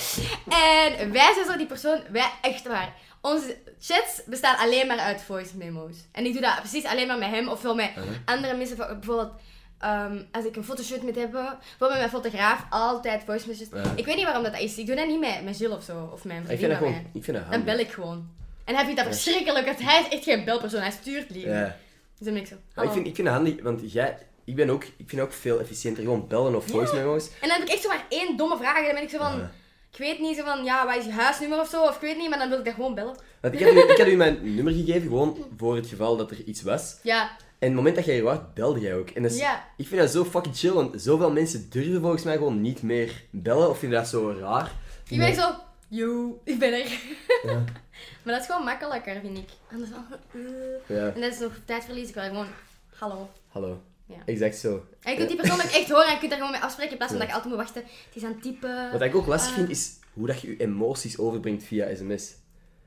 En 0.97 1.11
wij 1.11 1.33
zijn 1.33 1.45
zo 1.45 1.57
die 1.57 1.65
persoon, 1.65 1.99
wij 2.11 2.31
echt 2.41 2.67
waar. 2.67 2.93
Onze 3.25 3.57
chats 3.79 4.21
bestaan 4.25 4.57
alleen 4.57 4.87
maar 4.87 4.97
uit 4.97 5.21
voice 5.21 5.57
memos. 5.57 5.95
En 6.11 6.25
ik 6.25 6.31
doe 6.33 6.41
dat 6.41 6.59
precies 6.59 6.85
alleen 6.85 7.07
maar 7.07 7.17
met 7.17 7.29
hem 7.29 7.47
of 7.49 7.61
wel 7.61 7.75
met 7.75 7.89
Uh-huh. 7.89 8.15
andere 8.25 8.55
mensen. 8.55 8.77
Bijvoorbeeld, 8.77 9.31
ehm, 9.79 10.21
als 10.31 10.45
ik 10.45 10.55
een 10.55 10.63
fotoshoot 10.63 11.01
moet 11.01 11.15
hebben, 11.15 11.43
bijvoorbeeld 11.59 12.01
met 12.01 12.11
mijn 12.11 12.23
fotograaf, 12.23 12.65
altijd 12.69 13.23
voice 13.25 13.47
messages. 13.47 13.83
Ja. 13.83 13.91
Ik 13.95 14.05
weet 14.05 14.15
niet 14.15 14.25
waarom 14.25 14.43
dat 14.43 14.59
is. 14.59 14.77
Ik 14.77 14.85
doe 14.85 14.95
dat 14.95 15.07
niet 15.07 15.19
met, 15.19 15.43
met 15.43 15.57
Jill 15.57 15.71
of 15.71 15.83
zo, 15.83 16.09
of 16.13 16.23
mijn 16.23 16.41
Ik 16.41 16.45
vriendin 16.45 16.67
vind 16.67 16.79
dat 16.79 16.89
gewoon... 16.89 17.09
Ik 17.13 17.23
vind 17.23 17.37
dat 17.37 17.51
Dan 17.51 17.63
bel 17.63 17.77
ik 17.77 17.91
gewoon. 17.91 18.29
En 18.65 18.75
hij 18.75 18.83
vindt 18.85 18.99
dat 18.99 19.09
verschrikkelijk, 19.09 19.65
want 19.65 19.79
hij 19.81 20.01
is 20.01 20.07
echt 20.07 20.23
geen 20.23 20.45
belpersoon, 20.45 20.81
hij 20.81 20.91
stuurt 20.91 21.29
liever. 21.29 21.51
Ja. 21.53 21.77
Dus 22.17 22.25
dan 22.25 22.33
ben 22.33 22.41
ik 22.41 22.47
zo, 22.47 22.81
ik 22.81 22.91
vind, 22.91 23.07
ik 23.07 23.15
vind 23.15 23.27
het 23.27 23.35
handig, 23.37 23.61
want 23.61 23.91
jij... 23.91 24.17
Ik 24.43 24.55
ben 24.55 24.69
ook... 24.69 24.83
Ik 24.83 25.09
vind 25.09 25.21
ook 25.21 25.33
veel 25.33 25.59
efficiënter 25.59 26.03
gewoon 26.03 26.27
bellen 26.27 26.55
of 26.55 26.67
voice 26.67 26.95
memos. 26.95 27.27
En 27.41 27.49
dan 27.49 27.57
heb 27.57 27.61
ik 27.67 27.73
echt 27.73 27.81
zo 27.81 27.87
maar 27.87 28.05
één 28.09 28.37
domme 28.37 28.57
vraag 28.57 28.77
en 28.77 28.83
dan 28.85 28.93
ben 28.93 29.03
ik 29.03 29.09
zo 29.09 29.17
van... 29.17 29.49
Ik 29.97 30.01
weet 30.01 30.19
niet, 30.19 30.37
zo 30.37 30.43
van, 30.43 30.63
ja, 30.63 30.85
wat 30.85 30.95
is 30.95 31.05
je 31.05 31.11
huisnummer 31.11 31.59
of 31.59 31.69
zo, 31.69 31.83
of 31.83 31.95
ik 31.95 32.01
weet 32.01 32.17
niet, 32.17 32.29
maar 32.29 32.39
dan 32.39 32.49
wil 32.49 32.59
ik 32.59 32.65
dat 32.65 32.73
gewoon 32.73 32.95
bellen. 32.95 33.15
Want 33.41 33.53
ik 33.53 33.59
had, 33.63 33.73
u, 33.73 33.77
ik 33.79 33.97
had 33.97 34.07
u 34.07 34.15
mijn 34.15 34.55
nummer 34.55 34.73
gegeven, 34.73 35.01
gewoon 35.01 35.37
voor 35.57 35.75
het 35.75 35.87
geval 35.87 36.17
dat 36.17 36.31
er 36.31 36.43
iets 36.43 36.61
was. 36.61 36.97
Ja, 37.03 37.29
En 37.59 37.67
het 37.67 37.73
moment 37.73 37.95
dat 37.95 38.05
jij 38.05 38.17
er 38.17 38.23
was, 38.23 38.37
belde 38.53 38.79
jij 38.79 38.95
ook. 38.95 39.09
En 39.09 39.21
dat 39.21 39.31
is, 39.31 39.37
Ja. 39.37 39.63
ik 39.77 39.87
vind 39.87 40.01
dat 40.01 40.09
zo 40.11 40.25
fucking 40.25 40.57
chill, 40.57 40.71
want 40.71 41.01
zoveel 41.01 41.31
mensen 41.31 41.69
durven 41.69 42.01
volgens 42.01 42.23
mij 42.23 42.37
gewoon 42.37 42.61
niet 42.61 42.81
meer 42.81 43.23
bellen, 43.29 43.69
of 43.69 43.77
vinden 43.79 43.99
dat 43.99 44.07
zo 44.07 44.35
raar. 44.39 44.71
ik 45.09 45.17
ben 45.17 45.35
zo, 45.35 45.51
yo, 45.87 46.41
ik 46.43 46.59
ben 46.59 46.73
er. 46.73 46.99
Ja. 47.43 47.53
maar 48.23 48.33
dat 48.33 48.39
is 48.39 48.45
gewoon 48.45 48.63
makkelijker, 48.63 49.19
vind 49.21 49.37
ik. 49.37 49.49
Anders 49.71 49.89
dan, 49.91 50.05
eh. 50.33 50.95
Ja, 50.97 51.11
En 51.13 51.21
dat 51.21 51.31
is 51.33 51.39
nog 51.39 51.51
tijdverlies, 51.65 52.07
ik 52.07 52.13
wil 52.13 52.23
gewoon, 52.23 52.47
hallo. 52.95 53.29
hallo. 53.51 53.81
Ja. 54.07 54.15
Exact 54.25 54.55
zo. 54.57 54.85
En 55.01 55.11
je 55.11 55.17
kunt 55.17 55.29
die 55.29 55.37
persoon 55.37 55.61
ook 55.61 55.71
echt 55.71 55.89
horen 55.89 56.05
en 56.05 56.11
je 56.13 56.17
kunt 56.17 56.29
daar 56.29 56.39
gewoon 56.39 56.53
mee 56.53 56.61
afspreken 56.63 56.91
in 56.91 56.97
plaats 56.97 57.11
van 57.11 57.21
dat 57.21 57.29
je 57.29 57.35
altijd 57.35 57.53
moet 57.55 57.63
wachten. 57.63 57.81
Het 57.83 58.15
is 58.15 58.23
aan 58.23 58.31
het 58.31 58.41
typen. 58.41 58.91
Wat 58.91 59.01
ik 59.01 59.15
ook 59.15 59.25
lastig 59.25 59.49
Ah. 59.51 59.57
vind, 59.57 59.69
is 59.69 59.91
hoe 60.13 60.27
dat 60.27 60.41
je 60.41 60.47
je 60.47 60.57
emoties 60.57 61.17
overbrengt 61.17 61.63
via 61.63 61.95
sms. 61.95 62.35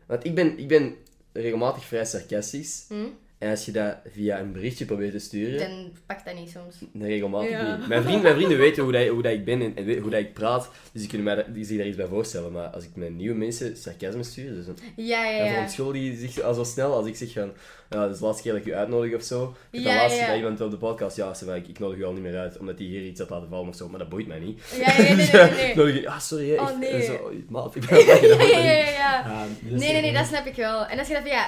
Want 0.07 0.25
ik 0.25 0.35
ben, 0.35 0.59
ik 0.59 0.69
ben 0.69 0.95
regelmatig 1.33 1.85
vrij 1.85 2.05
sarcastisch. 2.05 2.85
Hm? 2.89 2.95
En 3.39 3.51
als 3.51 3.65
je 3.65 3.73
dat 3.73 3.97
via 4.13 4.39
een 4.41 4.53
berichtje 4.53 4.85
probeert 4.85 5.13
te 5.13 5.19
sturen, 5.19 5.59
Dan 5.59 5.93
pakt 6.07 6.25
dat 6.25 6.35
niet 6.35 6.51
soms. 6.51 6.75
nee, 6.93 7.09
regelmatig 7.11 7.51
Ja. 7.51 7.77
niet. 7.77 7.89
Mijn, 7.89 8.03
vriend, 8.03 8.23
mijn 8.23 8.35
vrienden 8.35 8.59
weten 8.59 8.83
hoe, 8.83 8.93
dat, 8.93 9.07
hoe 9.07 9.23
dat 9.23 9.33
ik 9.33 9.45
ben 9.45 9.61
en, 9.77 9.99
hoe 10.01 10.11
dat 10.11 10.21
ik 10.21 10.33
praat, 10.33 10.71
dus 10.93 11.01
die 11.01 11.11
kunnen 11.11 11.35
mij 11.35 11.45
die 11.53 11.65
zich 11.65 11.77
daar 11.77 11.87
iets 11.87 11.97
bij 11.97 12.07
voorstellen. 12.07 12.53
Maar 12.53 12.67
als 12.67 12.85
ik 12.85 12.91
met 12.95 13.15
nieuwe 13.15 13.37
mensen 13.37 13.77
sarcasme 13.77 14.23
stuur, 14.23 14.55
dus 14.55 14.67
dan, 14.67 14.77
Ja, 14.97 15.25
ja, 15.25 15.37
dan 15.39 15.47
ja. 15.47 15.53
verontschuldigen 15.53 16.11
die 16.17 16.29
zich 16.29 16.41
al 16.45 16.55
zo 16.55 16.65
snel 16.65 16.95
als 16.95 17.07
ik 17.07 17.17
zeg 17.17 17.33
van, 17.33 17.53
ja, 17.91 18.01
dat 18.01 18.11
is 18.11 18.19
de 18.19 18.25
laatste 18.25 18.43
keer 18.43 18.53
dat 18.53 18.61
ik 18.61 18.67
u 18.67 18.75
uitnodig 18.75 19.15
of 19.15 19.23
zo. 19.23 19.55
Ik 19.71 19.81
Ja, 19.81 19.85
dan 19.87 19.95
laatst 19.95 20.17
ja, 20.17 20.23
ja. 20.23 20.29
bij 20.29 20.37
iemand 20.37 20.61
op 20.61 20.71
de 20.71 20.77
podcast, 20.77 21.17
ja, 21.17 21.35
ze 21.35 21.45
van, 21.45 21.55
ik, 21.55 21.69
ik 21.69 21.79
nodig 21.79 21.99
u 21.99 22.05
al 22.05 22.13
niet 22.13 22.23
meer 22.23 22.39
uit, 22.39 22.59
omdat 22.59 22.79
hij 22.79 22.87
hier 22.87 23.03
iets 23.03 23.21
had 23.21 23.31
laten 23.31 23.49
vallen 23.49 23.69
of 23.69 23.77
zo, 23.77 23.89
maar 23.89 23.99
dat 23.99 24.09
boeit 24.09 24.27
mij 24.27 24.39
niet. 24.39 24.61
Ja, 24.79 24.97
nee, 24.99 25.07
nee, 25.09 25.17
Dus, 25.17 25.31
nee, 25.33 25.41
eh, 25.43 25.57
nee. 25.57 25.75
nodig 25.77 26.01
je, 26.01 26.09
ah, 26.09 26.19
sorry, 26.21 26.57
Oh, 26.57 26.71
ik- 26.71 26.77
nee. 26.79 27.03
Zo, 27.03 27.33
maat, 27.49 27.75
ik 27.75 27.87
ben 27.89 28.07
dat 28.07 28.21
Ja, 28.21 28.43
ja, 28.43 28.59
ja, 28.61 28.73
ja. 28.73 28.91
Ja, 29.27 29.47
dus, 29.61 29.81
Nee, 29.81 29.93
nee, 29.93 30.03
nee, 30.03 30.13
dat 30.13 30.27
snap 30.27 30.47
ik 30.47 30.55
wel. 30.55 30.87
En 30.87 30.99
als 30.99 31.09
je 31.09 31.15
dat 31.15 31.23
via 31.23 31.45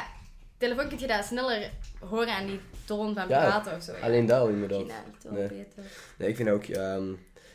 telefoon 0.61 0.89
kun 0.89 0.99
je 0.99 1.07
dat 1.07 1.25
sneller 1.25 1.71
horen 1.99 2.35
aan 2.35 2.47
die 2.47 2.61
toon 2.85 3.15
van 3.15 3.29
Ja, 3.29 3.47
praten 3.47 3.77
of 3.77 3.83
zo. 3.83 3.93
Ja. 3.93 3.99
Alleen 4.01 4.27
dat 4.27 4.41
al, 4.41 4.49
inderdaad. 4.49 4.85
Nee. 5.31 5.49
beter. 5.49 5.83
Nee, 6.19 6.29
ik 6.29 6.37
vind 6.37 6.49
ook... 6.49 6.65
ehm, 6.65 7.13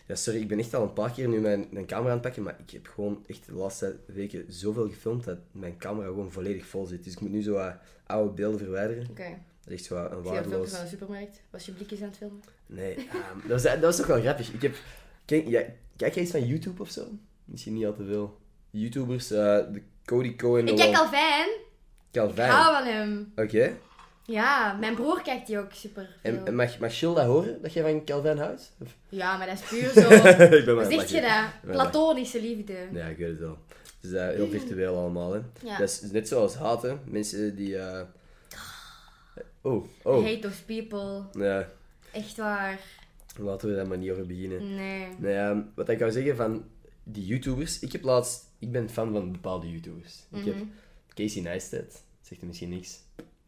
ja, 0.07 0.15
sorry, 0.15 0.39
ik 0.41 0.47
ben 0.47 0.59
echt 0.59 0.73
al 0.73 0.83
een 0.83 0.93
paar 0.93 1.11
keer 1.11 1.27
nu 1.27 1.39
mijn, 1.39 1.67
mijn 1.71 1.85
camera 1.85 2.07
aan 2.07 2.13
het 2.13 2.21
pakken, 2.21 2.43
maar 2.43 2.55
ik 2.65 2.71
heb 2.71 2.87
gewoon 2.87 3.23
echt 3.27 3.45
de 3.45 3.53
laatste 3.53 3.99
weken 4.05 4.45
zoveel 4.47 4.87
gefilmd 4.89 5.23
dat 5.23 5.37
mijn 5.51 5.77
camera 5.77 6.07
gewoon 6.07 6.31
volledig 6.31 6.65
vol 6.65 6.85
zit. 6.85 7.03
Dus 7.03 7.13
ik 7.13 7.19
moet 7.19 7.31
nu 7.31 7.41
zo 7.41 7.71
oude 8.05 8.33
beelden 8.33 8.59
verwijderen. 8.59 9.07
Oké. 9.09 9.23
Dat 9.63 9.73
is 9.73 9.73
echt 9.73 9.83
zo 9.83 9.95
een 9.95 10.21
waardeloos... 10.21 10.71
van 10.71 10.83
de 10.83 10.89
supermarkt. 10.89 11.41
Was 11.49 11.65
je 11.65 11.71
blikjes 11.71 12.01
aan 12.01 12.07
het 12.07 12.17
filmen? 12.17 12.41
Nee, 12.65 12.95
ehm, 12.95 13.47
dat, 13.47 13.61
was, 13.61 13.63
dat 13.63 13.79
was 13.79 13.95
toch 13.95 14.07
wel 14.07 14.21
grappig. 14.21 14.53
Ik 14.53 14.61
heb... 14.61 14.75
Kijk, 15.25 15.47
ja, 15.47 15.63
kijk 15.95 16.13
jij 16.13 16.23
iets 16.23 16.31
van 16.31 16.45
YouTube 16.47 16.81
of 16.81 16.89
zo? 16.89 17.07
Misschien 17.45 17.73
niet 17.73 17.85
al 17.85 17.93
te 17.93 18.05
veel. 18.05 18.37
YouTubers, 18.69 19.31
eh, 19.31 19.37
de 19.71 19.81
Cody 20.05 20.35
Cohen... 20.35 20.67
Ik 20.67 20.75
kijk 20.75 20.97
Lon- 20.97 21.09
Calvin. 22.15 22.43
Ik 22.45 22.51
hou 22.51 22.75
van 22.84 22.93
hem. 22.93 23.32
Oké. 23.36 23.71
Ja, 24.28 24.73
mijn 24.80 24.95
broer 24.95 25.21
kijkt 25.21 25.47
die 25.47 25.60
ook 25.60 25.71
super 25.73 26.04
veel. 26.21 26.32
En, 26.32 26.45
en 26.45 26.56
mag, 26.56 26.80
mag 26.80 26.99
Jill 26.99 27.13
dat 27.13 27.25
horen, 27.25 27.62
dat 27.62 27.73
jij 27.73 27.84
van 27.84 28.06
Calvin 28.06 28.38
houdt? 28.38 28.71
Of- 28.82 28.95
Ja, 29.10 29.38
maar 29.38 29.47
dat 29.47 29.56
is 29.56 29.67
puur 29.69 29.89
zo... 30.04 30.10
ik 30.58 30.65
ben 30.65 30.75
maar 30.75 30.86
zeg 30.91 31.10
je 31.10 31.21
dat? 31.21 31.71
Platonische 31.71 32.41
liefde. 32.41 32.73
Ja, 32.91 33.06
ik 33.06 33.17
weet 33.17 33.30
het 33.30 33.39
wel. 33.39 33.58
Het 34.01 34.12
is 34.12 34.12
eh, 34.12 34.28
heel 34.28 34.47
virtueel 34.49 34.97
allemaal, 34.97 35.34
hè. 35.34 35.39
Ja. 35.63 35.78
Dat 35.78 35.89
is 35.89 36.01
net 36.12 36.28
zoals 36.28 36.56
haten. 36.56 36.99
Mensen 37.06 37.56
die... 37.56 37.78
eh, 37.78 38.01
Oh, 39.62 39.86
oh. 40.04 40.23
Hate 40.23 40.39
those 40.39 40.63
people. 40.65 41.23
Ja, 41.45 41.67
Echt 42.12 42.38
waar. 42.38 42.80
laten 43.39 43.69
we 43.69 43.75
daar 43.75 43.88
maar 43.88 43.97
niet 43.97 44.12
over 44.12 44.25
beginnen. 44.25 44.75
Nee. 44.75 45.08
Nee, 45.17 45.36
ehm, 45.36 45.62
wat 45.75 45.89
ik 45.89 45.99
wou 45.99 46.12
zeggen 46.12 46.36
van 46.36 46.65
die 47.04 47.25
YouTubers. 47.25 47.80
Ik 47.80 47.91
heb 47.91 48.04
laatst... 48.04 48.43
Ik 48.60 48.71
ben 48.71 48.89
fan 48.89 49.12
van 49.12 49.32
bepaalde 49.32 49.71
YouTubers. 49.71 50.19
Ik 50.32 50.45
heb 50.45 50.56
Mhm. 50.56 50.63
Casey 51.13 51.41
Neistat. 51.41 52.04
Zegt 52.27 52.41
er 52.41 52.47
misschien 52.47 52.69
niks. 52.69 52.89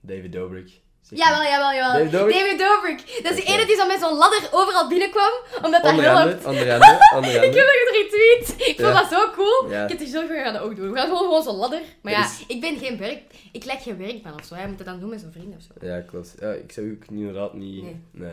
David 0.02 0.32
Dobrik. 0.32 0.70
Jawel, 1.10 1.44
jawel, 1.44 1.74
jawel. 1.74 1.94
David 1.94 2.12
Dobrik? 2.12 2.36
David 2.40 2.60
Dobrik. 2.60 3.24
Dat 3.24 3.32
is 3.38 3.46
de 3.46 3.52
ene 3.54 3.66
die 3.66 3.76
zo 3.76 3.88
met 3.88 4.00
zo'n 4.00 4.18
ladder 4.18 4.50
overal 4.52 4.88
binnenkwam, 4.88 5.32
omdat 5.64 5.82
dat 5.84 5.92
Onder 5.92 6.06
helpt. 6.06 6.46
andere, 6.46 6.48
onder 6.48 6.74
andere, 6.74 7.16
onder 7.16 7.30
Ik 7.44 7.54
heb 7.54 7.66
andere. 7.66 7.86
dat 7.86 7.96
retweet. 8.02 8.68
Ik 8.68 8.76
vond 8.80 8.94
Ja. 8.94 9.02
dat 9.02 9.10
zo 9.12 9.32
cool. 9.32 9.72
Ja. 9.72 9.84
Ik 9.84 9.90
heb 9.90 9.98
die 9.98 10.08
zo 10.08 10.28
gaan 10.28 10.58
ook 10.58 10.76
doen. 10.76 10.92
We 10.92 10.98
gaan 10.98 11.08
gewoon, 11.08 11.24
gewoon 11.24 11.44
zo'n 11.44 11.56
ladder. 11.56 11.82
Maar 12.02 12.14
ja, 12.14 12.26
is- 12.26 12.44
ik 12.48 12.62
ben 12.62 12.78
geen 12.78 12.98
werk... 12.98 13.22
Ik 13.52 13.66
lijk 13.66 13.82
geen 13.82 13.98
werkman 13.98 14.34
of 14.34 14.46
zo. 14.46 14.56
Hij 14.56 14.68
moet 14.68 14.78
dat 14.78 14.88
dan 14.88 15.00
doen 15.00 15.10
met 15.10 15.20
zijn 15.20 15.32
vrienden 15.32 15.58
of 15.60 15.64
zo. 15.64 15.88
Ja, 15.88 16.02
klopt. 16.02 16.36
Ja, 16.40 16.52
ik 16.52 16.72
zou 16.72 16.92
ook 16.92 17.10
inderdaad 17.10 17.54
niet... 17.54 17.84
Nee. 17.84 18.02
Nee. 18.12 18.32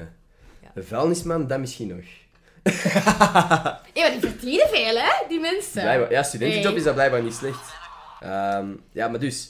Ja. 0.62 0.70
Een 0.74 0.84
vuilnisman, 0.84 1.46
dat 1.46 1.58
misschien 1.58 1.88
nog. 1.88 2.04
Maar 3.94 4.10
die 4.10 4.20
verdienen 4.20 4.68
veel, 4.68 4.96
hè? 4.96 5.10
Die 5.28 5.40
mensen. 5.40 5.82
Blijkbaar, 5.82 6.10
ja, 6.10 6.22
studentenjob 6.22 6.64
Nee. 6.68 6.76
is 6.76 6.84
dat 6.84 6.94
blijkbaar 6.94 7.22
niet 7.22 7.34
slecht. 7.34 7.72
Ehm, 8.20 8.66
ja, 8.92 9.08
maar 9.08 9.20
dus... 9.20 9.48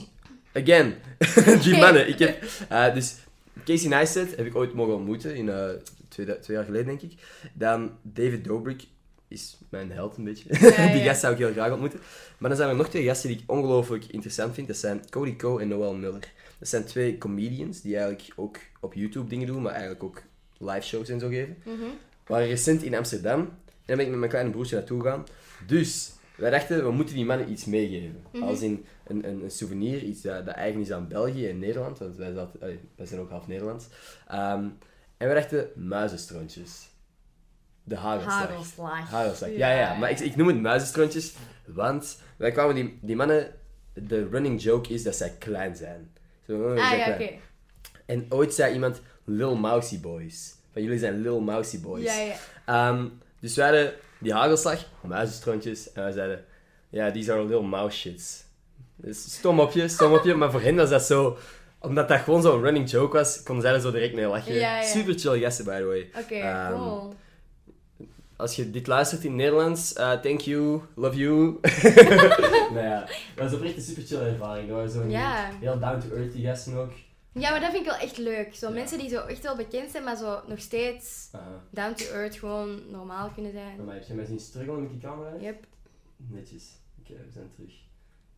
Again. 0.54 0.94
die 1.62 1.76
mannen. 1.78 2.08
Ik 2.08 2.18
heb... 2.18 2.44
eh, 2.68 2.94
dus 2.94 3.16
Casey 3.64 3.88
Neistat 3.88 4.36
heb 4.36 4.46
ik 4.46 4.56
ooit 4.56 4.74
mogen 4.74 4.94
ontmoeten. 4.94 5.36
In, 5.36 5.48
eh, 5.48 5.68
twee, 6.08 6.38
twee 6.38 6.56
jaar 6.56 6.64
geleden, 6.66 6.86
denk 6.86 7.02
ik. 7.02 7.12
Dan 7.52 7.90
David 8.02 8.44
Dobrik 8.44 8.82
is 9.28 9.56
mijn 9.68 9.90
held 9.92 10.16
een 10.16 10.24
beetje. 10.24 10.48
Ja, 10.60 10.92
die 10.92 11.02
gast 11.02 11.20
zou 11.20 11.32
ik 11.32 11.38
heel 11.38 11.52
graag 11.52 11.70
ontmoeten. 11.70 12.00
Maar 12.38 12.48
dan 12.48 12.58
zijn 12.58 12.70
er 12.70 12.76
nog 12.76 12.88
twee 12.88 13.04
gasten 13.04 13.28
die 13.28 13.38
ik 13.38 13.50
ongelooflijk 13.50 14.04
interessant 14.04 14.54
vind. 14.54 14.66
Dat 14.66 14.76
zijn 14.76 15.10
Cody 15.10 15.36
Ko 15.36 15.58
en 15.58 15.68
Noel 15.68 15.94
Miller. 15.94 16.32
Dat 16.58 16.68
zijn 16.68 16.84
twee 16.84 17.18
comedians 17.18 17.80
die 17.80 17.96
eigenlijk 17.96 18.28
ook 18.36 18.58
op 18.80 18.94
YouTube 18.94 19.28
dingen 19.28 19.46
doen, 19.46 19.62
maar 19.62 19.72
eigenlijk 19.72 20.02
ook 20.02 20.22
live 20.58 20.86
shows 20.86 21.08
en 21.08 21.20
zo 21.20 21.28
geven. 21.28 21.56
We 21.64 22.32
waren 22.32 22.46
recent 22.46 22.82
in 22.82 22.94
Amsterdam 22.94 23.40
en 23.40 23.50
dan 23.84 23.96
ben 23.96 24.04
ik 24.04 24.10
met 24.10 24.18
mijn 24.18 24.30
kleine 24.30 24.50
broertje 24.50 24.76
naartoe 24.76 25.00
gegaan. 25.00 25.26
Dus 25.66 26.12
wij 26.36 26.50
dachten, 26.50 26.84
we 26.84 26.90
moeten 26.90 27.14
die 27.14 27.24
mannen 27.24 27.50
iets 27.50 27.64
meegeven. 27.64 28.24
Mhm. 28.32 28.42
Als 28.42 28.60
in 28.60 28.84
een, 29.06 29.28
een, 29.28 29.42
een 29.42 29.50
souvenir, 29.50 30.02
iets 30.02 30.22
dat, 30.22 30.46
dat 30.46 30.54
eigen 30.54 30.80
is 30.80 30.92
aan 30.92 31.08
België 31.08 31.48
en 31.48 31.58
Nederland, 31.58 31.98
want 31.98 32.16
wij, 32.16 32.32
zaten, 32.32 32.60
allee, 32.60 32.80
wij 32.96 33.06
zijn 33.06 33.20
ook 33.20 33.30
half 33.30 33.46
Nederlands. 33.46 33.86
Ehm, 34.28 34.68
en 35.16 35.28
we 35.28 35.34
dachten, 35.34 35.68
muizenstrontjes. 35.74 36.88
De 37.84 37.96
hagelslag. 37.96 38.48
Hagelslag. 38.48 39.10
Hagelslag. 39.10 39.50
Ja, 39.50 39.70
ja, 39.70 39.94
maar 39.94 40.10
ik, 40.10 40.18
ik 40.18 40.36
noem 40.36 40.46
het 40.46 40.60
muizenstrontjes, 40.60 41.34
want 41.66 42.18
wij 42.36 42.52
kwamen 42.52 42.74
die, 42.74 42.98
die 43.02 43.16
mannen, 43.16 43.54
de 43.92 44.28
running 44.28 44.62
joke 44.62 44.92
is 44.92 45.02
dat 45.02 45.14
zij 45.16 45.30
klein 45.38 45.76
zijn. 45.76 46.12
Zo, 46.46 46.62
oh, 46.62 46.70
Ah, 46.70 46.98
ja, 46.98 47.12
oké. 47.12 47.30
En 48.06 48.26
ooit 48.28 48.54
zei 48.54 48.74
iemand, 48.74 49.02
Lil 49.24 49.56
Mousy 49.56 50.00
Boys. 50.00 50.54
Van 50.72 50.82
jullie 50.82 50.98
zijn 50.98 51.20
Lil 51.20 51.40
Mousy 51.40 51.80
Boys. 51.80 52.04
Ja, 52.04 52.20
ja. 52.20 52.34
Ehm, 52.66 53.08
dus 53.40 53.56
wij 53.56 53.64
hadden 53.64 53.94
die 54.24 54.32
hagelslag, 54.34 54.78
muizenstrontjes, 55.02 55.92
en 55.92 56.02
wij 56.02 56.12
zeiden, 56.12 56.44
ja, 56.88 57.10
these 57.12 57.32
are 57.32 57.42
little 57.44 57.62
mouse 57.66 57.96
shits. 57.98 58.44
Dus 58.96 59.32
stom 59.34 59.60
opje, 59.60 59.88
stom 59.88 60.12
opje, 60.12 60.34
maar 60.34 60.50
voor 60.50 60.60
hen 60.60 60.76
was 60.76 60.88
dat 60.90 61.02
zo, 61.02 61.36
omdat 61.78 62.08
dat 62.08 62.20
gewoon 62.20 62.42
zo'n 62.42 62.62
running 62.62 62.90
joke 62.90 63.16
was, 63.16 63.42
konden 63.42 63.64
zij 63.64 63.74
er 63.74 63.80
zo 63.80 63.90
direct 63.90 64.14
mee 64.14 64.26
lachen. 64.26 64.54
Ja, 64.54 64.76
ja. 64.80 64.86
Super 64.86 65.14
chill 65.18 65.40
gasten, 65.40 65.64
by 65.64 65.78
the 65.78 65.84
way. 65.84 66.10
Oké, 66.22 66.34
Ehm, 66.34 66.72
cool. 66.72 67.14
Als 68.36 68.56
je 68.56 68.70
dit 68.70 68.86
luistert 68.86 69.22
in 69.24 69.28
het 69.30 69.36
Nederlands, 69.40 69.92
eh, 69.92 70.12
thank 70.12 70.40
you, 70.40 70.80
love 70.94 71.16
you. 71.16 71.58
nou 72.74 72.86
ja, 72.86 73.00
dat 73.34 73.44
was 73.44 73.52
oprecht 73.54 73.76
een 73.76 73.82
super 73.82 74.02
chill 74.02 74.18
ervaring. 74.20 74.68
Dat 74.68 74.76
waren 74.76 74.90
zo 74.90 75.04
Ja. 75.08 75.50
heel 75.60 75.78
down-to-earth 75.78 76.32
die 76.32 76.46
gasten 76.46 76.76
ook. 76.76 76.92
Ja, 77.34 77.50
maar 77.50 77.60
dat 77.60 77.70
vind 77.70 77.84
ik 77.84 77.90
wel 77.90 78.00
echt 78.00 78.18
leuk. 78.18 78.54
Zo 78.54 78.66
Ja. 78.68 78.72
mensen 78.74 78.98
die 78.98 79.08
zo 79.08 79.20
echt 79.20 79.42
wel 79.42 79.56
bekend 79.56 79.90
zijn, 79.90 80.04
maar 80.04 80.16
zo 80.16 80.40
nog 80.46 80.58
steeds 80.60 81.30
down 81.70 81.94
to 81.94 82.04
earth 82.04 82.34
gewoon 82.36 82.80
normaal 82.90 83.30
kunnen 83.34 83.52
zijn. 83.52 83.84
Maar 83.84 83.94
heb 83.94 84.06
je 84.06 84.14
mij 84.14 84.24
zien 84.24 84.40
struggelen 84.40 84.80
met 84.82 84.90
die 84.90 85.00
camera? 85.00 85.30
Yep. 85.40 85.64
Netjes. 86.16 86.64
Oké, 87.00 87.12
we 87.12 87.30
zijn 87.32 87.50
terug. 87.54 87.72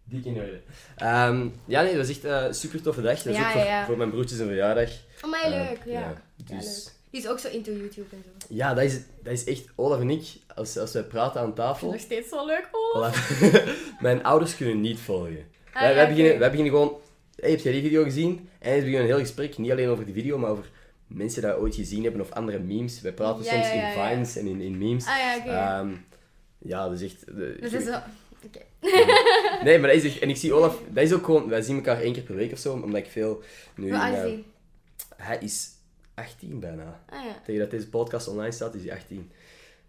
Dik 0.04 0.24
in 0.24 0.36
orde. 0.36 0.60
Ehm, 0.96 1.48
ja, 1.66 1.82
nee, 1.82 1.96
dat 1.96 2.06
was 2.06 2.16
echt 2.16 2.24
een 2.24 2.54
super 2.54 2.82
toffe 2.82 3.02
dag. 3.02 3.16
Dat 3.22 3.26
is 3.32 3.38
Ja, 3.38 3.46
ook 3.46 3.52
voor, 3.52 3.60
ja, 3.60 3.66
ja. 3.66 3.84
voor 3.86 3.96
mijn 3.96 4.10
broertje 4.10 4.36
zijn 4.36 4.48
verjaardag. 4.48 4.90
Oh, 5.22 5.30
mij 5.30 5.42
Eh, 5.42 5.50
leuk, 5.50 5.78
ja. 5.84 6.00
ja, 6.00 6.22
Ja, 6.46 6.56
dus- 6.56 6.84
leuk. 6.84 6.94
Die 7.10 7.20
is 7.24 7.28
ook 7.30 7.38
zo 7.38 7.48
into 7.48 7.72
YouTube 7.72 8.16
en 8.16 8.22
zo. 8.24 8.46
Ja, 8.54 8.74
dat 8.74 8.84
is, 8.84 8.98
dat 9.22 9.32
is 9.32 9.44
echt... 9.44 9.64
Olaf 9.74 10.00
en 10.00 10.10
ik, 10.10 10.24
als, 10.54 10.78
als 10.78 10.92
wij 10.92 11.02
praten 11.02 11.40
aan 11.40 11.54
tafel... 11.54 11.90
Nog 11.90 12.00
steeds 12.00 12.28
zo 12.28 12.46
leuk. 12.46 12.68
Olaf, 12.92 13.40
mijn 14.00 14.24
ouders 14.24 14.56
kunnen 14.56 14.80
niet 14.80 15.00
volgen. 15.00 15.46
Ah, 15.72 15.82
wij, 15.82 15.94
wij, 15.94 16.08
beginnen, 16.08 16.38
wij 16.38 16.50
beginnen 16.50 16.72
gewoon... 16.72 16.96
Hey, 17.36 17.50
heb 17.50 17.60
jij 17.60 17.72
die 17.72 17.82
video 17.82 18.02
gezien? 18.02 18.48
En 18.58 18.74
we 18.74 18.78
beginnen 18.78 19.00
een 19.00 19.06
heel 19.06 19.18
gesprek, 19.18 19.58
niet 19.58 19.70
alleen 19.70 19.88
over 19.88 20.04
die 20.04 20.14
video, 20.14 20.38
maar 20.38 20.50
over 20.50 20.70
mensen 21.06 21.42
die 21.42 21.50
we 21.50 21.58
ooit 21.58 21.74
gezien 21.74 22.02
hebben 22.02 22.20
of 22.20 22.30
andere 22.32 22.58
memes. 22.58 23.00
Wij 23.00 23.12
praten 23.12 23.44
Ja, 23.44 23.50
soms 23.50 23.66
ja, 23.66 23.74
ja, 23.74 23.88
in 23.88 24.14
vines 24.14 24.36
en 24.36 24.46
in, 24.46 24.60
in 24.60 24.78
memes. 24.78 25.06
Ah 25.06 25.16
ja, 25.18 25.36
oké. 25.36 25.50
Ehm, 25.50 25.94
ja, 26.58 26.88
dat 26.88 27.00
is 27.00 27.12
echt... 27.12 27.36
dus 27.36 27.70
dat 27.70 27.80
is 27.80 27.86
zo... 27.86 27.98
Oké. 28.44 28.60
Nee, 29.64 29.78
maar 29.78 29.88
dat 29.88 30.02
is 30.02 30.04
echt... 30.04 30.18
En 30.18 30.28
ik 30.28 30.36
zie 30.36 30.52
Olaf... 30.52 30.82
Dat 30.88 31.04
is 31.04 31.12
ook 31.12 31.24
gewoon... 31.24 31.48
Wij 31.48 31.62
zien 31.62 31.76
elkaar 31.76 32.00
één 32.00 32.12
keer 32.12 32.22
per 32.22 32.34
week 32.34 32.52
of 32.52 32.58
zo, 32.58 32.72
omdat 32.72 33.00
ik 33.00 33.06
veel... 33.06 33.42
Nu 33.76 33.90
Hoe 33.90 34.00
oud 34.00 34.26
is 34.26 34.32
eh? 34.32 34.38
Hij 35.16 35.38
is 35.38 35.70
18 36.14 36.60
bijna. 36.60 37.02
Ah 37.08 37.24
ja. 37.24 37.40
Tegen 37.44 37.60
dat 37.60 37.70
deze 37.70 37.88
podcast 37.88 38.28
online 38.28 38.52
staat, 38.52 38.74
is 38.74 38.82
hij 38.84 38.92
18. 38.92 39.30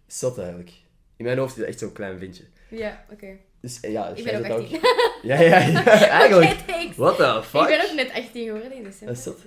Zot 0.06 0.38
eigenlijk. 0.38 0.70
In 1.16 1.24
mijn 1.24 1.38
hoofd 1.38 1.52
is 1.52 1.58
hij 1.58 1.68
echt 1.68 1.78
zo'n 1.78 1.92
klein 1.92 2.18
ventje. 2.18 2.44
Ja, 2.70 3.04
oké. 3.10 3.36
Dus 3.60 3.80
eh, 3.80 3.92
ja, 3.92 4.08
Ik 4.08 4.24
ben 4.24 4.52
ook 4.52 4.66
zit 4.68 4.80
18. 4.80 4.80
Ja, 5.22 5.40
ja, 5.40 5.58
ja. 5.58 5.84
Eigenlijk. 6.20 6.50
Thanks. 6.50 6.96
What 6.96 7.16
the 7.16 7.40
fuck? 7.44 7.60
Ik 7.60 7.68
ben 7.68 7.90
ook 7.90 7.94
net 7.94 8.10
18 8.12 8.46
geworden 8.46 8.72
in 8.72 8.82
december. 8.82 9.06
Dat 9.06 9.16
is 9.16 9.22
zot. 9.22 9.38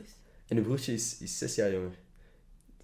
En 0.47 0.57
uw 0.57 0.63
broertje 0.63 0.93
is, 0.93 1.17
is 1.19 1.37
6 1.37 1.55
jaar 1.55 1.71
jonger. 1.71 1.91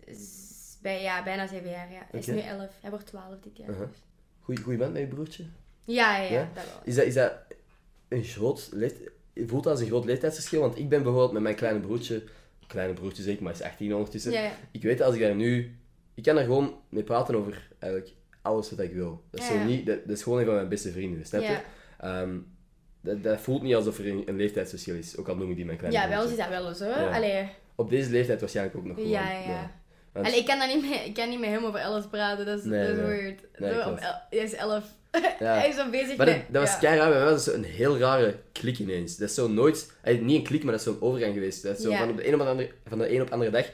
Dus 0.05 0.77
bij, 0.81 1.01
ja, 1.01 1.23
bijna 1.23 1.47
7 1.47 1.69
jaar, 1.69 1.91
ja. 1.91 2.07
Hij 2.11 2.19
is 2.19 2.25
nu 2.25 2.39
11. 2.39 2.69
Hij 2.81 2.89
wordt 2.89 3.05
12 3.05 3.25
dit 3.43 3.57
jaar. 3.57 3.69
Uh-huh. 3.69 3.87
Goeie, 4.41 4.61
goeie 4.61 4.77
band 4.77 4.93
met 4.93 5.01
je 5.01 5.07
broertje? 5.07 5.43
Ja, 5.83 6.17
ja, 6.17 6.23
ja, 6.23 6.31
Ja? 6.31 6.49
dat 6.53 6.63
wel. 6.63 6.81
Is 6.83 6.95
dat, 6.95 7.05
is 7.05 7.13
dat 7.13 7.33
een 8.07 8.23
groot 8.23 8.69
leeft... 8.71 8.95
Voelt 9.35 9.63
dat 9.63 9.73
als 9.73 9.81
een 9.81 9.87
groot 9.87 10.05
leeftijdsverschil? 10.05 10.61
Want 10.61 10.77
ik 10.77 10.89
ben 10.89 11.03
bijvoorbeeld 11.03 11.31
met 11.31 11.41
mijn 11.41 11.55
kleine 11.55 11.79
broertje... 11.79 12.23
Kleine 12.67 12.93
broertje 12.93 13.23
zeker, 13.23 13.43
maar 13.43 13.53
hij 13.53 13.61
is 13.61 13.67
18 13.67 13.93
ondertussen. 13.93 14.31
Ja, 14.31 14.43
ja. 14.43 14.51
Ik 14.71 14.81
weet 14.81 15.01
als 15.01 15.15
ik 15.15 15.21
daar 15.21 15.35
nu... 15.35 15.77
Ik 16.13 16.23
kan 16.23 16.35
daar 16.35 16.43
gewoon 16.43 16.75
mee 16.89 17.03
praten 17.03 17.35
over 17.35 17.67
eigenlijk 17.79 18.13
alles 18.47 18.69
wat 18.69 18.79
ik 18.79 18.93
wil. 18.93 19.23
Dat 19.31 19.41
is, 19.41 19.47
zo 19.47 19.57
niet, 19.63 19.85
dat, 19.85 19.97
dat 20.05 20.17
is 20.17 20.23
gewoon 20.23 20.39
een 20.39 20.45
van 20.45 20.53
mijn 20.55 20.69
beste 20.69 20.91
vrienden, 20.91 21.25
snap 21.25 21.41
je? 21.41 21.57
Ehm, 21.99 22.37
dat, 23.01 23.23
dat 23.23 23.39
voelt 23.41 23.61
niet 23.61 23.75
alsof 23.75 23.97
er 23.99 24.07
een, 24.07 24.23
een 24.25 24.35
leeftijdsverschil 24.35 24.95
is, 24.95 25.17
ook 25.17 25.27
al 25.27 25.35
noem 25.35 25.49
ik 25.49 25.55
die 25.55 25.65
mijn 25.65 25.77
kleine 25.77 25.99
Ja, 25.99 26.05
broertje. 26.07 26.29
is 26.29 26.37
dat 26.37 26.77
wel. 26.79 26.89
Ja. 26.89 27.15
Allee, 27.15 27.49
Op 27.75 27.89
deze 27.89 28.09
leeftijd 28.11 28.39
waarschijnlijk 28.39 28.77
ook 28.77 28.85
nog 28.85 28.95
gewoon. 28.95 29.09
ja, 29.11 29.31
ja. 29.31 29.71
Want- 30.13 30.25
Allee, 30.27 30.39
ik 30.39 30.45
kan, 30.45 30.59
dat 30.59 30.67
niet 30.75 30.89
mee, 30.89 30.99
ik 31.05 31.13
kan 31.13 31.29
niet 31.29 31.39
met 31.39 31.49
hem 31.49 31.65
over 31.65 31.79
alles 31.79 32.05
praten, 32.07 32.45
dat 32.45 32.59
is, 32.59 32.65
Nee, 32.65 32.79
dat 32.87 32.89
is 32.89 32.95
nee. 32.95 33.05
weird. 33.05 33.41
Nee, 33.57 33.73
Zo, 33.73 33.81
klopt. 33.81 33.97
op 33.97 34.03
el- 34.03 34.21
hij 34.29 34.39
is 34.39 34.53
11. 34.53 34.83
Ja. 35.39 35.53
hij 35.57 35.69
is 35.69 35.75
zo 35.75 35.89
bezig 35.89 36.17
Maar 36.17 36.25
met... 36.25 36.41
dat, 36.49 36.61
was 36.61 36.79
ja. 36.81 36.95
bij 36.97 37.09
mij 37.09 37.23
was 37.23 37.43
zo 37.43 37.53
een 37.53 37.63
heel 37.63 37.97
rare 37.97 38.35
klik 38.51 38.79
ineens. 38.79 39.17
Dat 39.17 39.29
is 39.29 39.35
zo 39.35 39.47
nooit, 39.47 39.93
niet 40.21 40.37
een 40.37 40.43
klik, 40.43 40.63
maar 40.63 40.71
dat 40.71 40.81
is 40.81 40.87
zo'n 40.87 41.01
overgang 41.01 41.33
geweest. 41.33 41.63
Dat 41.63 41.77
is 41.77 41.83
zo 41.83 41.89
Ja. 41.89 41.97
van, 41.97 42.09
op 42.09 42.17
de 42.17 42.27
een 42.27 42.33
op 42.33 42.39
de 42.39 42.45
andere, 42.45 42.71
van 42.87 42.97
de 42.97 43.13
een 43.13 43.21
op 43.21 43.27
de 43.27 43.33
andere 43.33 43.51
dag 43.51 43.65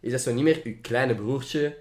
is 0.00 0.10
dat 0.12 0.20
zo 0.20 0.32
niet 0.34 0.44
meer 0.44 0.60
uw 0.64 0.74
kleine 0.82 1.14
broertje 1.14 1.76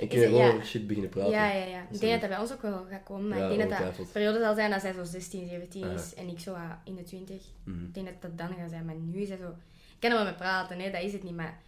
en 0.00 0.08
kun 0.08 0.18
je 0.18 0.24
gewoon 0.26 0.40
ja. 0.40 0.48
over 0.52 0.66
shit 0.66 0.86
beginnen 0.86 1.10
praten. 1.10 1.30
Ja, 1.30 1.52
ja, 1.52 1.64
ja. 1.64 1.86
Ik 1.90 2.00
denk 2.00 2.12
dat 2.12 2.20
dat 2.20 2.30
bij 2.30 2.38
ons 2.38 2.52
ook 2.52 2.62
wel 2.62 2.86
gaat 2.90 3.02
komen, 3.04 3.28
maar 3.28 3.38
Ja, 3.38 3.48
ik 3.48 3.56
denk 3.58 3.70
dat 3.70 3.78
dat 3.78 3.98
een 3.98 4.12
periode 4.12 4.38
zal 4.40 4.54
zijn 4.54 4.70
dat 4.70 4.82
hij 4.82 4.92
zo 4.92 5.04
16, 5.04 5.48
17 5.48 5.84
Aha. 5.84 5.92
is 5.92 6.14
en 6.14 6.28
ik 6.28 6.38
zo 6.38 6.56
in 6.84 6.94
de 6.94 7.02
20. 7.02 7.36
Mhm. 7.64 7.84
Ik 7.84 7.94
denk 7.94 8.06
dat 8.06 8.22
dat 8.22 8.38
dan 8.38 8.56
gaat 8.58 8.70
zijn, 8.70 8.84
maar 8.84 8.94
nu 8.94 9.20
is 9.20 9.28
hij 9.28 9.38
zo... 9.38 9.48
Ik 9.48 10.00
kan 10.00 10.10
er 10.10 10.16
wel 10.16 10.24
mee 10.24 10.34
praten, 10.34 10.78
hè, 10.78 10.90
dat 10.90 11.02
is 11.02 11.12
het 11.12 11.22
niet, 11.22 11.36
maar... 11.36 11.60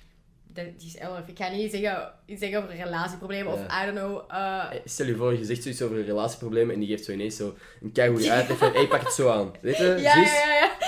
Dat, 0.47 0.65
die 0.79 0.89
is 0.89 0.97
11. 0.97 1.19
Ik 1.27 1.37
ga 1.39 1.49
niet 1.49 1.71
zeggen, 1.71 2.13
iets 2.27 2.41
zeggen 2.41 2.63
over 2.63 2.75
relatieproblemen 2.77 3.53
of 3.53 3.61
Ja. 3.69 3.83
I 3.83 3.93
don't 3.93 3.99
know. 3.99 4.23
Eh, 4.29 4.65
Stel 4.85 5.07
je 5.07 5.17
voor, 5.17 5.39
je 5.39 5.45
zegt 5.45 5.63
zoiets 5.63 5.83
over 5.83 6.05
relatieproblemen 6.05 6.75
en 6.75 6.81
die 6.81 6.89
geeft 6.89 7.05
zo 7.05 7.13
ineens 7.13 7.37
zo 7.37 7.57
een 7.83 7.93
keigoede 7.93 8.31
uitleg 8.31 8.59
van 8.59 8.73
hey, 8.73 8.87
pak 8.87 9.01
het 9.01 9.13
zo 9.13 9.29
aan. 9.29 9.53
Weet 9.61 9.77
je, 9.77 9.85
ja, 10.01 10.13
zus, 10.13 10.33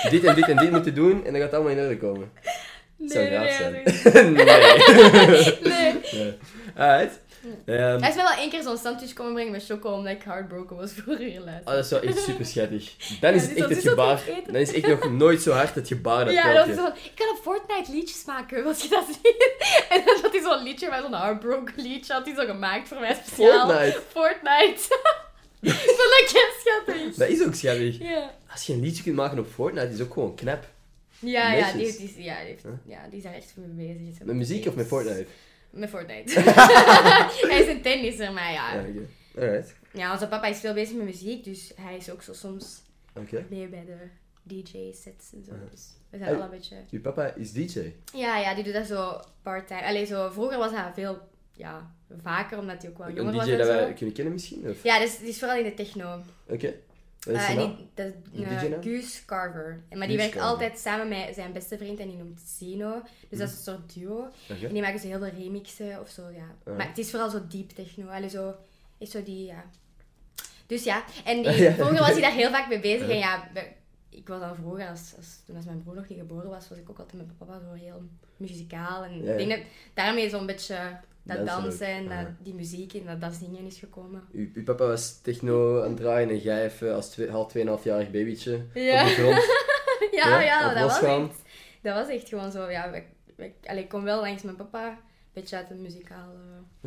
ja, 0.03 0.09
dit 0.09 0.23
en 0.23 0.35
dit 0.35 0.47
en 0.47 0.57
dit 0.57 0.71
moeten 0.71 0.95
doen 0.95 1.25
en 1.25 1.31
dan 1.31 1.41
gaat 1.41 1.51
het 1.51 1.53
allemaal 1.53 1.71
in 1.71 1.83
orde 1.83 1.97
komen. 1.97 2.31
Nee, 2.97 3.09
Zou 3.09 3.29
nee, 3.29 3.39
nee, 3.39 3.51
zijn. 3.53 3.71
nee. 4.33 4.45
nee. 4.45 4.45
nee. 5.63 5.93
nee. 6.23 6.33
Alright. 6.75 7.19
Ehm, 7.65 7.99
Hij 7.99 8.09
is 8.09 8.15
mij 8.15 8.23
wel 8.23 8.31
één 8.37 8.49
keer 8.49 8.61
zo'n 8.63 8.77
sandwich 8.77 9.13
komen 9.13 9.33
brengen 9.33 9.51
met 9.51 9.65
choco, 9.65 9.89
omdat 9.91 10.13
ik 10.13 10.23
heartbroken 10.23 10.75
was 10.75 10.91
voor 10.97 11.13
een 11.13 11.17
relatie. 11.33 11.67
Oh, 11.67 11.73
dat 11.73 11.83
is 11.85 11.89
wel 11.89 12.01
echt 12.01 12.19
super 12.19 12.45
schattig. 12.45 12.95
Dan 13.19 13.33
is 13.33 13.41
Ja, 13.41 13.47
het 13.47 13.55
die 13.55 13.65
echt 13.65 13.75
het 13.75 13.87
gebaar. 13.89 14.21
Dan 14.45 14.55
is 14.55 14.73
echt 14.73 14.87
nog 14.87 15.11
nooit 15.11 15.41
zo 15.41 15.51
hard 15.51 15.75
het 15.75 15.87
gebaar 15.87 16.25
dat 16.25 16.33
ja, 16.33 16.53
dat 16.53 16.67
is 16.67 16.75
zo, 16.75 16.85
ik 16.85 17.11
kan 17.15 17.29
op 17.29 17.37
Fortnite 17.41 17.91
liedjes 17.91 18.25
maken, 18.25 18.63
wil 18.63 18.71
je 18.77 18.87
dat 18.89 19.05
zien? 19.21 19.35
En 19.89 20.01
dan 20.05 20.17
had 20.21 20.31
hij 20.31 20.41
zo'n 20.41 20.63
liedje, 20.63 20.89
met 20.89 21.01
zo'n 21.01 21.13
heartbroken 21.13 21.73
liedje, 21.81 22.13
had 22.13 22.25
hij 22.25 22.35
zo 22.35 22.45
gemaakt 22.45 22.87
voor 22.87 22.99
mij 22.99 23.13
speciaal. 23.25 23.67
Fortnite. 23.69 24.01
Fortnite. 24.09 24.81
ik 25.61 25.71
vond 25.97 25.97
dat 25.97 26.31
kei 26.31 26.43
schattig. 26.59 27.15
Dat 27.15 27.27
is 27.27 27.45
ook 27.45 27.53
schattig. 27.55 27.99
Ja. 27.99 28.33
Als 28.51 28.63
je 28.65 28.73
een 28.73 28.79
liedje 28.81 29.03
kunt 29.03 29.15
maken 29.15 29.39
op 29.39 29.47
Fortnite, 29.53 29.87
is 29.93 30.01
ook 30.01 30.13
gewoon 30.13 30.35
knap. 30.35 30.65
Ja, 31.19 31.53
ja, 31.53 31.71
die, 31.71 31.97
die, 31.97 32.23
ja, 32.23 32.37
die, 32.39 32.45
heeft, 32.47 32.63
ja, 32.85 32.99
die 33.09 33.21
daar 33.21 33.33
echt 33.33 33.53
mee 33.55 33.93
bezig. 33.95 34.23
Met 34.23 34.35
muziek 34.35 34.65
of 34.67 34.75
met 34.75 34.87
Fortnite? 34.87 35.25
Met 35.69 35.89
Fortnite. 35.89 36.39
hij 37.49 37.59
is 37.61 37.67
een 37.67 37.81
tennisser, 37.81 38.33
maar 38.33 38.51
ja. 38.51 38.73
Ja, 38.73 38.79
oké. 38.81 39.07
Alright. 39.41 39.75
Ja, 39.93 40.11
onze 40.11 40.27
papa 40.27 40.47
is 40.47 40.59
veel 40.59 40.73
bezig 40.73 40.95
met 40.95 41.05
muziek, 41.05 41.43
dus 41.43 41.71
hij 41.75 41.97
is 41.97 42.11
ook 42.11 42.21
zo 42.21 42.33
soms 42.33 42.81
Oké. 43.15 43.45
mee 43.49 43.67
bij 43.67 43.85
de 43.85 44.07
DJ-sets 44.43 45.33
en 45.33 45.43
zo. 45.45 45.51
Dus 45.71 45.87
we 46.09 46.17
zijn 46.17 46.29
Hey. 46.29 46.37
al 46.37 46.43
een 46.43 46.49
beetje... 46.49 46.75
Je 46.89 46.99
papa 46.99 47.33
is 47.33 47.51
DJ. 47.53 47.93
Ja, 48.13 48.37
ja, 48.37 48.55
die 48.55 48.63
doet 48.63 48.73
dat 48.73 48.85
zo 48.85 49.19
part-time. 49.41 49.81
Allee, 49.85 50.05
zo, 50.05 50.29
vroeger 50.31 50.57
was 50.57 50.71
hij 50.71 50.91
veel 50.93 51.19
ja, 51.53 51.91
vaker, 52.21 52.57
omdat 52.57 52.81
hij 52.81 52.91
ook 52.91 52.97
wel 52.97 53.07
jonger 53.07 53.25
Een 53.27 53.35
was 53.35 53.45
DJ 53.45 53.51
en 53.51 53.57
dat 53.57 53.67
wij 53.67 53.93
kunnen 53.93 54.15
kennen 54.15 54.33
misschien? 54.33 54.69
Of? 54.69 54.83
Ja, 54.83 54.99
dus 54.99 55.17
die 55.17 55.27
is 55.27 55.39
vooral 55.39 55.57
in 55.57 55.63
de 55.63 55.73
techno. 55.73 56.21
Oké. 56.47 56.73
Is 57.25 57.33
naam? 57.33 57.55
die, 57.75 57.89
dat, 57.93 58.13
Die 58.31 58.45
eh, 58.45 58.49
Carver. 59.25 59.81
Maar 59.89 59.97
Goose 59.97 60.07
die 60.07 60.17
werkt 60.17 60.33
Carver. 60.33 60.49
altijd 60.49 60.77
samen 60.79 61.07
met 61.07 61.35
zijn 61.35 61.53
beste 61.53 61.77
vriend 61.77 61.99
en 61.99 62.07
die 62.07 62.17
noemt 62.17 62.41
Zeno. 62.41 63.01
Dus 63.29 63.39
dat 63.39 63.49
is 63.49 63.55
een 63.55 63.61
soort 63.63 63.93
duo. 63.93 64.27
En 64.47 64.73
die 64.73 64.81
maken 64.81 64.99
zo 64.99 65.07
heel 65.07 65.19
veel 65.19 65.29
remixen 65.39 66.01
of 66.01 66.09
zo, 66.09 66.21
ja. 66.29 66.71
Maar 66.77 66.87
het 66.87 66.97
is 66.97 67.09
vooral 67.09 67.29
zo 67.29 67.47
deep 67.47 67.69
techno. 67.69 68.07
Allee, 68.07 68.29
zo, 68.29 68.55
is 68.97 69.11
zo 69.11 69.23
die, 69.23 69.45
ja. 69.45 69.63
Dus 70.67 70.83
ja, 70.83 71.03
en 71.25 71.41
die, 71.43 71.51
Ja. 71.63 71.73
vroeger 71.73 71.97
was 71.99 72.11
hij 72.11 72.21
daar 72.21 72.31
heel 72.31 72.49
vaak 72.49 72.67
mee 72.69 72.79
bezig. 72.79 73.09
En 73.09 73.17
ja, 73.17 73.49
ik 74.09 74.27
was 74.27 74.39
dan 74.39 74.55
vroeger, 74.55 74.87
als, 74.87 75.13
als, 75.17 75.39
toen 75.45 75.55
als 75.55 75.65
mijn 75.65 75.83
broer 75.83 75.95
nog 75.95 76.07
niet 76.07 76.19
geboren 76.19 76.49
was, 76.49 76.69
was 76.69 76.77
ik 76.77 76.89
ook 76.89 76.99
altijd 76.99 77.17
met 77.27 77.37
papa 77.37 77.59
zo 77.59 77.73
heel 77.73 78.01
muzikaal. 78.37 79.03
En 79.03 79.23
Ja, 79.23 79.31
ik 79.31 79.37
denk 79.37 79.49
dat 79.49 79.59
daarmee 79.93 80.29
zo'n 80.29 80.45
beetje 80.45 80.99
dat 81.27 81.45
Dansen 81.45 81.87
en 81.87 82.03
dat, 82.03 82.11
Ah. 82.17 82.25
die 82.43 82.53
muziek 82.53 82.93
en 82.93 83.05
dat, 83.05 83.21
dat 83.21 83.33
zingen 83.33 83.65
is 83.65 83.79
gekomen. 83.79 84.23
Uw, 84.31 84.47
uw 84.53 84.63
papa 84.63 84.85
was 84.87 85.21
techno 85.21 85.81
aan 85.81 85.87
het 85.89 85.97
draaien 85.97 86.29
en 86.29 86.37
jij 86.39 86.65
even 86.65 86.95
als 86.95 87.09
twee, 87.09 87.29
half 87.29 87.51
2,5-jarig 87.57 88.11
babytje 88.11 88.51
Ja. 88.73 89.01
op 89.01 89.07
de 89.07 89.13
grond. 89.13 89.45
Ja, 90.11 90.41
ja, 90.41 90.73
dat 90.73 90.83
was 90.83 91.01
echt, 91.01 91.41
dat 91.81 91.93
was 91.95 92.07
echt 92.07 92.29
gewoon 92.29 92.51
zo. 92.51 92.69
Ja, 92.69 93.03
allee, 93.65 93.83
ik 93.83 93.89
kom 93.89 94.03
wel 94.03 94.21
langs 94.21 94.43
mijn 94.43 94.55
papa, 94.55 94.99
beetje 95.39 95.55
uit 95.55 95.67
de 95.67 95.73
muzikale 95.73 96.33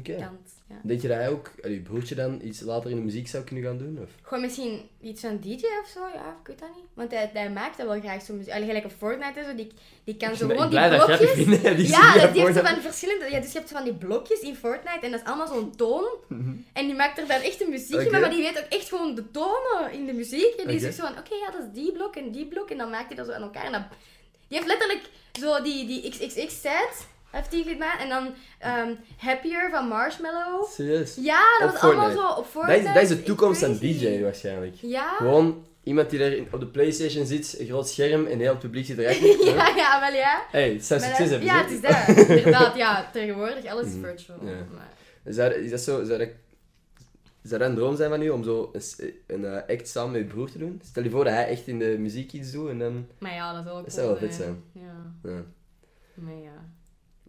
kant. 0.03 0.49
Ja. 0.69 0.81
Denk 0.83 1.01
je 1.03 1.09
dat 1.09 1.17
hij 1.17 1.29
ook, 1.29 1.51
uw 1.63 1.83
broertje 1.83 2.15
dan, 2.15 2.41
iets 2.43 2.61
later 2.61 2.91
in 2.91 2.97
de 2.97 3.03
muziek 3.03 3.29
zou 3.29 3.45
kunnen 3.45 3.65
gaan 3.65 3.79
doen? 3.79 3.99
Of? 4.03 4.11
Gewoon 4.23 4.43
misschien 4.43 4.89
iets 5.01 5.21
van 5.21 5.39
DJ 5.41 5.55
of 5.55 5.89
zo, 5.95 6.01
ja, 6.15 6.37
ik 6.41 6.47
weet 6.47 6.59
dat 6.59 6.69
niet. 6.77 6.85
Want 6.95 7.11
hij, 7.11 7.31
hij 7.33 7.51
maakt 7.51 7.77
dat 7.77 7.87
wel 7.87 8.01
graag 8.01 8.23
zo 8.23 8.35
muziek. 8.35 8.53
Gelijk 8.53 8.85
op 8.85 8.93
Fortnite 8.99 9.39
en 9.41 9.45
zo, 9.45 9.55
die, 9.55 9.73
die 10.05 10.17
kan 10.17 10.37
zo 10.37 10.49
gewoon 10.49 10.71
die 10.71 10.89
blokjes. 10.89 11.31
vinden. 11.31 11.77
Die 11.77 11.89
Ja, 11.89 12.15
je 12.15 12.21
dat, 12.21 12.33
die 12.33 12.43
heeft 12.43 12.57
zo 12.57 12.63
van 12.63 12.81
verschillende... 12.81 13.31
Ja, 13.31 13.41
dus 13.41 13.53
je 13.53 13.59
hebt 13.59 13.71
zo 13.71 13.77
van 13.77 13.85
die 13.85 13.95
blokjes 13.95 14.41
in 14.41 14.57
Fortnite 14.57 15.07
en 15.07 15.11
dat 15.11 15.21
is 15.21 15.27
allemaal 15.27 15.49
zo'n 15.49 15.77
toon. 15.77 16.09
Mhm. 16.29 16.53
En 16.73 16.87
die 16.87 16.95
maakt 16.95 17.19
er 17.19 17.27
dan 17.27 17.41
echt 17.41 17.61
een 17.63 17.71
muziekje 17.71 18.11
van, 18.11 18.21
maar 18.21 18.31
die 18.31 18.43
weet 18.43 18.59
ook 18.59 18.69
echt 18.69 18.89
gewoon 18.89 19.15
de 19.15 19.31
tonen 19.31 19.93
in 19.93 20.07
de 20.07 20.13
muziek. 20.13 20.55
En 20.57 20.67
die 20.67 20.77
Oké. 20.77 20.87
is 20.87 20.97
zo 20.97 21.03
van, 21.07 21.19
oké, 21.19 21.35
ja, 21.35 21.51
dat 21.51 21.61
is 21.61 21.73
die 21.73 21.93
blok 21.93 22.17
en 22.17 22.31
die 22.31 22.47
blok. 22.47 22.71
En 22.71 22.79
dan 22.79 22.91
maakt 22.91 23.07
hij 23.07 23.17
dat 23.17 23.27
zo 23.27 23.33
aan 23.33 23.43
elkaar. 23.43 23.65
En 23.65 23.73
dan, 23.73 23.85
die 24.49 24.59
heeft 24.59 24.71
letterlijk 24.71 25.09
zo 25.41 25.63
die, 25.63 25.87
die 25.87 26.11
XXX-set, 26.11 27.07
heeft 27.31 27.51
die 27.51 27.65
gedaan. 27.65 27.99
En 27.99 28.09
dan 28.09 28.29
ehm, 28.59 28.95
Happier 29.17 29.69
van 29.71 29.89
Marshmallow. 29.89 30.65
Serieus? 30.69 31.15
Ja, 31.21 31.43
dat 31.59 31.69
Op 31.69 31.75
was 31.75 31.83
allemaal 31.83 32.11
zo 32.11 32.29
op 32.29 32.37
Dat 32.37 32.47
Fortnite. 32.47 32.79
is, 32.89 32.95
dat 32.95 33.03
is 33.03 33.09
de 33.09 33.23
toekomst 33.23 33.61
van 33.65 33.79
Crazy. 33.79 33.99
DJ 33.99 34.23
waarschijnlijk. 34.23 34.75
Ja. 34.81 35.17
Gewoon 35.17 35.65
iemand 35.83 36.11
die 36.11 36.23
er 36.25 36.37
in- 36.37 36.49
op 36.53 36.61
de 36.61 36.67
Playstation 36.67 37.27
zit, 37.27 37.57
een 37.59 37.67
groot 37.67 37.89
scherm 37.89 38.27
en 38.27 38.39
heel 38.39 38.51
het 38.51 38.59
publiek 38.59 38.87
zit 38.87 38.99
eruit. 38.99 39.19
ja, 39.55 39.69
ja, 39.77 40.01
wel 40.01 40.13
ja. 40.19 40.43
Hey, 40.51 40.73
het 40.73 40.85
zou 40.85 41.01
succes 41.01 41.31
hebben. 41.31 41.49
ja, 41.49 41.63
het 41.65 41.71
is 41.71 41.81
dat. 41.81 42.27
Inderdaad, 42.29 42.77
ja. 42.77 43.11
Tegenwoordig, 43.13 43.65
alles 43.67 43.87
is 43.87 43.93
Mhm. 43.95 44.05
virtual. 44.05 44.39
Ja. 44.45 44.67
Maar... 44.75 44.89
Zou, 45.35 45.53
is 45.53 45.71
dat 45.71 45.81
zo, 45.81 46.05
zou 46.05 46.19
dat, 46.19 46.29
zou 47.43 47.61
dat 47.61 47.69
een 47.71 47.75
droom 47.77 47.97
zijn 47.97 48.11
van 48.11 48.23
u 48.23 48.29
om 48.29 48.45
zo 48.45 48.71
een, 48.73 48.83
een 49.27 49.45
eh, 49.45 49.77
act 49.77 49.89
samen 49.89 50.11
met 50.13 50.21
je 50.21 50.27
broer 50.27 50.51
te 50.51 50.59
doen? 50.59 50.81
Stel 50.85 51.03
je 51.03 51.11
voor 51.11 51.25
dat 51.25 51.33
hij 51.33 51.49
echt 51.49 51.67
in 51.67 51.79
de 51.79 51.97
muziek 51.99 52.33
iets 52.33 52.53
doet 52.53 52.69
en 52.69 52.79
dan... 52.79 53.07
maar 53.19 53.35
ja, 53.35 53.53
dat 53.53 53.65
is 53.65 53.71
ook 53.73 53.85
Dat 53.85 53.93
zou 53.95 54.07
wel 54.07 54.17
vet 54.17 54.35
zijn. 54.35 54.63
Ja, 54.73 55.13
Ja. 55.31 55.43
maar 56.15 56.35
ja. 56.35 56.69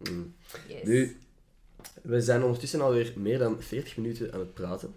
Mm. 0.10 0.36
Yes. 0.68 0.84
Nu, 0.84 1.18
we 2.02 2.22
zijn 2.22 2.44
ondertussen 2.44 2.82
alweer 2.82 3.14
meer 3.16 3.38
dan 3.38 3.62
40 3.62 3.98
minuten 3.98 4.34
aan 4.34 4.40
het 4.40 4.54
praten. 4.54 4.94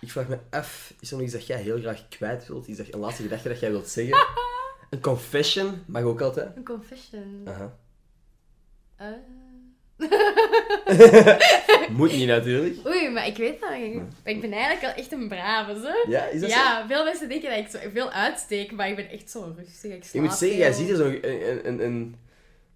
Ik 0.00 0.10
vraag 0.10 0.28
me 0.28 0.38
af, 0.50 0.94
is 1.00 1.10
er 1.10 1.16
nog 1.16 1.24
iets 1.24 1.34
dat 1.34 1.46
jij 1.46 1.60
heel 1.60 1.78
graag 1.78 2.08
kwijt 2.08 2.46
wilt? 2.46 2.66
Iets 2.66 2.78
dat, 2.78 2.86
een 2.90 3.00
laatste 3.00 3.22
gedachte 3.22 3.48
dat 3.48 3.60
jij 3.60 3.70
wilt 3.70 3.88
zeggen? 3.88 4.26
Een 4.90 5.00
confession 5.00 5.82
mag 5.86 6.02
ook 6.02 6.20
altijd. 6.20 6.56
Een 6.56 6.64
confession. 6.64 7.42
Aha. 7.44 7.76
Eh. 8.96 9.06
Moet 11.98 12.12
niet 12.12 12.26
natuurlijk. 12.26 12.86
Oei, 12.86 13.10
maar 13.10 13.26
ik 13.26 13.36
weet 13.36 13.60
dat. 13.60 13.70
Ik 14.24 14.40
ben 14.40 14.52
eigenlijk 14.52 14.80
wel 14.80 14.90
echt 14.90 15.12
een 15.12 15.28
brave, 15.28 15.80
zo. 15.80 16.10
Ja, 16.10 16.24
is 16.24 16.40
dat 16.40 16.50
zo? 16.50 16.56
Ja, 16.56 16.86
veel 16.86 17.04
mensen 17.04 17.28
denken 17.28 17.50
dat 17.50 17.58
ik 17.58 17.68
zo 17.68 17.78
veel 17.92 18.10
uitsteek, 18.10 18.72
maar 18.72 18.88
ik 18.88 18.96
ben 18.96 19.10
echt 19.10 19.30
zo 19.30 19.54
rustig. 19.56 19.92
Ik 19.92 20.02
Je 20.02 20.08
slaap 20.08 20.22
moet 20.22 20.34
zeggen, 20.34 20.58
jij 20.58 20.72
ziet 20.72 20.90
er 20.90 20.96
zo 20.96 21.06
een... 21.06 21.48
een, 21.48 21.68
een, 21.68 21.84
een 21.84 22.16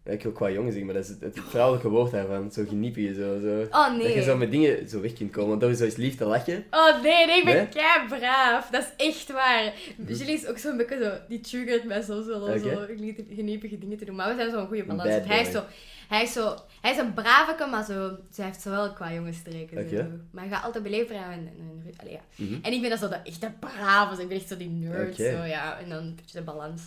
ja, 0.09 0.15
ik 0.15 0.23
wil 0.23 0.33
qua 0.33 0.51
jongen 0.51 0.73
zeggen, 0.73 0.87
maar 0.87 0.95
dat 0.95 1.05
is 1.05 1.11
het, 1.11 1.21
het 1.21 1.45
vrouwelijke 1.49 1.89
woord 1.89 2.11
daarvan. 2.11 2.53
Zo 2.53 2.65
geniepige, 2.69 3.15
zo, 3.15 3.41
zo. 3.41 3.61
Oh 3.71 3.93
Dat 3.93 4.03
je 4.03 4.15
nee. 4.15 4.23
zo 4.23 4.37
met 4.37 4.51
dingen 4.51 4.89
zo 4.89 5.01
weg 5.01 5.13
kunt 5.13 5.31
komen. 5.31 5.49
Want 5.49 5.61
door 5.61 5.75
zo 5.75 5.85
eens 5.85 5.97
lief 5.97 6.17
te 6.17 6.25
lachen. 6.25 6.65
Oh 6.71 7.03
nee, 7.03 7.27
nee, 7.27 7.39
ik 7.39 7.45
ben 7.45 7.55
Nee? 7.55 7.69
kei 7.69 8.09
braaf. 8.09 8.69
Dat 8.71 8.93
is 8.97 9.07
echt 9.07 9.33
waar. 9.33 9.73
Jullie 10.07 10.35
is 10.35 10.47
ook 10.47 10.59
zo'n 10.59 10.77
beetje 10.77 10.99
zo, 11.03 11.13
die 11.29 11.41
triggert 11.41 11.85
mij 11.85 12.05
om 12.09 12.23
Oké. 12.25 12.59
zo 12.59 12.87
geniepige 13.35 13.79
dingen 13.79 13.99
te 13.99 14.05
doen. 14.05 14.15
Maar 14.15 14.29
we 14.29 14.35
zijn 14.35 14.51
zo'n 14.51 14.67
goede 14.67 14.85
balans. 14.85 15.09
bad 15.09 15.25
Hij 15.25 15.41
is, 15.41 15.51
zo, 15.51 15.63
hij, 16.09 16.23
is 16.23 16.33
zo, 16.33 16.55
hij 16.81 16.91
is 16.91 16.99
een 16.99 17.15
brave, 17.15 17.67
maar 17.71 17.85
zo, 17.85 18.17
zij 18.31 18.45
heeft 18.45 18.61
zo 18.61 18.71
wel 18.71 18.93
qua 18.93 19.13
jongensstreken. 19.13 19.89
Zo. 19.89 20.05
Maar 20.31 20.45
hij 20.45 20.53
gaat 20.53 20.65
altijd 20.65 20.85
beleefd 20.85 21.11
en, 21.11 21.17
en, 21.17 21.51
en, 21.59 21.95
allee, 21.97 22.13
ja. 22.13 22.21
Mhm. 22.37 22.59
en 22.63 22.73
ik 22.73 22.81
ben 22.81 22.91
dan 22.91 22.99
zo 22.99 23.09
de 23.09 23.21
echte 23.25 23.53
brave, 23.61 24.11
dus 24.11 24.23
ik 24.23 24.29
ben 24.29 24.37
echt 24.37 24.49
zo 24.49 24.57
die 24.57 24.69
nerd. 24.69 25.17
Zo, 25.17 25.23
ja. 25.45 25.79
En 25.79 25.89
dan 25.89 25.99
een 25.99 26.15
beetje 26.15 26.39
de 26.39 26.45
balans. 26.45 26.83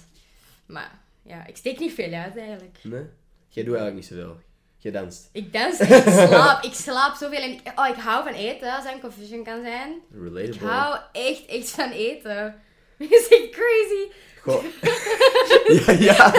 Maar 0.66 1.00
ja, 1.24 1.48
ik 1.48 1.58
steek 1.58 1.80
niet 1.80 1.94
veel 1.94 2.14
uit 2.14 2.38
eigenlijk. 2.38 2.78
Nee? 2.84 3.04
Jij 3.50 3.64
doet 3.64 3.76
eigenlijk 3.76 3.96
niet 3.96 4.06
zoveel. 4.06 4.38
Jij 4.78 4.92
danst. 4.92 5.30
Ik 5.32 5.54
dans, 5.54 5.80
ik 5.80 6.04
slaap, 6.28 6.64
ik 6.64 6.74
slaap 6.74 7.16
zoveel 7.16 7.42
en 7.42 7.50
ik, 7.52 7.60
oh, 7.76 7.88
ik 7.88 7.96
hou 7.96 8.24
van 8.24 8.34
eten, 8.34 8.76
als 8.76 8.84
dat 8.84 8.94
een 8.94 9.00
confusion 9.02 9.44
kan 9.44 9.62
zijn. 9.64 9.92
Ik 9.92 10.22
Relatable. 10.34 10.68
hou 10.68 11.00
echt, 11.12 11.46
echt 11.46 11.70
van 11.70 11.92
eten. 11.92 12.56
Je 13.00 13.08
is 13.08 13.28
echt 13.28 13.50
crazy. 13.50 14.12
Goh. 14.42 14.64
ja, 15.86 15.92
ja. 15.92 16.34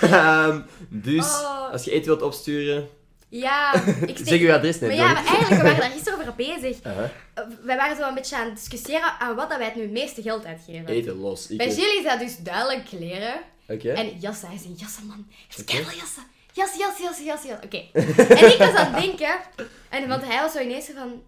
Ehm, 0.00 0.60
dus, 0.88 1.24
Oh. 1.26 1.70
als 1.72 1.84
je 1.84 1.90
eten 1.90 2.06
wilt 2.06 2.22
opsturen, 2.22 2.88
Ja, 3.28 3.74
ik 4.06 4.18
zeg 4.24 4.40
je 4.40 4.52
adres 4.54 4.78
net. 4.78 4.88
Maar 4.88 4.98
ja, 4.98 5.12
maar 5.12 5.24
eigenlijk, 5.26 5.48
we 5.48 5.62
waren 5.62 5.80
daar 5.80 5.90
gisteren 5.90 6.18
over 6.20 6.34
bezig. 6.34 6.82
Aha. 6.82 7.02
Uh, 7.38 7.44
Wij 7.62 7.76
waren 7.76 7.96
zo 7.96 8.08
een 8.08 8.14
beetje 8.14 8.36
aan 8.36 8.44
het 8.46 8.54
discussiëren 8.56 9.18
aan 9.18 9.34
wat 9.36 9.48
dat 9.50 9.58
wij 9.58 9.66
het 9.66 9.76
nu 9.76 9.86
meeste 9.88 10.22
geld 10.22 10.44
uitgeven. 10.44 10.86
Eten 10.86 11.14
los. 11.16 11.46
Ik 11.50 11.56
Bij 11.58 11.68
jullie 11.68 11.98
is 11.98 12.04
dat 12.04 12.18
dus 12.18 12.36
duidelijk 12.36 12.84
kleren. 12.84 13.34
Oké. 13.72 13.92
En 13.92 14.18
jassen, 14.18 14.48
hij 14.48 14.56
is 14.56 14.64
een 14.64 14.74
jassen 14.74 15.06
man. 15.06 15.26
Oké. 15.52 15.64
keihard 15.64 15.96
jassen. 15.96 16.22
Jas, 16.52 16.76
jas, 16.76 16.98
jas, 16.98 17.18
jas, 17.18 17.42
jas. 17.42 17.58
Oké. 17.64 17.84
En 18.42 18.52
ik 18.52 18.58
was 18.58 18.74
aan 18.74 18.94
het 18.94 19.02
denken, 19.02 19.40
en 19.88 20.08
want 20.08 20.24
hij 20.24 20.40
was 20.40 20.52
zo 20.52 20.58
ineens 20.58 20.86
van, 20.86 21.22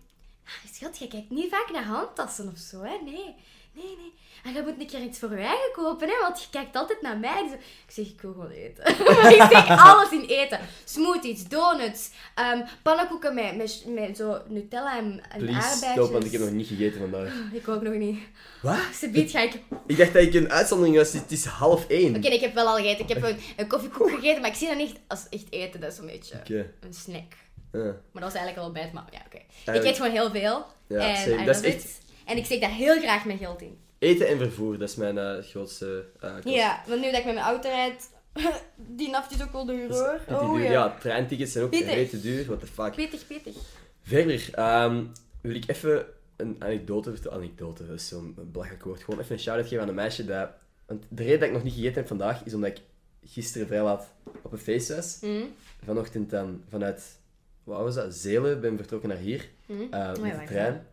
ah, 0.45 0.72
schat, 0.72 0.99
jij 0.99 1.09
kijkt 1.09 1.30
niet 1.30 1.51
vaak 1.51 1.70
naar 1.72 1.84
handtassen 1.84 2.49
of 2.53 2.59
zo, 2.59 2.82
hè? 2.82 2.97
Nee, 3.05 3.34
nee, 3.75 3.97
nee. 3.97 4.12
En 4.45 4.53
je 4.53 4.62
moet 4.62 4.81
een 4.81 4.87
keer 4.87 5.01
iets 5.01 5.18
voor 5.18 5.31
je 5.31 5.37
eigen 5.37 5.72
kopen, 5.72 6.09
hè? 6.09 6.14
Want 6.20 6.41
je 6.43 6.47
kijkt 6.51 6.77
altijd 6.77 7.03
naar 7.03 7.18
mij. 7.18 7.43
Dus 7.43 7.53
ik 7.53 7.93
zeg, 7.93 8.07
ik 8.07 8.20
wil 8.20 8.33
gewoon 8.33 8.51
eten. 8.51 8.85
maar 9.22 9.35
ik 9.35 9.43
steek 9.43 9.79
alles 9.79 10.11
in 10.11 10.25
eten. 10.27 10.61
Smoothies, 10.85 11.49
donuts, 11.49 12.11
ehm, 12.35 12.61
pannenkoeken 12.83 13.35
met, 13.35 13.57
met, 13.57 13.85
met 13.87 14.16
zo 14.16 14.43
Nutella 14.49 14.99
en, 14.99 15.22
en 15.31 15.39
Please 15.39 15.55
aardbeidjes. 15.66 15.91
stop, 15.91 16.11
want 16.12 16.25
ik 16.25 16.33
heb 16.33 16.41
nog 16.41 16.51
niet 16.51 16.66
gegeten 16.66 17.01
vandaag. 17.01 17.35
Ik 17.53 17.68
ook 17.68 17.83
nog 17.83 17.95
niet. 17.95 18.18
Wat? 18.62 18.79
Ze 18.99 19.11
biedt 19.11 19.31
ga 19.31 19.41
ik 19.41 19.59
Ik 19.87 19.97
dacht 19.97 20.12
dat 20.12 20.22
ik 20.22 20.35
een 20.35 20.51
uitzondering 20.53 20.97
was. 20.97 21.12
Het 21.12 21.33
is 21.33 21.45
half 21.45 21.89
één. 21.89 22.16
Oké, 22.16 22.29
ik 22.29 22.41
heb 22.41 22.55
wel 22.55 22.66
al 22.66 22.77
gegeten. 22.77 23.05
Ik 23.09 23.14
heb 23.14 23.22
een, 23.22 23.39
een 23.57 23.66
koffiekoek 23.68 24.11
gegeten, 24.11 24.41
maar 24.41 24.51
ik 24.51 24.57
zie 24.57 24.68
dat 24.68 24.77
niet 24.77 24.95
als 25.07 25.27
echt 25.31 25.47
eten. 25.51 25.81
Dat 25.81 25.93
is 25.93 25.99
een 25.99 26.07
beetje 26.07 26.66
een 26.81 26.95
snack. 26.95 27.33
Maar 27.72 27.93
dat 28.12 28.22
was 28.22 28.35
eigenlijk 28.35 28.59
al 28.59 28.72
bij 28.72 28.83
het 28.83 28.93
maar 28.93 29.05
ja, 29.11 29.20
oké. 29.27 29.77
Ik 29.79 29.85
eet 29.85 29.97
gewoon 29.97 30.11
heel 30.12 30.31
veel. 30.31 30.64
Ja, 30.87 30.99
en 31.09 31.16
same. 31.16 31.43
I 31.43 31.45
Dat 31.45 31.57
is 31.57 31.62
echt- 31.62 31.85
it. 31.85 32.03
En 32.25 32.37
ik 32.37 32.45
steek 32.45 32.61
daar 32.61 32.70
heel 32.70 33.01
graag 33.01 33.25
mijn 33.25 33.39
geld 33.39 33.62
in. 33.62 33.79
Eten 33.99 34.29
en 34.29 34.39
vervoer, 34.39 34.79
dat 34.79 34.89
is 34.89 34.97
mijn 34.97 35.18
eh, 35.18 35.43
grootste 35.43 36.07
uh, 36.25 36.35
kost. 36.35 36.55
Ja, 36.55 36.83
want 36.87 37.01
nu 37.01 37.11
dat 37.11 37.18
ik 37.18 37.25
met 37.25 37.35
mijn 37.35 37.47
auto 37.47 37.68
rijd, 37.68 38.11
die 38.77 39.11
naft 39.11 39.33
is 39.33 39.43
ook 39.43 39.53
wel 39.53 39.66
duur 39.66 39.89
is 39.89 39.99
hoor. 39.99 40.20
Oh 40.29 40.55
duur. 40.55 40.64
ja. 40.64 40.70
Ja, 40.70 40.97
treintickets 41.01 41.53
zijn 41.53 41.64
ook 41.64 41.75
rete 41.75 42.20
duur. 42.20 42.47
What 42.47 42.61
the 42.61 42.66
fuck. 42.66 42.95
Pittig, 42.95 43.27
pittig. 43.27 43.57
Verder 44.03 44.49
ehm, 44.53 45.05
wil 45.41 45.55
ik 45.55 45.64
even 45.66 46.07
een 46.37 46.57
anekdote 46.59 47.11
vertellen. 47.11 47.39
Anekdote, 47.39 47.85
is 47.95 48.09
zo'n 48.09 48.35
belachelijk 48.53 48.85
woord. 48.85 49.03
Gewoon 49.03 49.20
even 49.20 49.33
een 49.33 49.41
shout-out 49.41 49.68
geven 49.68 49.83
aan 49.83 49.89
een 49.89 49.95
meisje 49.95 50.25
dat... 50.25 50.51
Want 50.87 51.05
de 51.09 51.22
reden 51.22 51.39
dat 51.39 51.49
ik 51.49 51.55
nog 51.55 51.62
niet 51.62 51.72
gegeten 51.72 51.95
heb 51.95 52.07
vandaag, 52.07 52.45
is 52.45 52.55
omdat 52.55 52.70
ik 52.70 52.81
gisteren 53.25 53.66
vrij 53.66 53.83
laat 53.83 54.12
op 54.43 54.53
een 54.53 54.59
feest 54.59 54.95
was. 54.95 55.18
Hm? 55.20 55.45
Vanochtend 55.85 56.31
dan 56.31 56.62
vanuit... 56.68 57.18
Wat 57.64 57.81
was 57.81 57.95
dat? 57.95 58.14
Zelen 58.14 58.61
ben 58.61 58.77
vertrokken 58.77 59.09
naar 59.09 59.18
hier. 59.18 59.49
Ja, 59.91 60.14
met 60.20 60.39
de 60.39 60.45
trein. 60.47 60.87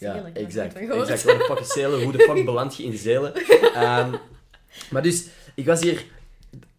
Ja, 0.00 0.14
Zelen, 0.14 0.34
exact. 0.34 0.74
Exact, 0.74 1.44
fuck 1.44 1.58
is 1.58 1.72
Zelen? 1.72 2.02
Hoe 2.02 2.12
de 2.12 2.18
fuck 2.18 2.44
beland 2.50 2.76
je 2.76 2.82
in 2.82 2.98
Zelen? 2.98 3.34
Ehm, 3.74 4.14
maar 4.90 5.02
dus, 5.02 5.26
ik 5.54 5.66
was 5.66 5.80
hier 5.80 6.04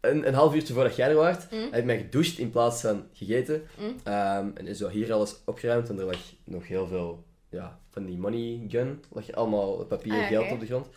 een, 0.02 0.28
een 0.28 0.34
half 0.34 0.56
uurtje 0.56 0.74
voordat 0.74 0.96
jij 0.96 1.10
er 1.10 1.16
was. 1.16 1.36
Mm. 1.52 1.60
Heb 1.60 1.80
ik 1.80 1.86
mij 1.86 1.98
gedoucht 1.98 2.38
in 2.38 2.50
plaats 2.52 2.82
van 2.82 3.04
gegeten. 3.14 3.64
Mm. 3.80 3.96
Ehm, 4.04 4.48
en 4.54 4.76
zo 4.76 4.90
hier 4.90 5.14
alles 5.14 5.36
opgeruimd. 5.46 5.90
En 5.90 6.00
er 6.00 6.06
lag 6.06 6.18
nog 6.44 6.68
heel 6.68 6.88
veel 6.88 7.24
ja, 7.50 7.80
van 7.90 8.06
die 8.06 8.18
money 8.18 8.66
gun. 8.68 9.04
lag 9.12 9.28
er 9.28 9.36
allemaal 9.36 9.86
papier 9.86 10.14
en 10.14 10.22
Ah, 10.22 10.28
geld 10.28 10.52
op 10.52 10.60
de 10.60 10.66
grond. 10.66 10.88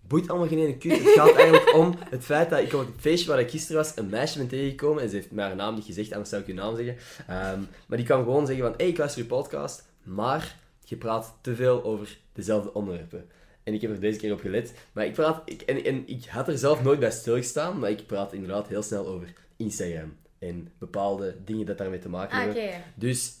Boeit 0.00 0.28
allemaal 0.28 0.48
geen 0.48 0.58
ene 0.58 0.76
kut. 0.76 0.98
Het 0.98 1.08
gaat 1.08 1.34
eigenlijk 1.34 1.74
om 1.74 1.94
het 2.10 2.24
feit 2.24 2.50
dat 2.50 2.58
ik 2.58 2.72
op 2.72 2.80
het 2.80 2.94
feestje 3.00 3.28
waar 3.28 3.40
ik 3.40 3.50
gisteren 3.50 3.76
was, 3.82 3.92
een 3.96 4.08
meisje 4.08 4.38
ben 4.38 4.48
tegengekomen. 4.48 5.02
En 5.02 5.08
ze 5.08 5.14
heeft 5.14 5.30
mij 5.30 5.44
haar 5.46 5.56
naam 5.56 5.74
niet 5.74 5.84
gezegd, 5.84 6.12
anders 6.12 6.30
zou 6.30 6.42
ik 6.42 6.48
uw 6.48 6.54
naam 6.54 6.76
zeggen. 6.76 6.96
Ehm, 7.26 7.60
maar 7.86 7.98
die 7.98 8.06
kwam 8.06 8.22
gewoon 8.22 8.46
zeggen 8.46 8.64
van, 8.64 8.72
hé, 8.72 8.78
hey, 8.82 8.88
ik 8.88 8.98
luister 8.98 9.22
je 9.22 9.28
podcast, 9.28 9.88
maar 10.02 10.56
je 10.88 10.96
praat 10.96 11.38
te 11.40 11.54
veel 11.56 11.84
over 11.84 12.18
dezelfde 12.32 12.74
onderwerpen. 12.74 13.26
En 13.62 13.74
ik 13.74 13.80
heb 13.80 13.90
er 13.90 14.00
deze 14.00 14.18
keer 14.18 14.32
op 14.32 14.40
gelet. 14.40 14.74
Maar 14.92 15.06
ik 15.06 15.12
praat, 15.12 15.42
ik, 15.44 15.62
en, 15.62 15.84
en 15.84 16.08
ik 16.08 16.24
had 16.24 16.48
er 16.48 16.58
zelf 16.58 16.82
nooit 16.82 17.00
bij 17.00 17.10
stilgestaan, 17.10 17.78
maar 17.78 17.90
ik 17.90 18.06
praat 18.06 18.32
inderdaad 18.32 18.68
heel 18.68 18.82
snel 18.82 19.06
over 19.06 19.32
Instagram. 19.56 20.16
En 20.38 20.72
bepaalde 20.78 21.36
dingen 21.44 21.66
dat 21.66 21.78
daarmee 21.78 21.98
te 21.98 22.08
maken 22.08 22.38
Ah, 22.38 22.44
hebben. 22.44 22.82
Dus 22.94 23.34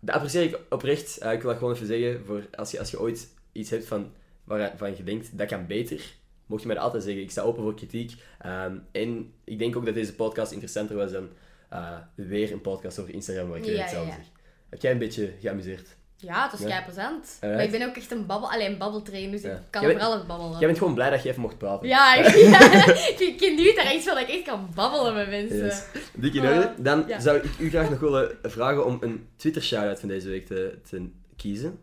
dat 0.00 0.14
apprecieer 0.14 0.42
ik 0.42 0.58
oprecht. 0.70 1.18
Eh, 1.18 1.32
ik 1.32 1.40
wil 1.40 1.50
dat 1.50 1.58
gewoon 1.58 1.74
even 1.74 1.86
zeggen. 1.86 2.24
Voor 2.24 2.46
als, 2.54 2.70
je, 2.70 2.78
als 2.78 2.90
je 2.90 3.00
ooit 3.00 3.28
iets 3.52 3.70
hebt 3.70 3.86
van 3.86 4.12
waarvan 4.44 4.96
je 4.96 5.02
denkt, 5.02 5.38
dat 5.38 5.46
kan 5.48 5.66
beter, 5.66 6.14
mocht 6.46 6.60
je 6.60 6.66
mij 6.66 6.76
dat 6.76 6.84
altijd 6.84 7.02
zeggen. 7.02 7.22
Ik 7.22 7.30
sta 7.30 7.42
open 7.42 7.62
voor 7.62 7.74
kritiek. 7.74 8.12
Ehm, 8.38 8.76
en 8.92 9.32
ik 9.44 9.58
denk 9.58 9.76
ook 9.76 9.84
dat 9.84 9.94
deze 9.94 10.14
podcast 10.14 10.52
interessanter 10.52 10.96
was 10.96 11.12
dan 11.12 11.28
eh, 11.68 11.98
weer 12.14 12.52
een 12.52 12.60
podcast 12.60 12.98
over 12.98 13.14
Instagram 13.14 13.48
waar 13.48 13.58
ik 13.58 13.64
Ja, 13.64 13.70
weer 13.70 13.80
hetzelfde 13.80 14.10
ja. 14.10 14.16
zeg. 14.16 14.26
Heb 14.68 14.82
jij 14.82 14.92
een 14.92 14.98
beetje 14.98 15.32
geamuseerd? 15.40 15.96
Ja, 16.18 16.42
het 16.42 16.50
was 16.50 16.60
Ja. 16.60 16.84
Alright. 16.86 17.40
Maar 17.40 17.62
ik 17.62 17.70
ben 17.70 17.88
ook 17.88 17.96
echt 17.96 18.10
een 18.10 18.26
babbel, 18.26 18.50
alleen 18.52 18.78
babbeltrain, 18.78 19.30
dus 19.30 19.42
Ja. 19.42 19.50
ik 19.50 19.58
kan 19.70 19.86
bent- 19.86 20.00
alles 20.00 20.26
babbelen. 20.26 20.58
Jij 20.58 20.66
bent 20.66 20.78
gewoon 20.78 20.94
blij 20.94 21.10
dat 21.10 21.22
je 21.22 21.28
even 21.28 21.40
mocht 21.40 21.58
praten. 21.58 21.88
Ja, 21.88 22.14
ik, 22.14 22.26
ja, 22.50 22.86
ik, 22.86 23.18
ik 23.18 23.34
geniet 23.38 23.76
daar 23.76 23.84
echt 23.86 24.04
van 24.04 24.14
dat 24.14 24.22
ik 24.28 24.34
echt 24.34 24.42
kan 24.42 24.68
babbelen 24.74 25.14
met 25.14 25.28
mensen. 25.28 25.64
Yes. 25.64 25.82
Dik 26.14 26.34
in 26.34 26.46
Ah, 26.46 26.56
orde. 26.56 26.72
Dan 26.78 27.04
zou 27.18 27.36
ik 27.36 27.44
u 27.58 27.68
graag 27.70 27.90
nog 27.90 27.98
willen 28.00 28.38
vragen 28.42 28.86
om 28.86 28.96
een 29.00 29.28
Twitter-shout-out 29.36 30.00
van 30.00 30.08
deze 30.08 30.28
week 30.28 30.46
te, 30.46 30.78
te 30.88 31.08
kiezen. 31.36 31.78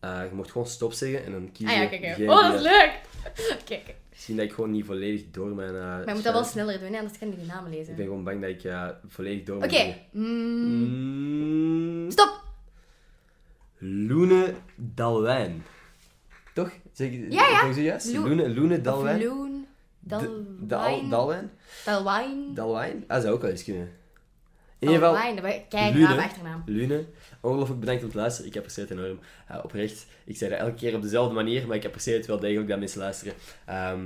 Eh, 0.00 0.20
je 0.30 0.34
mocht 0.34 0.50
gewoon 0.50 0.66
stop 0.66 0.92
zeggen 0.92 1.24
en 1.24 1.32
dan 1.32 1.52
kiezen 1.52 1.76
Ah 1.76 1.82
ja, 1.82 1.98
kijk. 1.98 2.30
Oh, 2.30 2.42
dat 2.42 2.54
is 2.54 2.62
leuk. 2.62 2.92
Kijk, 3.68 3.94
Zien 4.16 4.36
dat 4.36 4.44
ik 4.44 4.52
gewoon 4.52 4.70
niet 4.70 4.84
volledig 4.86 5.22
door 5.30 5.54
mijn... 5.54 5.74
eh, 5.74 5.80
maar 5.82 6.06
je 6.08 6.14
moet 6.14 6.22
dat 6.24 6.32
wel 6.32 6.44
sneller 6.44 6.78
doen, 6.80 6.92
hè, 6.92 6.98
anders 6.98 7.18
kan 7.18 7.28
ik 7.28 7.36
die 7.36 7.46
namen 7.46 7.70
lezen. 7.70 7.90
Ik 7.90 7.96
ben 7.96 8.04
gewoon 8.06 8.24
bang 8.24 8.40
dat 8.40 8.50
ik 8.50 8.64
eh, 8.64 8.88
volledig 9.08 9.44
door 9.44 9.56
Oké. 9.64 9.94
Mm, 10.12 10.24
Mm, 12.04 12.10
Stop. 12.10 12.42
Loene 13.80 14.54
Dalwijn. 14.76 15.64
Toch? 16.54 16.70
Zeg, 16.92 17.10
Ja, 17.12 17.48
ja. 17.48 17.70
Juist? 17.70 18.12
Loene, 18.14 18.50
Loene 18.54 18.76
Of 18.76 18.80
Dalwijn? 18.82 19.24
Loon. 19.24 19.66
D- 20.06 20.08
Dal, 20.08 20.20
Dalwijn. 20.58 21.08
Dalwijn? 21.10 21.50
Dalwijn. 21.84 22.54
Dalwijn? 22.54 23.04
Ah, 23.06 23.20
zou 23.20 23.34
ook 23.34 23.40
wel 23.42 23.50
eens 23.50 23.64
kunnen. 23.64 23.82
In 24.78 24.88
ieder 24.88 24.94
geval, 24.94 25.12
Dalwijn, 25.12 25.36
dat 25.36 25.68
kijk 25.68 25.94
Lune. 25.94 26.08
naam 26.08 26.18
achternaam. 26.18 26.62
Lune, 26.66 27.04
ongelooflijk 27.40 27.80
bedankt 27.80 28.04
om 28.04 28.10
te 28.10 28.16
luisteren. 28.16 28.50
Ik 28.50 28.56
apprecieer 28.56 28.88
het 28.88 28.98
enorm. 28.98 29.18
Eh, 29.48 29.58
oprecht. 29.62 30.06
Ik 30.24 30.36
zei 30.36 30.50
dat 30.50 30.58
elke 30.58 30.74
keer 30.74 30.94
op 30.94 31.02
dezelfde 31.02 31.34
manier, 31.34 31.66
maar 31.66 31.76
ik 31.76 31.84
apprecieer 31.84 32.16
het 32.16 32.26
wel 32.26 32.38
degelijk 32.40 32.68
dat 32.68 32.78
mensen 32.78 33.00
luisteren. 33.00 33.34
Ehm, 33.66 34.00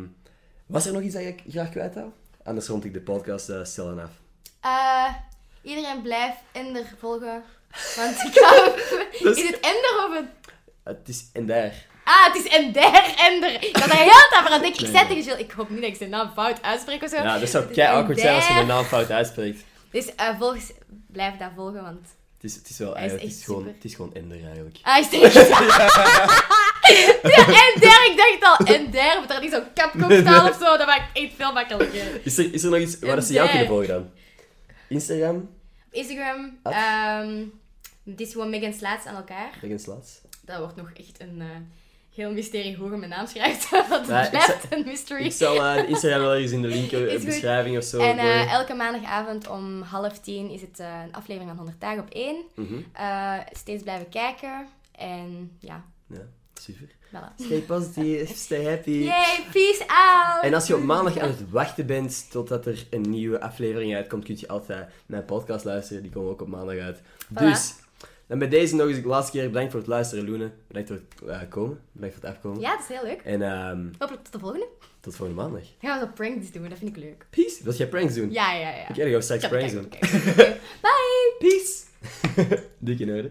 was 0.66 0.86
er 0.86 0.92
nog 0.92 1.02
iets 1.02 1.14
dat 1.14 1.22
je 1.22 1.34
graag 1.50 1.70
kwijt 1.70 1.94
wou? 1.94 2.10
Anders 2.44 2.66
rond 2.66 2.84
ik 2.84 2.92
de 2.92 3.00
podcast 3.00 3.50
uh, 3.50 3.64
stil 3.64 4.00
af. 4.00 4.10
Eh, 4.60 5.14
iedereen 5.62 6.02
blijft 6.02 6.38
Ender 6.52 6.94
volgen. 6.98 7.42
Want 7.96 8.22
ik. 8.24 8.34
Dat 9.22 9.36
Is 9.36 9.42
is- 9.42 9.46
het 9.50 9.60
Ender 9.60 10.06
of 10.08 10.14
het... 10.14 10.24
Het 10.84 11.08
is 11.08 11.24
en 11.32 11.46
daar. 11.46 11.72
Ah, 12.04 12.26
het 12.26 12.44
is 12.44 12.52
Ender, 12.52 13.14
Ender. 13.16 13.52
Ik 13.62 13.76
had 13.76 13.88
daar 13.88 13.98
heel 13.98 14.28
tijd 14.30 14.50
aan 14.50 14.60
denken. 14.60 14.84
Ik 14.86 14.90
zei 14.96 15.06
tegen 15.08 15.22
Jill, 15.22 15.38
ik 15.38 15.50
hoop 15.50 15.70
niet 15.70 15.80
dat 15.80 15.90
ik 15.90 15.96
zijn 15.96 16.10
naam 16.10 16.30
fout 16.34 16.62
uitspreek 16.62 17.02
of 17.02 17.10
zo. 17.10 17.16
Ja, 17.16 17.38
dat 17.38 17.48
zou 17.48 17.64
kei 17.64 17.88
awkward 17.96 18.20
zijn 18.20 18.34
als 18.34 18.46
je 18.46 18.52
de 18.52 18.58
Ender. 18.58 18.74
naam 18.74 18.84
fout 18.84 19.10
uitspreekt. 19.10 19.64
Dus 19.90 20.14
eh 20.14 20.38
volg, 20.38 20.56
blijf 21.12 21.36
daar 21.36 21.52
volgen, 21.56 21.82
want... 21.82 22.06
Het 22.40 22.52
is, 22.52 22.54
het 22.54 22.68
is 22.68 22.78
wel 22.78 22.94
Hij 22.94 23.04
is 23.04 23.10
eigenlijk, 23.10 23.30
het 23.32 23.40
is 23.40 23.44
gewoon, 23.44 23.66
het 23.66 23.84
is 23.84 23.94
gewoon 23.94 24.14
Ender 24.14 24.44
eigenlijk. 24.44 24.78
Ah, 24.82 24.98
is 24.98 25.04
het 25.10 25.22
echt? 25.22 25.48
Ja, 27.22 27.44
Ender, 27.46 28.06
ik 28.10 28.38
dacht 28.40 28.58
al, 28.58 28.66
Ender. 28.66 29.16
Moet 29.20 29.30
er 29.30 29.40
niet 29.40 29.52
zo'n 29.52 29.72
kapkop 29.74 30.12
staan 30.12 30.48
of 30.48 30.56
zo? 30.60 30.76
Dat 30.76 30.86
maakt 30.86 31.18
echt 31.18 31.32
veel 31.36 31.52
makkelijker. 31.52 32.20
Is 32.24 32.38
er, 32.38 32.54
is 32.54 32.62
er 32.62 32.70
nog 32.70 32.78
iets 32.80 32.98
waar 32.98 33.22
ze 33.22 33.32
jou 33.32 33.48
Ender. 33.48 33.66
kunnen 33.66 33.66
volgen 33.66 33.88
dan? 33.88 34.10
Instagram? 34.88 35.50
Instagram, 35.90 36.58
het 38.04 38.20
is 38.20 38.32
gewoon 38.32 38.50
Megan 38.50 38.72
Slaats 38.72 39.06
aan 39.06 39.16
elkaar. 39.16 39.58
Megan 39.62 39.78
Slats. 39.78 40.20
Dat 40.44 40.58
wordt 40.58 40.76
nog 40.76 40.90
echt 40.92 41.20
een 41.20 41.40
eh, 41.40 41.46
heel 42.14 42.32
mysterie 42.32 42.76
hoe 42.76 42.90
je 42.90 42.96
mijn 42.96 43.10
naam 43.10 43.26
schrijft. 43.26 43.68
Ja, 44.06 44.22
ik 44.24 44.30
blijft 44.30 44.66
een 44.72 44.84
mystery. 44.86 45.24
Ik 45.24 45.32
zal 45.32 45.54
de 45.54 45.86
Instagram 45.88 46.20
wel 46.20 46.32
ergens 46.32 46.52
in 46.52 46.62
de 46.62 46.68
link, 46.68 46.90
goed. 47.10 47.24
beschrijving 47.24 47.76
of 47.76 47.84
zo. 47.84 47.98
En 47.98 48.18
eh, 48.18 48.52
elke 48.52 48.74
maandagavond 48.74 49.48
om 49.48 49.82
half 49.82 50.18
tien 50.20 50.50
is 50.50 50.60
het 50.60 50.78
een 50.78 51.12
aflevering 51.12 51.48
van 51.48 51.56
100 51.58 51.80
dagen 51.80 52.02
op 52.02 52.08
één. 52.10 52.36
Mhm. 52.54 52.80
Steeds 53.52 53.82
blijven 53.82 54.08
kijken. 54.08 54.66
En 54.92 55.56
ja, 55.58 55.84
Ja, 56.06 56.20
super. 56.54 56.88
voilà. 57.06 57.34
Stay 57.44 57.60
positive, 57.60 58.34
stay 58.44 58.64
happy. 58.64 58.90
Yay, 58.90 59.44
peace 59.52 59.84
out! 59.86 60.42
En 60.44 60.54
als 60.54 60.66
je 60.66 60.76
op 60.76 60.82
maandag 60.82 61.18
aan 61.18 61.28
het 61.28 61.50
wachten 61.50 61.86
bent 61.86 62.30
totdat 62.30 62.66
er 62.66 62.86
een 62.90 63.00
nieuwe 63.10 63.40
aflevering 63.40 63.94
uitkomt, 63.94 64.24
kun 64.24 64.36
je 64.38 64.48
altijd 64.48 64.78
naar 64.78 64.90
mijn 65.06 65.24
podcast 65.24 65.64
luisteren. 65.64 66.02
Die 66.02 66.12
komen 66.12 66.30
ook 66.30 66.40
op 66.42 66.48
maandag 66.48 66.78
uit. 66.78 67.00
Dus, 67.28 67.74
dan 68.26 68.38
bij 68.38 68.48
deze 68.48 68.76
nog 68.76 68.88
eens 68.88 69.02
de 69.02 69.08
laatste 69.08 69.38
keer 69.38 69.46
bedankt 69.50 69.70
voor 69.70 69.80
het 69.80 69.88
luisteren, 69.88 70.24
Loene. 70.28 70.50
Bedankt 70.66 70.88
voor 70.88 70.98
het 70.98 71.28
eh, 71.42 71.48
komen. 71.48 71.80
Bedankt 71.92 72.14
voor 72.14 72.24
het 72.24 72.34
afkomen. 72.36 72.60
Ja, 72.60 72.70
dat 72.70 72.80
is 72.80 72.96
heel 72.96 73.04
leuk. 73.04 73.20
En 73.20 73.42
ehm, 73.42 73.86
Hopelijk 73.98 74.24
tot 74.24 74.32
de 74.32 74.38
volgende. 74.38 74.66
tot 75.00 75.16
volgende 75.16 75.42
maandag. 75.42 75.62
Gaan 75.80 75.98
we 76.00 76.06
zo 76.06 76.12
pranks 76.14 76.50
doen, 76.52 76.68
dat 76.68 76.78
vind 76.78 76.96
ik 76.96 77.02
leuk. 77.02 77.26
Peace. 77.30 77.64
Wil 77.64 77.72
jij 77.72 77.88
pranks 77.88 78.14
doen? 78.14 78.32
Ja, 78.32 78.52
ja, 78.52 78.68
ja. 78.68 78.82
Oké, 78.82 78.94
dan 78.94 79.04
gaan 79.04 79.12
we 79.12 79.20
straks 79.20 79.48
Kijk, 79.48 79.52
pranks 79.52 79.72
doen. 79.72 79.88
Bye! 80.84 81.34
Peace. 81.38 81.82
Dikke 82.78 83.04
orde. 83.04 83.30